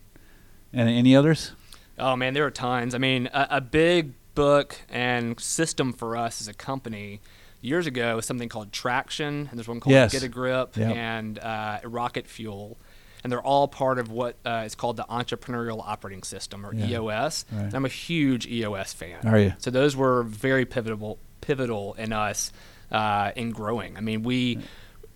And 0.74 0.90
any 0.90 1.16
others? 1.16 1.54
Oh 1.98 2.16
man, 2.16 2.34
there 2.34 2.46
are 2.46 2.52
tons. 2.52 2.94
I 2.94 2.98
mean, 2.98 3.28
a, 3.34 3.48
a 3.52 3.62
big 3.62 4.14
book 4.36 4.80
and 4.90 5.40
system 5.40 5.94
for 5.94 6.16
us 6.16 6.42
as 6.42 6.48
a 6.48 6.54
company 6.54 7.22
years 7.68 7.86
ago 7.86 8.16
was 8.16 8.26
something 8.26 8.50
called 8.50 8.72
Traction, 8.72 9.48
and 9.50 9.58
there's 9.58 9.68
one 9.68 9.80
called 9.80 9.94
yes. 9.94 10.12
Get 10.12 10.24
a 10.24 10.30
Grip 10.30 10.76
yep. 10.76 10.96
and 10.96 11.38
uh, 11.40 11.80
Rocket 11.84 12.28
Fuel. 12.28 12.78
And 13.24 13.32
they're 13.32 13.42
all 13.42 13.68
part 13.68 14.00
of 14.00 14.10
what 14.10 14.38
uh, 14.46 14.64
is 14.66 14.76
called 14.76 14.96
the 14.96 15.04
Entrepreneurial 15.04 15.84
Operating 15.86 16.24
System, 16.24 16.66
or 16.66 16.74
yeah. 16.74 16.88
EOS. 16.88 17.46
Right. 17.52 17.74
I'm 17.74 17.84
a 17.84 17.90
huge 17.90 18.48
EOS 18.48 18.94
fan. 18.94 19.28
Are 19.28 19.40
you? 19.40 19.54
So 19.58 19.70
those 19.70 19.96
were 19.96 20.24
very 20.24 20.66
pivotal, 20.66 21.20
pivotal 21.42 21.96
in 21.96 22.14
us 22.14 22.52
uh, 22.92 23.32
in 23.36 23.52
growing. 23.52 23.98
I 23.98 24.02
mean, 24.02 24.24
we. 24.24 24.60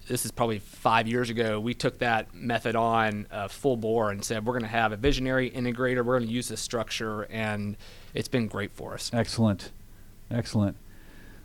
This 0.07 0.25
is 0.25 0.31
probably 0.31 0.59
five 0.59 1.07
years 1.07 1.29
ago. 1.29 1.59
We 1.59 1.73
took 1.73 1.99
that 1.99 2.33
method 2.33 2.75
on 2.75 3.27
uh, 3.31 3.47
full 3.47 3.77
bore 3.77 4.09
and 4.09 4.25
said 4.25 4.45
we're 4.45 4.53
going 4.53 4.63
to 4.63 4.67
have 4.67 4.91
a 4.91 4.97
visionary 4.97 5.49
integrator. 5.49 6.03
We're 6.03 6.17
going 6.17 6.27
to 6.27 6.33
use 6.33 6.49
this 6.49 6.59
structure, 6.59 7.21
and 7.29 7.77
it's 8.13 8.27
been 8.27 8.47
great 8.47 8.71
for 8.71 8.93
us. 8.95 9.11
Excellent, 9.13 9.71
excellent. 10.29 10.75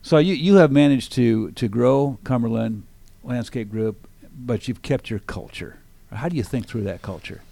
So 0.07 0.19
you, 0.19 0.35
you 0.35 0.55
have 0.59 0.71
managed 0.71 1.15
to, 1.15 1.51
to 1.51 1.67
grow 1.67 2.17
Cumberland 2.23 2.85
Landscape 3.25 3.69
Group, 3.69 4.09
but 4.39 4.69
you've 4.69 4.81
kept 4.81 5.11
your 5.11 5.19
culture. 5.19 5.81
How 6.13 6.29
do 6.29 6.37
you 6.37 6.45
think 6.45 6.69
through 6.69 6.85
that 6.85 7.03
culture? 7.03 7.43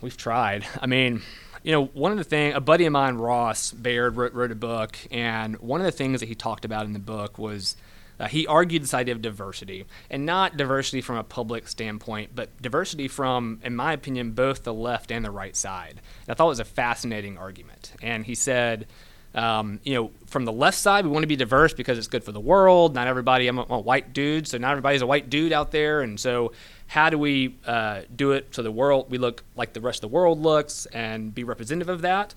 We've 0.00 0.16
tried. 0.16 0.66
I 0.80 0.86
mean, 0.86 1.20
you 1.62 1.72
know, 1.72 1.84
one 1.88 2.10
of 2.10 2.16
the 2.16 2.24
things, 2.24 2.56
a 2.56 2.60
buddy 2.60 2.86
of 2.86 2.92
mine, 2.94 3.16
Ross 3.16 3.72
Baird, 3.72 4.16
wrote, 4.16 4.32
wrote, 4.32 4.50
a 4.50 4.54
book, 4.54 4.96
and 5.10 5.58
one 5.58 5.82
of 5.82 5.84
the 5.84 5.92
things 5.92 6.20
that 6.20 6.26
he 6.30 6.34
talked 6.34 6.64
about 6.64 6.86
in 6.86 6.94
the 6.94 6.98
book 6.98 7.36
was 7.36 7.76
uh, 8.18 8.28
he 8.28 8.46
argued 8.46 8.82
this 8.82 8.94
idea 8.94 9.14
of 9.14 9.20
diversity, 9.20 9.84
and 10.08 10.24
not 10.24 10.56
diversity 10.56 11.02
from 11.02 11.16
a 11.16 11.22
public 11.22 11.68
standpoint, 11.68 12.30
but 12.34 12.48
diversity 12.62 13.08
from, 13.08 13.60
in 13.62 13.76
my 13.76 13.92
opinion, 13.92 14.30
both 14.30 14.64
the 14.64 14.72
left 14.72 15.12
and 15.12 15.22
the 15.22 15.30
right 15.30 15.54
side. 15.54 16.00
And 16.22 16.30
I 16.30 16.34
thought 16.34 16.46
it 16.46 16.48
was 16.48 16.60
a 16.60 16.64
fascinating 16.64 17.36
argument. 17.36 17.92
And 18.00 18.24
he 18.24 18.34
said, 18.34 18.86
um, 19.34 19.80
you 19.84 19.94
know, 19.94 20.10
from 20.26 20.44
the 20.44 20.52
left 20.52 20.76
side, 20.76 21.04
we 21.04 21.10
want 21.10 21.22
to 21.22 21.28
be 21.28 21.36
diverse 21.36 21.72
because 21.72 21.98
it's 21.98 22.08
good 22.08 22.24
for 22.24 22.32
the 22.32 22.40
world. 22.40 22.94
Not 22.94 23.06
everybody, 23.06 23.46
I'm 23.46 23.58
a, 23.58 23.62
I'm 23.62 23.70
a 23.70 23.80
white 23.80 24.12
dude, 24.12 24.48
so 24.48 24.58
not 24.58 24.72
everybody's 24.72 25.02
a 25.02 25.06
white 25.06 25.30
dude 25.30 25.52
out 25.52 25.70
there. 25.70 26.00
And 26.00 26.18
so, 26.18 26.52
how 26.86 27.10
do 27.10 27.18
we 27.18 27.56
uh, 27.66 28.02
do 28.14 28.32
it 28.32 28.48
so 28.50 28.62
the 28.62 28.72
world, 28.72 29.10
we 29.10 29.18
look 29.18 29.44
like 29.54 29.72
the 29.72 29.80
rest 29.80 29.98
of 29.98 30.10
the 30.10 30.14
world 30.14 30.40
looks 30.40 30.86
and 30.86 31.32
be 31.32 31.44
representative 31.44 31.88
of 31.88 32.02
that? 32.02 32.34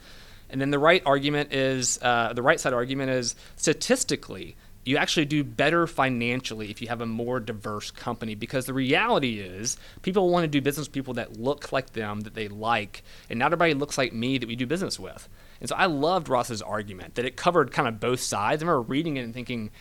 And 0.49 0.62
then 0.62 0.69
the 0.69 0.77
right 0.77 1.01
argument 1.03 1.51
is, 1.51 1.97
uh, 2.01 2.34
the 2.34 2.43
right 2.43 2.60
side 2.60 2.73
argument 2.73 3.10
is 3.10 3.36
statistically, 3.56 4.56
you 4.86 4.97
actually 4.97 5.25
do 5.25 5.43
better 5.43 5.88
financially 5.88 6.69
if 6.69 6.82
you 6.82 6.89
have 6.89 7.01
a 7.01 7.06
more 7.06 7.39
diverse 7.39 7.89
company 7.89 8.36
because 8.36 8.65
the 8.65 8.73
reality 8.73 9.39
is 9.39 9.77
people 10.01 10.29
want 10.29 10.43
to 10.43 10.47
do 10.47 10.62
business 10.62 10.88
with 10.88 10.93
people 10.93 11.15
that 11.15 11.39
look 11.39 11.71
like 11.71 11.93
them 11.93 12.21
that 12.21 12.36
they 12.36 12.47
like 12.47 13.01
and 13.29 13.39
not 13.39 13.47
everybody 13.47 13.73
looks 13.73 13.97
like 13.97 14.13
me 14.13 14.38
that 14.38 14.47
we 14.47 14.56
do 14.56 14.67
business 14.67 14.99
with 14.99 15.29
and 15.63 15.69
so 15.69 15.78
I 15.78 15.86
loved 15.86 16.28
Ross's 16.28 16.62
argument 16.62 17.15
that 17.15 17.23
it 17.23 17.38
covered 17.38 17.71
kind 17.71 17.88
of 17.88 18.02
both 18.02 18.19
sides. 18.19 18.62
I 18.62 18.65
remember 18.65 18.82
reading 18.82 19.15
it 19.15 19.21
and 19.21 19.34
thinking, 19.34 19.71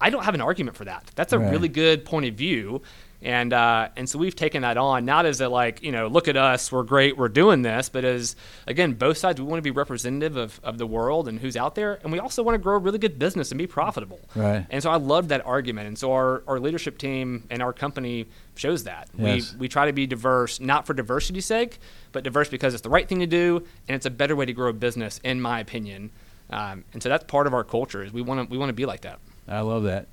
I 0.00 0.10
don't 0.10 0.24
have 0.24 0.34
an 0.34 0.40
argument 0.40 0.76
for 0.76 0.84
that. 0.86 1.12
That's 1.14 1.32
a 1.32 1.38
right. 1.38 1.52
really 1.52 1.68
good 1.68 2.04
point 2.04 2.26
of 2.26 2.34
view. 2.34 2.82
And 3.20 3.52
uh, 3.52 3.88
and 3.96 4.08
so 4.08 4.16
we've 4.16 4.36
taken 4.36 4.62
that 4.62 4.76
on, 4.76 5.04
not 5.04 5.26
as 5.26 5.40
a 5.40 5.48
like, 5.48 5.82
you 5.82 5.90
know, 5.90 6.06
look 6.06 6.28
at 6.28 6.36
us, 6.36 6.70
we're 6.70 6.84
great, 6.84 7.16
we're 7.16 7.28
doing 7.28 7.62
this, 7.62 7.88
but 7.88 8.04
as 8.04 8.36
again, 8.66 8.92
both 8.92 9.18
sides, 9.18 9.40
we 9.40 9.46
want 9.46 9.58
to 9.58 9.62
be 9.62 9.72
representative 9.72 10.36
of, 10.36 10.60
of 10.62 10.78
the 10.78 10.86
world 10.86 11.26
and 11.26 11.40
who's 11.40 11.56
out 11.56 11.74
there, 11.74 11.98
and 12.04 12.12
we 12.12 12.20
also 12.20 12.44
want 12.44 12.54
to 12.54 12.58
grow 12.58 12.76
a 12.76 12.78
really 12.78 12.98
good 12.98 13.18
business 13.18 13.50
and 13.50 13.58
be 13.58 13.66
profitable. 13.66 14.20
Right. 14.36 14.64
And 14.70 14.80
so 14.82 14.90
I 14.90 14.96
loved 14.96 15.30
that 15.30 15.44
argument. 15.44 15.88
And 15.88 15.98
so 15.98 16.12
our, 16.12 16.44
our 16.46 16.60
leadership 16.60 16.96
team 16.96 17.42
and 17.50 17.60
our 17.60 17.72
company 17.72 18.26
shows 18.54 18.84
that. 18.84 19.08
Yes. 19.18 19.52
We 19.54 19.58
we 19.58 19.68
try 19.68 19.86
to 19.86 19.92
be 19.92 20.06
diverse, 20.06 20.60
not 20.60 20.86
for 20.86 20.94
diversity's 20.94 21.46
sake, 21.46 21.80
but 22.12 22.22
diverse 22.22 22.48
because 22.48 22.72
it's 22.72 22.82
the 22.82 22.90
right 22.90 23.08
thing 23.08 23.18
to 23.18 23.26
do 23.26 23.64
and 23.88 23.96
it's 23.96 24.06
a 24.06 24.10
better 24.10 24.36
way 24.36 24.46
to 24.46 24.52
grow 24.52 24.68
a 24.68 24.72
business, 24.72 25.20
in 25.24 25.40
my 25.40 25.58
opinion. 25.58 26.10
Um, 26.50 26.84
and 26.92 27.02
so 27.02 27.08
that's 27.08 27.24
part 27.24 27.48
of 27.48 27.52
our 27.52 27.64
culture 27.64 28.02
is 28.04 28.12
we 28.12 28.22
want 28.22 28.48
to 28.48 28.52
we 28.52 28.58
want 28.58 28.68
to 28.68 28.74
be 28.74 28.86
like 28.86 29.00
that. 29.00 29.18
I 29.48 29.60
love 29.60 29.82
that. 29.84 30.06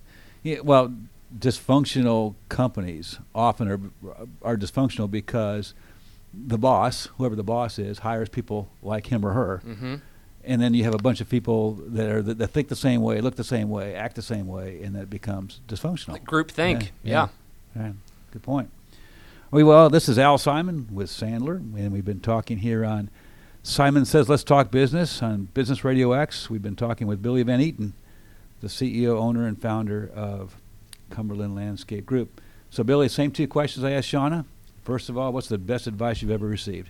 Yeah, 0.44 0.60
well, 0.62 0.94
dysfunctional 1.38 2.36
companies 2.50 3.20
often 3.34 3.68
are 3.70 3.80
are 4.42 4.58
dysfunctional 4.58 5.10
because 5.10 5.74
the 6.34 6.58
boss, 6.58 7.08
whoever 7.18 7.36
the 7.36 7.44
boss 7.44 7.80
is, 7.80 8.00
hires 8.00 8.30
people 8.30 8.70
like 8.82 9.08
him 9.08 9.26
or 9.26 9.34
her, 9.34 9.62
mm-hmm. 9.66 9.96
and 10.44 10.62
then 10.62 10.74
you 10.74 10.84
have 10.84 10.94
a 10.94 11.00
bunch 11.00 11.22
of 11.22 11.30
people 11.30 11.74
that 11.74 12.10
are 12.10 12.22
that, 12.22 12.38
that, 12.38 12.48
think 12.48 12.68
the 12.68 12.76
same 12.76 13.02
way, 13.02 13.22
look 13.22 13.36
the 13.36 13.44
same 13.44 13.70
way, 13.70 13.96
act 13.96 14.16
the 14.16 14.22
same 14.22 14.48
way, 14.48 14.82
and 14.82 14.96
that 14.96 15.10
becomes 15.10 15.62
dysfunctional. 15.68 16.10
Like 16.10 16.26
group 16.26 16.52
think, 16.52 16.92
yeah. 17.04 17.28
yeah. 17.76 17.84
yeah. 17.84 17.92
Good 18.32 18.44
point. 18.44 18.70
Well, 19.52 19.90
this 19.90 20.10
is 20.10 20.20
Al 20.20 20.38
Simon 20.38 20.88
with 20.92 21.10
Sandler, 21.10 21.58
and 21.58 21.94
we've 21.94 22.04
been 22.04 22.20
talking 22.20 22.58
here 22.58 22.84
on 22.84 23.10
Simon 23.64 24.04
Says 24.04 24.28
Let's 24.28 24.44
Talk 24.44 24.70
Business 24.70 25.24
on 25.24 25.46
Business 25.54 25.86
Radio 25.86 26.12
X. 26.12 26.50
We've 26.50 26.62
been 26.62 26.76
talking 26.76 27.08
with 27.08 27.22
Billy 27.22 27.42
Van 27.44 27.62
Eaton, 27.62 27.94
the 28.60 28.68
CEO, 28.68 29.18
owner, 29.18 29.48
and 29.48 29.62
founder 29.62 30.12
of 30.14 30.58
Cumberland 31.10 31.56
Landscape 31.56 32.06
Group. 32.06 32.42
So, 32.70 32.84
Billy, 32.84 33.08
same 33.10 33.32
two 33.32 33.48
questions 33.48 33.84
I 33.84 33.92
asked 33.92 34.10
Shauna. 34.10 34.46
First 34.84 35.10
of 35.10 35.18
all, 35.18 35.32
what's 35.32 35.48
the 35.48 35.58
best 35.58 35.88
advice 35.88 36.22
you've 36.22 36.32
ever 36.32 36.48
received? 36.48 36.90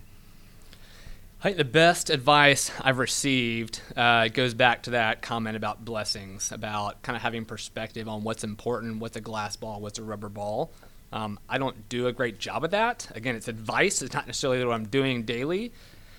I 1.41 1.49
think 1.49 1.57
the 1.57 1.65
best 1.65 2.09
advice 2.09 2.71
I've 2.81 2.97
received 2.97 3.81
uh, 3.95 4.29
goes 4.29 4.53
back 4.53 4.83
to 4.83 4.91
that 4.91 5.21
comment 5.21 5.55
about 5.55 5.85
blessings, 5.85 6.51
about 6.51 7.03
kind 7.03 7.15
of 7.15 7.21
having 7.21 7.45
perspective 7.45 8.07
on 8.07 8.23
what's 8.23 8.43
important, 8.43 8.99
what's 8.99 9.15
a 9.15 9.21
glass 9.21 9.55
ball, 9.55 9.79
what's 9.79 9.99
a 9.99 10.03
rubber 10.03 10.29
ball. 10.29 10.71
Um, 11.13 11.39
I 11.47 11.57
don't 11.57 11.87
do 11.87 12.07
a 12.07 12.13
great 12.13 12.39
job 12.39 12.63
of 12.63 12.71
that. 12.71 13.07
Again, 13.13 13.35
it's 13.35 13.47
advice. 13.47 14.01
It's 14.01 14.13
not 14.13 14.25
necessarily 14.25 14.65
what 14.65 14.73
I'm 14.73 14.87
doing 14.87 15.23
daily. 15.23 15.71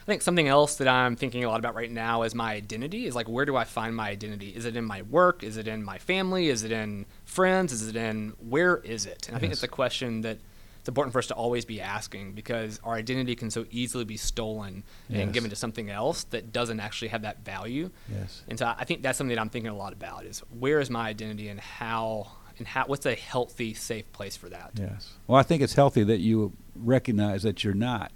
I 0.07 0.09
think 0.09 0.23
something 0.23 0.47
else 0.47 0.77
that 0.77 0.87
I'm 0.87 1.17
thinking 1.17 1.43
a 1.43 1.49
lot 1.49 1.59
about 1.59 1.75
right 1.75 1.91
now 1.91 2.23
is 2.23 2.33
my 2.33 2.53
identity. 2.53 3.07
Is 3.07 3.17
like, 3.17 3.29
where 3.29 3.45
do 3.45 3.57
I 3.57 3.65
find 3.65 3.97
my 3.97 4.09
identity? 4.09 4.51
Is 4.51 4.65
it 4.65 4.77
in 4.77 4.85
my 4.85 5.03
work? 5.03 5.43
Is 5.43 5.57
it 5.57 5.67
in 5.67 5.83
my 5.83 5.99
family? 5.99 6.49
Is 6.49 6.63
it 6.63 6.71
in 6.71 7.07
friends? 7.25 7.73
Is 7.73 7.89
it 7.89 7.97
in 7.97 8.35
where 8.39 8.77
is 8.77 9.05
it? 9.05 9.27
And 9.27 9.37
I 9.37 9.41
think 9.41 9.53
it's 9.53 9.65
a 9.65 9.69
question 9.69 10.21
that 10.21 10.39
it's 10.79 10.89
important 10.89 11.13
for 11.13 11.19
us 11.19 11.27
to 11.27 11.35
always 11.35 11.65
be 11.65 11.81
asking 11.81 12.35
because 12.35 12.79
our 12.85 12.95
identity 12.95 13.35
can 13.35 13.51
so 13.51 13.67
easily 13.73 14.05
be 14.05 14.17
stolen 14.17 14.85
yes. 15.09 15.23
and 15.23 15.33
given 15.33 15.51
to 15.51 15.57
something 15.57 15.91
else 15.91 16.23
that 16.25 16.53
doesn't 16.53 16.79
actually 16.79 17.09
have 17.09 17.23
that 17.23 17.45
value. 17.45 17.91
Yes. 18.09 18.45
And 18.47 18.57
so 18.57 18.73
I 18.79 18.85
think 18.85 19.03
that's 19.03 19.19
something 19.19 19.35
that 19.35 19.41
I'm 19.41 19.49
thinking 19.49 19.73
a 19.73 19.77
lot 19.77 19.93
about 19.93 20.25
is 20.25 20.39
where 20.57 20.79
is 20.79 20.89
my 20.89 21.09
identity 21.09 21.49
and 21.49 21.59
how 21.59 22.31
and 22.59 22.69
how 22.69 22.85
what's 22.87 23.05
a 23.07 23.17
healthy, 23.17 23.75
safe 23.75 24.13
place 24.13 24.37
for 24.37 24.49
that? 24.51 24.71
Yes. 24.75 25.15
Well, 25.27 25.37
I 25.37 25.43
think 25.43 25.63
it's 25.63 25.75
healthy 25.75 26.05
that 26.05 26.19
you 26.19 26.53
recognize 26.77 27.43
that 27.43 27.65
you're 27.65 27.75
not. 27.75 28.13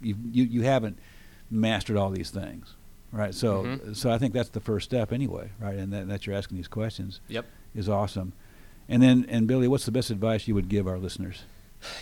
You 0.00 0.16
you, 0.32 0.44
you 0.44 0.62
haven't 0.62 0.98
mastered 1.54 1.96
all 1.96 2.10
these 2.10 2.30
things, 2.30 2.74
right? 3.12 3.34
So, 3.34 3.62
mm-hmm. 3.62 3.92
so 3.92 4.10
I 4.10 4.18
think 4.18 4.34
that's 4.34 4.50
the 4.50 4.60
first 4.60 4.84
step 4.84 5.12
anyway, 5.12 5.50
right? 5.60 5.76
And 5.76 5.92
that, 5.92 6.08
that 6.08 6.26
you're 6.26 6.36
asking 6.36 6.56
these 6.56 6.68
questions. 6.68 7.20
Yep, 7.28 7.46
is 7.74 7.88
awesome. 7.88 8.32
And 8.88 9.02
then, 9.02 9.26
and 9.28 9.46
Billy, 9.46 9.68
what's 9.68 9.86
the 9.86 9.92
best 9.92 10.10
advice 10.10 10.46
you 10.46 10.54
would 10.54 10.68
give 10.68 10.86
our 10.86 10.98
listeners? 10.98 11.44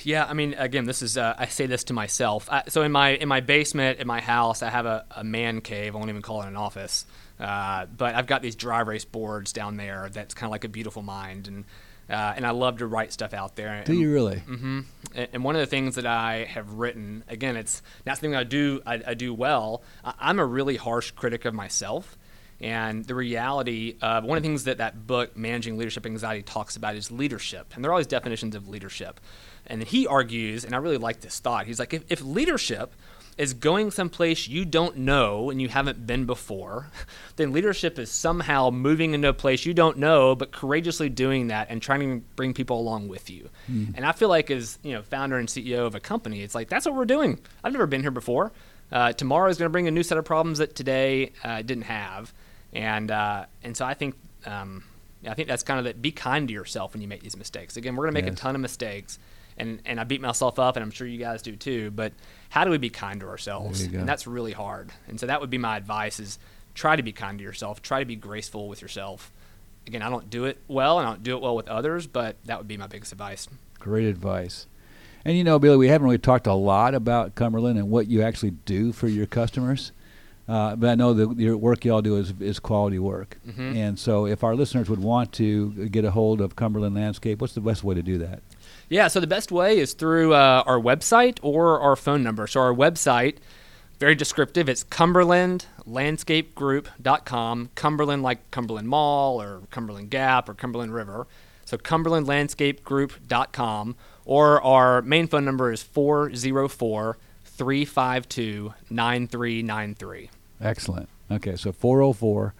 Yeah, 0.02 0.24
I 0.24 0.32
mean, 0.32 0.54
again, 0.54 0.84
this 0.84 1.02
is 1.02 1.18
uh, 1.18 1.34
I 1.36 1.46
say 1.46 1.66
this 1.66 1.84
to 1.84 1.92
myself. 1.92 2.48
I, 2.50 2.64
so 2.68 2.82
in 2.82 2.92
my 2.92 3.10
in 3.10 3.28
my 3.28 3.40
basement 3.40 3.98
in 3.98 4.06
my 4.06 4.20
house, 4.20 4.62
I 4.62 4.70
have 4.70 4.86
a, 4.86 5.04
a 5.10 5.24
man 5.24 5.60
cave. 5.60 5.94
I 5.94 5.98
won't 5.98 6.10
even 6.10 6.22
call 6.22 6.42
it 6.42 6.48
an 6.48 6.56
office, 6.56 7.04
uh, 7.40 7.86
but 7.86 8.14
I've 8.14 8.26
got 8.26 8.42
these 8.42 8.54
dry 8.54 8.80
erase 8.80 9.04
boards 9.04 9.52
down 9.52 9.76
there. 9.76 10.08
That's 10.12 10.34
kind 10.34 10.48
of 10.48 10.52
like 10.52 10.64
a 10.64 10.68
beautiful 10.68 11.02
mind, 11.02 11.48
and 11.48 11.64
Uh, 12.12 12.34
and 12.36 12.46
I 12.46 12.50
love 12.50 12.78
to 12.78 12.86
write 12.86 13.10
stuff 13.10 13.32
out 13.32 13.56
there. 13.56 13.82
Do 13.84 13.94
you 13.94 14.12
really? 14.12 14.36
Mm-hmm. 14.36 14.80
And 15.14 15.44
one 15.44 15.56
of 15.56 15.60
the 15.60 15.66
things 15.66 15.94
that 15.94 16.04
I 16.04 16.44
have 16.44 16.74
written, 16.74 17.24
again, 17.26 17.56
it's 17.56 17.80
not 18.04 18.18
something 18.18 18.36
I 18.36 18.44
do 18.44 18.82
I, 18.84 19.02
I 19.06 19.14
do 19.14 19.32
well. 19.32 19.82
I'm 20.04 20.38
a 20.38 20.44
really 20.44 20.76
harsh 20.76 21.12
critic 21.12 21.46
of 21.46 21.54
myself. 21.54 22.18
And 22.60 23.04
the 23.04 23.14
reality 23.14 23.96
of 24.00 24.22
one 24.22 24.36
of 24.36 24.42
the 24.44 24.48
things 24.48 24.64
that 24.64 24.78
that 24.78 25.06
book, 25.06 25.36
Managing 25.36 25.78
Leadership 25.78 26.06
Anxiety, 26.06 26.42
talks 26.42 26.76
about 26.76 26.94
is 26.94 27.10
leadership. 27.10 27.72
And 27.74 27.82
there 27.82 27.90
are 27.90 27.94
all 27.94 27.98
these 27.98 28.06
definitions 28.06 28.54
of 28.54 28.68
leadership. 28.68 29.18
And 29.66 29.82
he 29.82 30.06
argues, 30.06 30.64
and 30.64 30.74
I 30.74 30.78
really 30.78 30.98
like 30.98 31.20
this 31.20 31.40
thought, 31.40 31.66
he's 31.66 31.80
like, 31.80 31.92
if, 31.92 32.04
if 32.08 32.22
leadership 32.22 32.94
is 33.38 33.54
going 33.54 33.90
someplace 33.90 34.46
you 34.46 34.64
don't 34.64 34.98
know 34.98 35.50
and 35.50 35.60
you 35.60 35.68
haven't 35.68 36.06
been 36.06 36.26
before, 36.26 36.88
then 37.36 37.52
leadership 37.52 37.98
is 37.98 38.10
somehow 38.10 38.70
moving 38.70 39.14
into 39.14 39.28
a 39.28 39.32
place 39.32 39.64
you 39.64 39.74
don't 39.74 39.98
know, 39.98 40.34
but 40.34 40.52
courageously 40.52 41.08
doing 41.08 41.48
that 41.48 41.68
and 41.70 41.80
trying 41.80 42.00
to 42.00 42.26
bring 42.36 42.52
people 42.52 42.78
along 42.78 43.08
with 43.08 43.30
you. 43.30 43.48
Mm. 43.70 43.96
And 43.96 44.06
I 44.06 44.12
feel 44.12 44.28
like 44.28 44.50
as 44.50 44.78
you 44.82 44.92
know, 44.92 45.02
founder 45.02 45.38
and 45.38 45.48
CEO 45.48 45.86
of 45.86 45.94
a 45.94 46.00
company, 46.00 46.42
it's 46.42 46.54
like 46.54 46.68
that's 46.68 46.86
what 46.86 46.94
we're 46.94 47.04
doing. 47.04 47.38
I've 47.64 47.72
never 47.72 47.86
been 47.86 48.02
here 48.02 48.10
before. 48.10 48.52
Uh, 48.90 49.12
tomorrow 49.12 49.48
is 49.48 49.56
going 49.56 49.66
to 49.66 49.72
bring 49.72 49.88
a 49.88 49.90
new 49.90 50.02
set 50.02 50.18
of 50.18 50.24
problems 50.24 50.58
that 50.58 50.74
today 50.74 51.32
uh, 51.42 51.62
didn't 51.62 51.84
have, 51.84 52.34
and 52.72 53.10
uh, 53.10 53.46
and 53.62 53.76
so 53.76 53.84
I 53.84 53.94
think. 53.94 54.14
Um, 54.44 54.84
I 55.24 55.34
think 55.34 55.46
that's 55.46 55.62
kind 55.62 55.78
of 55.78 55.84
that. 55.84 56.02
Be 56.02 56.10
kind 56.10 56.48
to 56.48 56.54
yourself 56.54 56.92
when 56.92 57.00
you 57.00 57.06
make 57.06 57.22
these 57.22 57.36
mistakes. 57.36 57.76
Again, 57.76 57.94
we're 57.94 58.06
going 58.06 58.14
to 58.14 58.20
make 58.20 58.28
yes. 58.28 58.34
a 58.34 58.42
ton 58.42 58.56
of 58.56 58.60
mistakes, 58.60 59.20
and 59.56 59.80
and 59.84 60.00
I 60.00 60.04
beat 60.04 60.20
myself 60.20 60.58
up, 60.58 60.76
and 60.76 60.82
I'm 60.82 60.90
sure 60.90 61.06
you 61.06 61.18
guys 61.18 61.42
do 61.42 61.54
too. 61.54 61.92
But 61.92 62.12
how 62.52 62.64
do 62.64 62.70
we 62.70 62.76
be 62.76 62.90
kind 62.90 63.18
to 63.20 63.26
ourselves? 63.28 63.80
And 64.00 64.06
that's 64.06 64.26
really 64.26 64.52
hard. 64.52 64.90
And 65.08 65.18
so 65.18 65.24
that 65.24 65.40
would 65.40 65.48
be 65.48 65.56
my 65.56 65.78
advice: 65.78 66.20
is 66.20 66.38
try 66.74 66.96
to 66.96 67.02
be 67.02 67.10
kind 67.10 67.38
to 67.38 67.44
yourself. 67.44 67.80
Try 67.80 68.00
to 68.00 68.04
be 68.04 68.14
graceful 68.14 68.68
with 68.68 68.82
yourself. 68.82 69.32
Again, 69.86 70.02
I 70.02 70.10
don't 70.10 70.28
do 70.28 70.44
it 70.44 70.58
well, 70.68 70.98
and 70.98 71.08
I 71.08 71.12
don't 71.12 71.22
do 71.22 71.34
it 71.34 71.40
well 71.40 71.56
with 71.56 71.66
others, 71.66 72.06
but 72.06 72.36
that 72.44 72.58
would 72.58 72.68
be 72.68 72.76
my 72.76 72.86
biggest 72.86 73.10
advice. 73.10 73.48
Great 73.78 74.04
advice. 74.04 74.66
And 75.24 75.38
you 75.38 75.44
know, 75.44 75.58
Billy, 75.58 75.78
we 75.78 75.88
haven't 75.88 76.04
really 76.04 76.18
talked 76.18 76.46
a 76.46 76.52
lot 76.52 76.94
about 76.94 77.34
Cumberland 77.36 77.78
and 77.78 77.90
what 77.90 78.06
you 78.08 78.20
actually 78.20 78.50
do 78.50 78.92
for 78.92 79.08
your 79.08 79.26
customers. 79.26 79.92
Uh, 80.46 80.76
but 80.76 80.90
I 80.90 80.94
know 80.94 81.14
that 81.14 81.38
your 81.38 81.56
work 81.56 81.86
y'all 81.86 82.02
do 82.02 82.16
is, 82.16 82.34
is 82.38 82.58
quality 82.58 82.98
work. 82.98 83.38
Mm-hmm. 83.48 83.76
And 83.76 83.98
so, 83.98 84.26
if 84.26 84.44
our 84.44 84.54
listeners 84.54 84.90
would 84.90 84.98
want 84.98 85.32
to 85.34 85.88
get 85.88 86.04
a 86.04 86.10
hold 86.10 86.42
of 86.42 86.54
Cumberland 86.54 86.96
Landscape, 86.96 87.40
what's 87.40 87.54
the 87.54 87.62
best 87.62 87.82
way 87.82 87.94
to 87.94 88.02
do 88.02 88.18
that? 88.18 88.42
Yeah, 88.92 89.08
so 89.08 89.18
the 89.20 89.26
best 89.26 89.50
way 89.50 89.78
is 89.78 89.94
through 89.94 90.34
uh, 90.34 90.64
our 90.66 90.78
website 90.78 91.38
or 91.40 91.80
our 91.80 91.96
phone 91.96 92.22
number. 92.22 92.46
So 92.46 92.60
our 92.60 92.74
website, 92.74 93.38
very 93.98 94.14
descriptive, 94.14 94.68
it's 94.68 94.84
cumberlandlandscapegroup.com. 94.84 97.70
Cumberland 97.74 98.22
like 98.22 98.50
Cumberland 98.50 98.88
Mall 98.88 99.40
or 99.40 99.62
Cumberland 99.70 100.10
Gap 100.10 100.46
or 100.46 100.52
Cumberland 100.52 100.92
River. 100.92 101.26
So 101.64 101.78
cumberlandlandscapegroup.com. 101.78 103.96
Or 104.26 104.62
our 104.62 105.00
main 105.00 105.26
phone 105.26 105.46
number 105.46 105.72
is 105.72 105.82
404 105.82 107.16
352 107.44 108.74
9393. 108.90 110.30
Excellent. 110.60 111.08
Okay, 111.30 111.56
so 111.56 111.72
404 111.72 112.52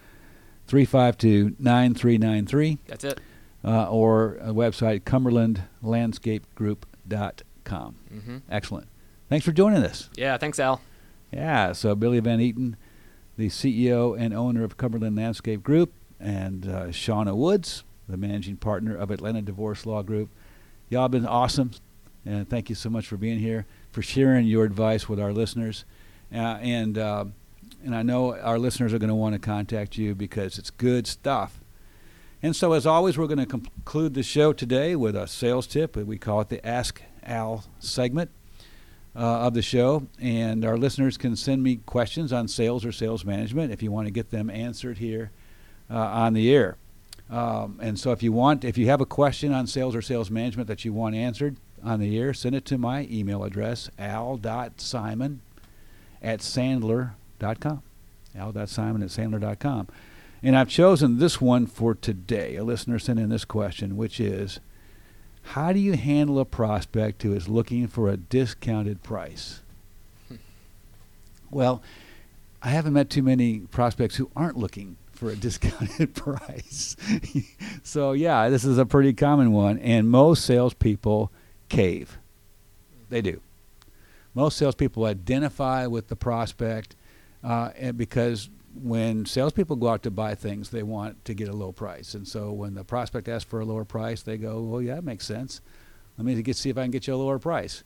352 0.67 1.57
9393. 1.59 2.79
That's 2.87 3.05
it 3.05 3.21
uh, 3.65 3.91
or 3.91 4.37
a 4.37 4.49
website, 4.49 5.03
cumberlandlandscapegroup.com. 5.03 7.97
Mm-hmm. 8.13 8.39
Excellent. 8.51 8.89
Thanks 9.29 9.45
for 9.45 9.53
joining 9.53 9.85
us. 9.85 10.11
Yeah, 10.17 10.37
thanks, 10.37 10.59
Al. 10.59 10.81
Yeah, 11.31 11.73
so 11.73 11.95
Billy 11.95 12.21
Van 12.21 12.41
Eaton, 12.41 12.77
the 13.37 13.49
CEO 13.49 14.19
and 14.19 14.35
owner 14.35 14.65
of 14.65 14.77
Cumberland 14.77 15.17
Landscape 15.17 15.63
Group, 15.63 15.93
and 16.21 16.67
uh, 16.67 16.87
Shauna 16.89 17.35
Woods, 17.35 17.85
the 18.09 18.17
managing 18.17 18.57
partner 18.57 18.95
of 18.95 19.11
Atlanta 19.11 19.43
Divorce 19.43 19.87
Law 19.87 20.03
Group. 20.03 20.31
Y'all 20.91 21.09
been 21.09 21.27
awesome, 21.27 21.71
and 22.27 22.49
thank 22.49 22.69
you 22.69 22.75
so 22.75 22.91
much 22.91 23.07
for 23.07 23.17
being 23.17 23.39
here, 23.39 23.65
for 23.91 24.03
sharing 24.03 24.47
your 24.47 24.65
advice 24.65 25.09
with 25.09 25.19
our 25.19 25.33
listeners. 25.33 25.85
Uh, 26.35 26.59
and 26.61 26.99
uh, 26.99 27.25
and 27.85 27.95
I 27.95 28.03
know 28.03 28.37
our 28.37 28.59
listeners 28.59 28.93
are 28.93 28.99
going 28.99 29.09
to 29.09 29.15
want 29.15 29.35
to 29.35 29.39
contact 29.39 29.97
you 29.97 30.15
because 30.15 30.59
it's 30.59 30.71
good 30.71 31.07
stuff 31.07 31.62
and 32.43 32.57
so, 32.57 32.73
as 32.73 32.87
always, 32.87 33.17
we're 33.17 33.29
going 33.29 33.39
to 33.39 33.47
conclude 33.47 34.15
the 34.15 34.25
show 34.25 34.53
today 34.53 34.97
with 34.97 35.15
a 35.15 35.29
sales 35.29 35.67
tip. 35.69 35.97
We 35.97 36.19
call 36.19 36.41
it 36.41 36.49
the 36.49 36.65
Ask 36.67 37.01
Al 37.23 37.65
segment 37.79 38.31
uh, 39.15 39.21
of 39.21 39.55
the 39.55 39.63
show. 39.63 40.09
And 40.21 40.65
our 40.65 40.77
listeners 40.77 41.17
can 41.17 41.37
send 41.37 41.63
me 41.63 41.77
questions 41.77 42.33
on 42.33 42.49
sales 42.49 42.85
or 42.85 42.91
sales 42.91 43.25
management 43.25 43.73
if 43.73 43.81
you 43.81 43.93
want 43.93 44.09
to 44.09 44.11
get 44.11 44.31
them 44.31 44.51
answered 44.51 44.99
here 44.99 45.31
uh, 45.89 45.97
on 45.97 46.33
the 46.33 46.53
air. 46.53 46.77
Um, 47.31 47.79
and 47.81 47.97
so, 47.97 48.11
if 48.11 48.25
you 48.25 48.33
want, 48.33 48.65
if 48.65 48.77
you 48.77 48.87
have 48.87 49.01
a 49.01 49.07
question 49.07 49.53
on 49.53 49.69
sales 49.69 49.95
or 49.95 50.03
sales 50.03 50.29
management 50.29 50.67
that 50.67 50.85
you 50.85 50.93
want 50.93 51.15
answered 51.15 51.57
on 51.85 52.01
the 52.01 52.19
air, 52.19 52.35
send 52.35 52.57
it 52.57 52.65
to 52.67 52.77
my 52.77 53.07
email 53.09 53.45
address, 53.45 53.89
al.simon 54.01 55.43
at 56.21 56.41
sandler.com. 56.41 57.83
al.simon 58.37 59.03
at 59.03 59.09
sandler.com. 59.11 59.89
And 60.43 60.57
I've 60.57 60.69
chosen 60.69 61.19
this 61.19 61.41
one 61.41 61.67
for 61.67 61.95
today. 61.95 62.57
A 62.57 62.65
listener 62.65 62.99
sent 62.99 63.21
in 63.21 63.29
this 63.29 63.45
question, 63.45 63.97
which 63.97 64.19
is 64.19 64.59
How 65.43 65.73
do 65.73 65.79
you 65.79 65.93
handle 65.93 66.41
a 66.41 66.45
prospect 66.45 67.23
who 67.23 67.33
is 67.33 67.49
looking 67.49 67.87
for 67.87 68.09
a 68.09 68.17
discounted 68.17 69.03
price? 69.03 69.61
well, 71.51 71.83
I 72.63 72.71
haven't 72.71 72.95
met 72.95 73.11
too 73.11 73.23
many 73.23 73.61
prospects 73.61 74.17
who 74.17 74.31
aren't 74.35 74.57
looking 74.57 74.97
for 75.13 75.31
a 75.31 75.37
discounted 75.37 76.15
price. 76.15 76.97
so, 77.85 78.13
yeah, 78.13 78.49
this 78.49 78.65
is 78.65 78.79
a 78.79 78.87
pretty 78.87 79.13
common 79.13 79.53
one. 79.53 79.79
And 79.79 80.11
most 80.11 80.45
salespeople 80.45 81.31
cave. 81.69 82.19
They 83.11 83.21
do. 83.21 83.41
Most 84.35 84.57
salespeople 84.57 85.05
identify 85.05 85.87
with 85.87 86.09
the 86.09 86.17
prospect 86.17 86.97
uh, 87.45 87.93
because 87.93 88.49
when 88.75 89.27
salespeople 89.27 89.77
go 89.77 89.89
out 89.89 90.03
to 90.05 90.11
buy 90.11 90.35
things, 90.35 90.71
they 90.71 90.83
want 90.83 91.25
to 91.25 91.35
get 91.35 91.49
a 91.49 91.53
low 91.53 91.73
price. 91.73 92.15
And 92.15 92.27
so 92.27 92.53
when 92.53 92.75
the 92.75 92.85
prospect 92.85 93.29
asks 93.29 93.49
for 93.49 93.61
a 93.61 93.65
lower 93.65 93.85
price, 93.85 94.23
they 94.23 94.37
go, 94.37 94.61
well, 94.63 94.81
yeah, 94.81 94.97
that 94.97 95.05
makes 95.05 95.27
sense. 95.27 95.61
Let 96.17 96.27
me 96.27 96.41
get, 96.43 96.57
see 96.57 96.71
if 96.71 96.79
I 96.79 96.83
can 96.83 96.91
get 96.91 97.07
you 97.07 97.15
a 97.15 97.17
lower 97.17 97.39
price. 97.39 97.85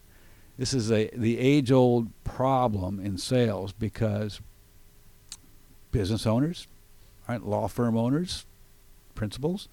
This 0.59 0.73
is 0.73 0.91
a 0.91 1.11
the 1.15 1.39
age-old 1.39 2.09
problem 2.25 2.99
in 2.99 3.19
sales 3.19 3.73
because 3.73 4.41
business 5.91 6.27
owners, 6.27 6.67
right, 7.29 7.43
law 7.43 7.69
firm 7.69 7.97
owners, 7.97 8.47
principals. 9.15 9.69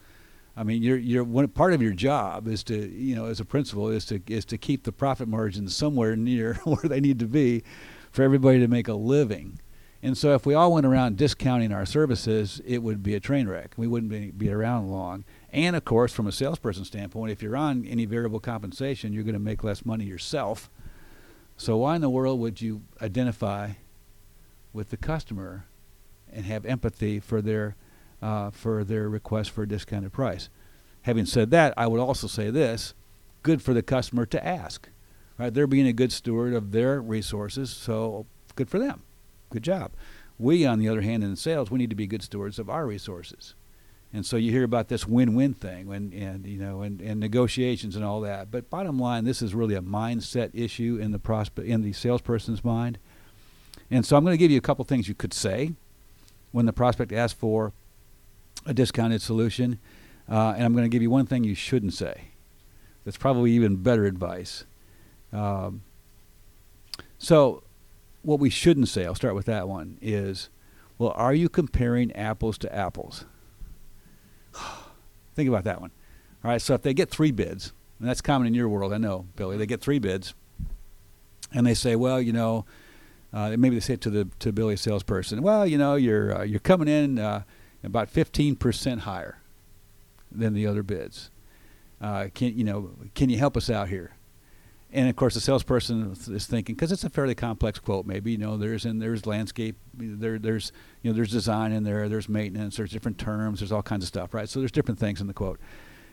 I 0.55 0.63
mean, 0.63 0.83
you're, 0.83 0.97
you're 0.97 1.47
part 1.47 1.73
of 1.73 1.81
your 1.81 1.93
job 1.93 2.47
is 2.47 2.63
to, 2.65 2.75
you 2.75 3.15
know, 3.15 3.25
as 3.25 3.39
a 3.39 3.45
principal, 3.45 3.89
is 3.89 4.05
to 4.07 4.21
is 4.27 4.45
to 4.45 4.57
keep 4.57 4.83
the 4.83 4.91
profit 4.91 5.27
margins 5.27 5.75
somewhere 5.75 6.15
near 6.15 6.55
where 6.63 6.83
they 6.83 6.99
need 6.99 7.19
to 7.19 7.27
be, 7.27 7.63
for 8.11 8.21
everybody 8.23 8.59
to 8.59 8.67
make 8.67 8.87
a 8.87 8.93
living. 8.93 9.59
And 10.03 10.17
so 10.17 10.33
if 10.33 10.45
we 10.45 10.53
all 10.53 10.73
went 10.73 10.85
around 10.85 11.15
discounting 11.15 11.71
our 11.71 11.85
services, 11.85 12.61
it 12.65 12.83
would 12.83 13.01
be 13.01 13.15
a 13.15 13.21
train 13.21 13.47
wreck. 13.47 13.73
We 13.77 13.87
wouldn't 13.87 14.11
be, 14.11 14.31
be 14.31 14.51
around 14.51 14.91
long. 14.91 15.23
And 15.49 15.77
of 15.77 15.85
course, 15.85 16.11
from 16.11 16.27
a 16.27 16.31
salesperson 16.33 16.83
standpoint, 16.83 17.31
if 17.31 17.41
you're 17.41 17.55
on 17.55 17.85
any 17.85 18.03
variable 18.03 18.41
compensation, 18.41 19.13
you're 19.13 19.23
going 19.23 19.33
to 19.33 19.39
make 19.39 19.63
less 19.63 19.85
money 19.85 20.03
yourself. 20.03 20.69
So 21.55 21.77
why 21.77 21.95
in 21.95 22.01
the 22.01 22.09
world 22.09 22.41
would 22.41 22.59
you 22.59 22.81
identify 23.01 23.71
with 24.73 24.89
the 24.89 24.97
customer 24.97 25.67
and 26.33 26.45
have 26.45 26.65
empathy 26.65 27.21
for 27.21 27.41
their 27.41 27.77
uh, 28.21 28.49
for 28.51 28.83
their 28.83 29.07
request 29.07 29.51
for 29.51 29.63
a 29.63 29.67
discounted 29.67 30.11
price? 30.11 30.49
Having 31.03 31.27
said 31.27 31.49
that, 31.51 31.73
I 31.77 31.87
would 31.87 32.01
also 32.01 32.27
say 32.27 32.49
this: 32.49 32.93
good 33.41 33.61
for 33.61 33.73
the 33.73 33.83
customer 33.83 34.25
to 34.25 34.45
ask. 34.45 34.89
Right? 35.37 35.53
They're 35.53 35.65
being 35.65 35.87
a 35.87 35.93
good 35.93 36.11
steward 36.11 36.53
of 36.53 36.73
their 36.73 37.01
resources, 37.01 37.69
so 37.69 38.25
good 38.55 38.69
for 38.69 38.79
them. 38.79 39.03
Good 39.53 39.61
job. 39.61 39.91
We, 40.39 40.65
on 40.65 40.79
the 40.79 40.89
other 40.89 41.01
hand, 41.01 41.23
in 41.23 41.35
sales, 41.35 41.69
we 41.69 41.77
need 41.77 41.91
to 41.91 41.95
be 41.95 42.07
good 42.07 42.23
stewards 42.23 42.57
of 42.57 42.71
our 42.71 42.87
resources. 42.87 43.53
And 44.11 44.25
so 44.25 44.35
you 44.35 44.49
hear 44.49 44.63
about 44.63 44.87
this 44.87 45.07
win-win 45.07 45.53
thing 45.53 45.93
and, 45.93 46.11
and 46.11 46.47
you 46.47 46.57
know 46.57 46.81
and, 46.81 46.99
and 46.99 47.19
negotiations 47.19 47.95
and 47.95 48.03
all 48.03 48.19
that. 48.21 48.49
But 48.49 48.71
bottom 48.71 48.97
line, 48.97 49.25
this 49.25 49.43
is 49.43 49.53
really 49.53 49.75
a 49.75 49.81
mindset 49.81 50.49
issue 50.55 50.97
in 50.99 51.11
the 51.11 51.19
prospect 51.19 51.67
in 51.67 51.83
the 51.83 51.93
salesperson's 51.93 52.65
mind. 52.65 52.97
And 53.91 54.03
so 54.03 54.17
I'm 54.17 54.23
going 54.23 54.33
to 54.33 54.39
give 54.39 54.49
you 54.49 54.57
a 54.57 54.61
couple 54.61 54.85
things 54.85 55.07
you 55.07 55.13
could 55.13 55.35
say 55.35 55.73
when 56.51 56.65
the 56.65 56.73
prospect 56.73 57.11
asks 57.11 57.39
for 57.39 57.73
a 58.65 58.73
discounted 58.73 59.21
solution, 59.21 59.77
uh, 60.27 60.53
and 60.55 60.65
I'm 60.65 60.73
going 60.73 60.85
to 60.85 60.89
give 60.89 61.03
you 61.03 61.11
one 61.11 61.27
thing 61.27 61.43
you 61.43 61.53
shouldn't 61.53 61.93
say. 61.93 62.29
That's 63.05 63.17
probably 63.17 63.51
even 63.51 63.75
better 63.75 64.05
advice. 64.05 64.63
Um, 65.31 65.83
so 67.19 67.61
what 68.23 68.39
we 68.39 68.49
shouldn't 68.49 68.87
say, 68.87 69.05
I'll 69.05 69.15
start 69.15 69.35
with 69.35 69.45
that 69.45 69.67
one, 69.67 69.97
is, 70.01 70.49
well, 70.97 71.13
are 71.15 71.33
you 71.33 71.49
comparing 71.49 72.11
apples 72.13 72.57
to 72.59 72.75
apples? 72.75 73.25
Think 75.35 75.47
about 75.47 75.65
that 75.65 75.81
one. 75.81 75.91
All 76.43 76.51
right, 76.51 76.61
so 76.61 76.73
if 76.73 76.81
they 76.81 76.93
get 76.93 77.09
three 77.09 77.31
bids, 77.31 77.73
and 77.99 78.07
that's 78.07 78.21
common 78.21 78.47
in 78.47 78.53
your 78.53 78.69
world, 78.69 78.93
I 78.93 78.97
know, 78.97 79.27
Billy, 79.35 79.57
they 79.57 79.65
get 79.65 79.81
three 79.81 79.99
bids, 79.99 80.33
and 81.53 81.67
they 81.67 81.73
say, 81.73 81.95
well, 81.95 82.21
you 82.21 82.33
know, 82.33 82.65
uh, 83.31 83.55
maybe 83.57 83.75
they 83.75 83.79
say 83.79 83.93
it 83.95 84.01
to 84.01 84.09
the 84.09 84.27
to 84.39 84.51
Billy 84.51 84.75
salesperson, 84.75 85.41
well, 85.41 85.65
you 85.65 85.77
know, 85.77 85.95
you're 85.95 86.39
uh, 86.39 86.43
you're 86.43 86.59
coming 86.59 86.87
in 86.87 87.17
uh, 87.17 87.43
about 87.83 88.13
15% 88.13 88.99
higher 88.99 89.39
than 90.31 90.53
the 90.53 90.67
other 90.67 90.83
bids. 90.83 91.31
Uh, 91.99 92.27
can 92.33 92.57
you 92.57 92.63
know? 92.63 92.91
Can 93.15 93.29
you 93.29 93.37
help 93.37 93.57
us 93.57 93.69
out 93.69 93.89
here? 93.89 94.15
And 94.93 95.09
of 95.09 95.15
course, 95.15 95.33
the 95.33 95.41
salesperson 95.41 96.15
is 96.29 96.45
thinking 96.45 96.75
because 96.75 96.91
it's 96.91 97.03
a 97.03 97.09
fairly 97.09 97.33
complex 97.33 97.79
quote. 97.79 98.05
Maybe 98.05 98.31
you 98.31 98.37
know 98.37 98.57
there's 98.57 98.85
and 98.85 99.01
there's 99.01 99.25
landscape, 99.25 99.75
there 99.95 100.37
there's 100.37 100.71
you 101.01 101.09
know 101.09 101.15
there's 101.15 101.31
design 101.31 101.71
in 101.71 101.83
there, 101.83 102.07
there's 102.07 102.29
maintenance, 102.29 102.77
there's 102.77 102.91
different 102.91 103.17
terms, 103.17 103.59
there's 103.59 103.71
all 103.71 103.81
kinds 103.81 104.03
of 104.03 104.07
stuff, 104.07 104.35
right? 104.35 104.47
So 104.47 104.59
there's 104.59 104.71
different 104.71 104.99
things 104.99 105.19
in 105.19 105.25
the 105.25 105.33
quote. 105.33 105.59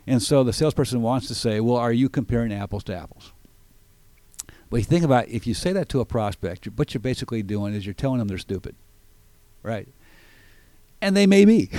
And 0.06 0.22
so 0.22 0.42
the 0.42 0.54
salesperson 0.54 1.02
wants 1.02 1.28
to 1.28 1.34
say, 1.34 1.60
well, 1.60 1.76
are 1.76 1.92
you 1.92 2.08
comparing 2.08 2.54
apples 2.54 2.82
to 2.84 2.96
apples? 2.96 3.34
But 4.70 4.78
you 4.78 4.84
think 4.84 5.04
about 5.04 5.28
if 5.28 5.46
you 5.46 5.52
say 5.52 5.74
that 5.74 5.90
to 5.90 6.00
a 6.00 6.06
prospect, 6.06 6.66
what 6.76 6.94
you're 6.94 7.00
basically 7.00 7.42
doing 7.42 7.74
is 7.74 7.84
you're 7.84 7.92
telling 7.92 8.18
them 8.18 8.28
they're 8.28 8.38
stupid, 8.38 8.76
right? 9.62 9.88
And 11.02 11.14
they 11.14 11.26
may 11.26 11.44
be. 11.44 11.70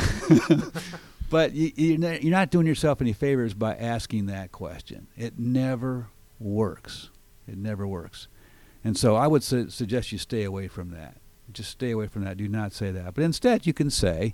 but 1.31 1.53
you, 1.53 1.95
are 2.05 2.19
not 2.29 2.51
doing 2.51 2.67
yourself 2.67 3.01
any 3.01 3.13
favors 3.13 3.55
by 3.55 3.75
asking 3.75 4.27
that 4.27 4.51
question. 4.51 5.07
It 5.17 5.39
never 5.39 6.07
works. 6.41 7.09
It 7.47 7.57
never 7.57 7.87
works. 7.87 8.27
And 8.83 8.97
so 8.97 9.15
I 9.15 9.27
would 9.27 9.43
su- 9.43 9.69
suggest 9.69 10.11
you 10.11 10.17
stay 10.17 10.43
away 10.43 10.67
from 10.67 10.91
that. 10.91 11.17
Just 11.51 11.71
stay 11.71 11.91
away 11.91 12.07
from 12.07 12.23
that. 12.23 12.37
Do 12.37 12.47
not 12.47 12.73
say 12.73 12.91
that. 12.91 13.13
But 13.13 13.23
instead, 13.23 13.67
you 13.67 13.73
can 13.73 13.89
say, 13.89 14.33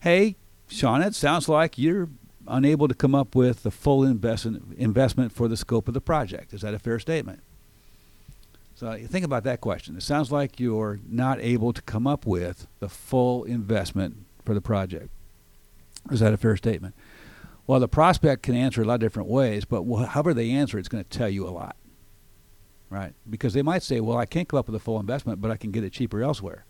hey, 0.00 0.36
Sean, 0.68 1.00
it 1.02 1.14
sounds 1.14 1.48
like 1.48 1.78
you're 1.78 2.08
unable 2.48 2.88
to 2.88 2.94
come 2.94 3.14
up 3.14 3.34
with 3.34 3.62
the 3.62 3.70
full 3.70 4.04
investment, 4.04 4.74
investment 4.76 5.32
for 5.32 5.48
the 5.48 5.56
scope 5.56 5.88
of 5.88 5.94
the 5.94 6.00
project. 6.00 6.52
Is 6.52 6.62
that 6.62 6.74
a 6.74 6.78
fair 6.78 6.98
statement? 6.98 7.40
So 8.74 8.98
think 9.06 9.24
about 9.24 9.44
that 9.44 9.60
question. 9.60 9.96
It 9.96 10.02
sounds 10.02 10.30
like 10.30 10.60
you're 10.60 11.00
not 11.08 11.40
able 11.40 11.72
to 11.72 11.80
come 11.82 12.06
up 12.06 12.26
with 12.26 12.66
the 12.78 12.90
full 12.90 13.44
investment 13.44 14.26
for 14.44 14.52
the 14.52 14.60
project. 14.60 15.08
Is 16.10 16.20
that 16.20 16.34
a 16.34 16.36
fair 16.36 16.56
statement? 16.56 16.94
Well, 17.66 17.80
the 17.80 17.88
prospect 17.88 18.42
can 18.44 18.54
answer 18.54 18.82
a 18.82 18.84
lot 18.84 18.94
of 18.94 19.00
different 19.00 19.28
ways, 19.28 19.64
but 19.64 19.82
however 20.06 20.32
they 20.32 20.50
answer, 20.50 20.78
it's 20.78 20.88
going 20.88 21.02
to 21.02 21.10
tell 21.10 21.28
you 21.28 21.46
a 21.46 21.50
lot, 21.50 21.76
right? 22.90 23.12
Because 23.28 23.54
they 23.54 23.62
might 23.62 23.82
say, 23.82 24.00
"Well, 24.00 24.16
I 24.16 24.26
can't 24.26 24.48
come 24.48 24.58
up 24.58 24.66
with 24.66 24.76
a 24.76 24.80
full 24.80 25.00
investment, 25.00 25.40
but 25.40 25.50
I 25.50 25.56
can 25.56 25.72
get 25.72 25.82
it 25.82 25.92
cheaper 25.92 26.22
elsewhere." 26.22 26.64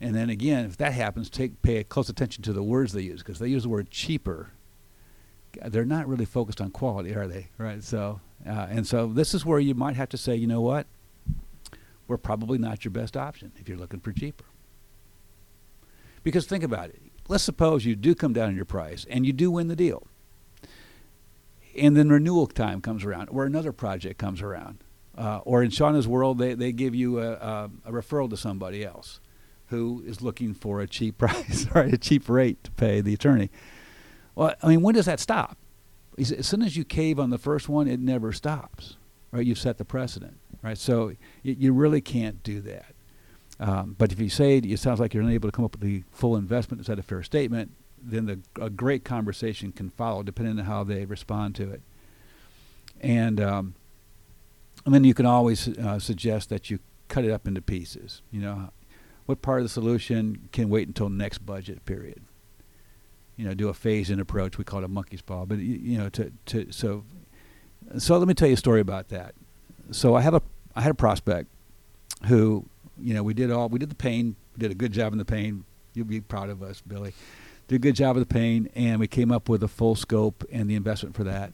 And 0.00 0.14
then 0.14 0.30
again, 0.30 0.64
if 0.66 0.76
that 0.78 0.92
happens, 0.92 1.28
take 1.28 1.60
pay 1.62 1.84
close 1.84 2.08
attention 2.08 2.42
to 2.44 2.52
the 2.52 2.62
words 2.62 2.92
they 2.92 3.02
use 3.02 3.22
because 3.22 3.38
they 3.38 3.48
use 3.48 3.64
the 3.64 3.68
word 3.68 3.90
cheaper. 3.90 4.52
They're 5.64 5.86
not 5.86 6.06
really 6.06 6.26
focused 6.26 6.60
on 6.60 6.70
quality, 6.70 7.14
are 7.14 7.26
they? 7.26 7.48
Right. 7.56 7.82
So, 7.82 8.20
uh, 8.46 8.66
and 8.68 8.86
so 8.86 9.06
this 9.06 9.32
is 9.32 9.46
where 9.46 9.58
you 9.58 9.74
might 9.74 9.96
have 9.96 10.10
to 10.10 10.18
say, 10.18 10.36
you 10.36 10.46
know 10.46 10.60
what? 10.60 10.86
We're 12.08 12.18
probably 12.18 12.58
not 12.58 12.84
your 12.84 12.92
best 12.92 13.16
option 13.16 13.52
if 13.56 13.68
you're 13.68 13.78
looking 13.78 14.00
for 14.00 14.12
cheaper. 14.12 14.44
Because 16.22 16.46
think 16.46 16.62
about 16.62 16.90
it 16.90 17.00
let's 17.28 17.44
suppose 17.44 17.84
you 17.84 17.96
do 17.96 18.14
come 18.14 18.32
down 18.32 18.50
in 18.50 18.56
your 18.56 18.64
price 18.64 19.06
and 19.08 19.26
you 19.26 19.32
do 19.32 19.50
win 19.50 19.68
the 19.68 19.76
deal. 19.76 20.06
And 21.76 21.96
then 21.96 22.08
renewal 22.08 22.46
time 22.46 22.80
comes 22.80 23.04
around, 23.04 23.28
or 23.28 23.44
another 23.44 23.72
project 23.72 24.18
comes 24.18 24.40
around. 24.40 24.82
Uh, 25.16 25.40
or 25.44 25.62
in 25.62 25.70
Shauna's 25.70 26.08
world, 26.08 26.38
they, 26.38 26.54
they 26.54 26.72
give 26.72 26.94
you 26.94 27.20
a, 27.20 27.32
a, 27.32 27.70
a, 27.86 27.92
referral 27.92 28.28
to 28.30 28.36
somebody 28.36 28.84
else 28.84 29.20
who 29.68 30.02
is 30.06 30.20
looking 30.20 30.52
for 30.52 30.80
a 30.80 30.86
cheap 30.86 31.18
price, 31.18 31.66
right, 31.74 31.92
a 31.92 31.98
cheap 31.98 32.28
rate 32.28 32.62
to 32.64 32.70
pay 32.72 33.00
the 33.00 33.14
attorney. 33.14 33.50
Well, 34.34 34.54
I 34.62 34.68
mean, 34.68 34.82
when 34.82 34.94
does 34.94 35.06
that 35.06 35.20
stop? 35.20 35.56
As 36.18 36.46
soon 36.46 36.62
as 36.62 36.76
you 36.76 36.84
cave 36.84 37.18
on 37.18 37.30
the 37.30 37.38
first 37.38 37.68
one, 37.68 37.88
it 37.88 38.00
never 38.00 38.32
stops, 38.32 38.96
right? 39.32 39.44
You've 39.44 39.58
set 39.58 39.76
the 39.76 39.84
precedent, 39.84 40.38
right? 40.62 40.78
So 40.78 41.12
you 41.42 41.72
really 41.74 42.00
can't 42.00 42.42
do 42.42 42.60
that. 42.62 42.95
Um, 43.58 43.96
but 43.98 44.12
if 44.12 44.20
you 44.20 44.28
say 44.28 44.58
it 44.58 44.78
sounds 44.78 45.00
like 45.00 45.14
you're 45.14 45.22
unable 45.22 45.48
to 45.48 45.52
come 45.52 45.64
up 45.64 45.72
with 45.72 45.80
the 45.80 46.02
full 46.12 46.36
investment, 46.36 46.80
is 46.80 46.88
that 46.88 46.98
a 46.98 47.02
fair 47.02 47.22
statement? 47.22 47.72
Then 48.02 48.26
the, 48.26 48.40
a 48.62 48.70
great 48.70 49.04
conversation 49.04 49.72
can 49.72 49.90
follow, 49.90 50.22
depending 50.22 50.58
on 50.58 50.66
how 50.66 50.84
they 50.84 51.04
respond 51.06 51.54
to 51.56 51.70
it. 51.70 51.80
And 53.00 53.40
um, 53.40 53.74
and 54.84 54.94
then 54.94 55.04
you 55.04 55.14
can 55.14 55.26
always 55.26 55.68
uh, 55.68 55.98
suggest 55.98 56.48
that 56.50 56.70
you 56.70 56.78
cut 57.08 57.24
it 57.24 57.30
up 57.30 57.46
into 57.48 57.60
pieces. 57.60 58.22
You 58.30 58.40
know, 58.40 58.70
what 59.26 59.42
part 59.42 59.58
of 59.58 59.64
the 59.64 59.68
solution 59.70 60.48
can 60.52 60.68
wait 60.68 60.86
until 60.86 61.08
next 61.08 61.38
budget 61.38 61.84
period? 61.84 62.22
You 63.36 63.46
know, 63.46 63.54
do 63.54 63.68
a 63.68 63.74
phase-in 63.74 64.20
approach. 64.20 64.56
We 64.56 64.64
call 64.64 64.80
it 64.80 64.84
a 64.84 64.88
monkey's 64.88 65.22
paw. 65.22 65.44
But 65.44 65.58
you, 65.58 65.76
you 65.76 65.98
know, 65.98 66.08
to 66.10 66.32
to 66.46 66.72
so 66.72 67.04
so 67.98 68.18
let 68.18 68.28
me 68.28 68.34
tell 68.34 68.48
you 68.48 68.54
a 68.54 68.58
story 68.58 68.80
about 68.80 69.08
that. 69.08 69.34
So 69.90 70.14
I 70.14 70.20
have 70.20 70.34
a 70.34 70.42
I 70.74 70.82
had 70.82 70.90
a 70.90 70.94
prospect 70.94 71.48
who 72.26 72.66
you 72.98 73.14
know, 73.14 73.22
we 73.22 73.34
did 73.34 73.50
all 73.50 73.68
we 73.68 73.78
did 73.78 73.90
the 73.90 73.94
pain, 73.94 74.36
we 74.56 74.60
did 74.60 74.70
a 74.70 74.74
good 74.74 74.92
job 74.92 75.12
in 75.12 75.18
the 75.18 75.24
pain. 75.24 75.64
You'll 75.94 76.06
be 76.06 76.20
proud 76.20 76.50
of 76.50 76.62
us, 76.62 76.82
Billy. 76.86 77.14
Did 77.68 77.76
a 77.76 77.78
good 77.78 77.96
job 77.96 78.16
of 78.16 78.20
the 78.20 78.32
pain, 78.32 78.68
and 78.74 79.00
we 79.00 79.08
came 79.08 79.32
up 79.32 79.48
with 79.48 79.62
a 79.62 79.68
full 79.68 79.94
scope 79.94 80.44
and 80.52 80.70
the 80.70 80.74
investment 80.74 81.16
for 81.16 81.24
that. 81.24 81.52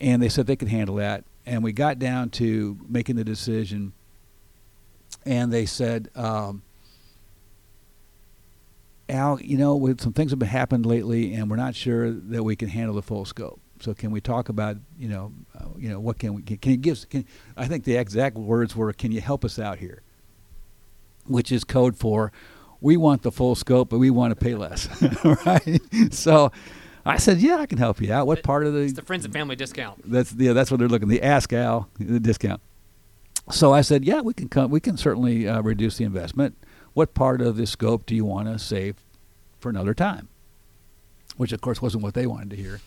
And 0.00 0.22
they 0.22 0.28
said 0.28 0.46
they 0.46 0.56
could 0.56 0.68
handle 0.68 0.96
that, 0.96 1.24
and 1.44 1.62
we 1.62 1.72
got 1.72 1.98
down 1.98 2.30
to 2.30 2.78
making 2.88 3.16
the 3.16 3.24
decision. 3.24 3.92
And 5.26 5.52
they 5.52 5.66
said, 5.66 6.08
um, 6.14 6.62
Al, 9.10 9.40
you 9.40 9.58
know, 9.58 9.76
with 9.76 10.00
some 10.00 10.12
things 10.12 10.30
have 10.30 10.38
been 10.38 10.48
happened 10.48 10.86
lately, 10.86 11.34
and 11.34 11.50
we're 11.50 11.56
not 11.56 11.74
sure 11.74 12.10
that 12.12 12.42
we 12.42 12.56
can 12.56 12.68
handle 12.68 12.94
the 12.94 13.02
full 13.02 13.24
scope. 13.24 13.60
So 13.80 13.92
can 13.94 14.10
we 14.10 14.20
talk 14.20 14.48
about, 14.48 14.76
you 14.98 15.08
know, 15.08 15.32
uh, 15.58 15.64
you 15.76 15.88
know, 15.88 15.98
what 15.98 16.18
can 16.18 16.34
we 16.34 16.42
can, 16.42 16.58
can 16.58 16.72
you 16.72 16.76
give? 16.76 17.08
Can, 17.08 17.26
I 17.56 17.66
think 17.66 17.84
the 17.84 17.96
exact 17.96 18.36
words 18.36 18.76
were, 18.76 18.92
"Can 18.92 19.10
you 19.10 19.20
help 19.20 19.44
us 19.44 19.58
out 19.58 19.78
here?" 19.78 20.02
Which 21.30 21.50
is 21.52 21.64
code 21.64 21.96
for 21.96 22.32
we 22.80 22.96
want 22.96 23.22
the 23.22 23.32
full 23.32 23.54
scope, 23.54 23.90
but 23.90 23.98
we 23.98 24.10
want 24.10 24.32
to 24.32 24.36
pay 24.36 24.54
less, 24.54 24.88
right? 25.46 25.80
So 26.10 26.50
I 27.04 27.18
said, 27.18 27.38
yeah, 27.38 27.56
I 27.56 27.66
can 27.66 27.78
help 27.78 28.00
you 28.00 28.12
out. 28.12 28.26
What 28.26 28.42
part 28.42 28.66
of 28.66 28.72
the? 28.72 28.80
It's 28.80 28.94
the 28.94 29.02
friends 29.02 29.24
and 29.24 29.32
family 29.32 29.56
discount. 29.56 30.10
That's 30.10 30.32
yeah, 30.34 30.52
that's 30.52 30.70
what 30.70 30.80
they're 30.80 30.88
looking. 30.88 31.08
The 31.08 31.22
Ask 31.22 31.52
Al 31.52 31.88
the 31.98 32.20
discount. 32.20 32.60
So 33.50 33.72
I 33.72 33.80
said, 33.80 34.04
yeah, 34.04 34.20
we 34.20 34.34
can 34.34 34.48
come. 34.48 34.70
We 34.70 34.80
can 34.80 34.96
certainly 34.96 35.48
uh, 35.48 35.60
reduce 35.62 35.96
the 35.96 36.04
investment. 36.04 36.56
What 36.92 37.14
part 37.14 37.40
of 37.40 37.56
the 37.56 37.66
scope 37.66 38.06
do 38.06 38.14
you 38.14 38.24
want 38.24 38.48
to 38.48 38.58
save 38.58 38.96
for 39.58 39.68
another 39.68 39.94
time? 39.94 40.28
Which 41.36 41.52
of 41.52 41.60
course 41.60 41.80
wasn't 41.80 42.02
what 42.02 42.14
they 42.14 42.26
wanted 42.26 42.50
to 42.50 42.56
hear. 42.56 42.80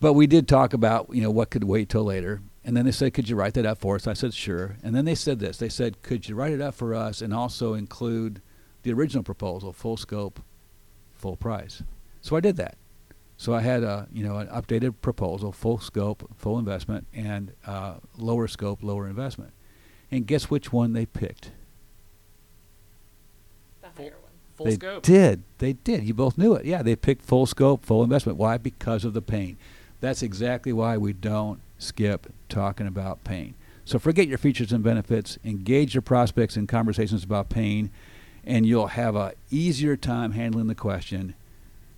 But 0.00 0.14
we 0.14 0.26
did 0.26 0.48
talk 0.48 0.72
about 0.72 1.08
you 1.12 1.22
know 1.22 1.30
what 1.30 1.50
could 1.50 1.64
wait 1.64 1.88
till 1.88 2.04
later. 2.04 2.40
And 2.64 2.76
then 2.76 2.84
they 2.84 2.92
said, 2.92 3.14
Could 3.14 3.28
you 3.28 3.36
write 3.36 3.54
that 3.54 3.66
up 3.66 3.78
for 3.78 3.96
us? 3.96 4.06
I 4.06 4.12
said, 4.12 4.34
Sure. 4.34 4.76
And 4.82 4.94
then 4.94 5.04
they 5.04 5.14
said 5.14 5.38
this 5.38 5.56
they 5.56 5.68
said, 5.68 6.02
Could 6.02 6.28
you 6.28 6.34
write 6.34 6.52
it 6.52 6.60
up 6.60 6.74
for 6.74 6.94
us 6.94 7.22
and 7.22 7.32
also 7.32 7.74
include 7.74 8.42
the 8.82 8.92
original 8.92 9.22
proposal, 9.22 9.72
full 9.72 9.96
scope, 9.96 10.40
full 11.14 11.36
price? 11.36 11.82
So 12.20 12.36
I 12.36 12.40
did 12.40 12.56
that. 12.56 12.76
So 13.36 13.54
I 13.54 13.62
had 13.62 13.82
a 13.82 14.06
you 14.12 14.22
know 14.22 14.36
an 14.36 14.48
updated 14.48 14.94
proposal, 15.00 15.52
full 15.52 15.78
scope, 15.78 16.30
full 16.36 16.58
investment, 16.58 17.06
and 17.14 17.52
uh, 17.66 17.94
lower 18.18 18.46
scope, 18.46 18.82
lower 18.82 19.08
investment. 19.08 19.52
And 20.10 20.26
guess 20.26 20.50
which 20.50 20.72
one 20.72 20.92
they 20.92 21.06
picked? 21.06 21.52
The 23.80 23.88
higher 23.96 24.16
one. 24.20 24.32
Full 24.56 24.66
they 24.66 24.74
scope. 24.74 25.02
did. 25.02 25.42
They 25.56 25.72
did. 25.72 26.04
You 26.04 26.12
both 26.12 26.36
knew 26.36 26.54
it. 26.54 26.66
Yeah, 26.66 26.82
they 26.82 26.96
picked 26.96 27.22
full 27.22 27.46
scope, 27.46 27.86
full 27.86 28.02
investment. 28.02 28.36
Why? 28.36 28.58
Because 28.58 29.06
of 29.06 29.14
the 29.14 29.22
pain. 29.22 29.56
That's 30.00 30.22
exactly 30.22 30.72
why 30.74 30.98
we 30.98 31.14
don't 31.14 31.60
skip 31.78 32.30
talking 32.50 32.86
about 32.86 33.24
pain. 33.24 33.54
So 33.84 33.98
forget 33.98 34.28
your 34.28 34.38
features 34.38 34.72
and 34.72 34.84
benefits, 34.84 35.38
engage 35.44 35.94
your 35.94 36.02
prospects 36.02 36.56
in 36.56 36.66
conversations 36.66 37.24
about 37.24 37.48
pain, 37.48 37.90
and 38.44 38.66
you'll 38.66 38.88
have 38.88 39.16
a 39.16 39.32
easier 39.50 39.96
time 39.96 40.32
handling 40.32 40.66
the 40.66 40.74
question, 40.74 41.34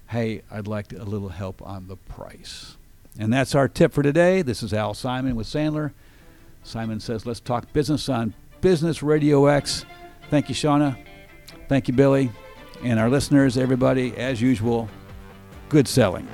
hey, 0.09 0.43
I'd 0.51 0.69
like 0.69 0.93
a 0.93 1.05
little 1.05 1.31
help 1.31 1.61
on 1.63 1.89
the 1.89 1.97
price. 1.97 2.77
And 3.19 3.33
that's 3.33 3.55
our 3.55 3.69
tip 3.69 3.93
for 3.93 4.03
today. 4.03 4.43
This 4.43 4.63
is 4.63 4.73
Al 4.73 4.95
Simon 4.95 5.37
with 5.37 5.47
Sandler. 5.47 5.93
Simon 6.63 7.01
says, 7.01 7.27
let's 7.27 7.41
talk 7.41 7.73
business 7.73 8.09
on 8.09 8.35
Business 8.61 9.03
Radio 9.03 9.47
X. 9.47 9.85
Thank 10.31 10.49
you, 10.49 10.55
Shauna. 10.55 10.97
Thank 11.69 11.89
you, 11.89 11.95
Billy. 11.95 12.31
And 12.83 12.99
our 12.99 13.11
listeners, 13.11 13.59
everybody, 13.59 14.17
as 14.17 14.41
usual, 14.41 14.89
good 15.69 15.87
selling. 15.87 16.27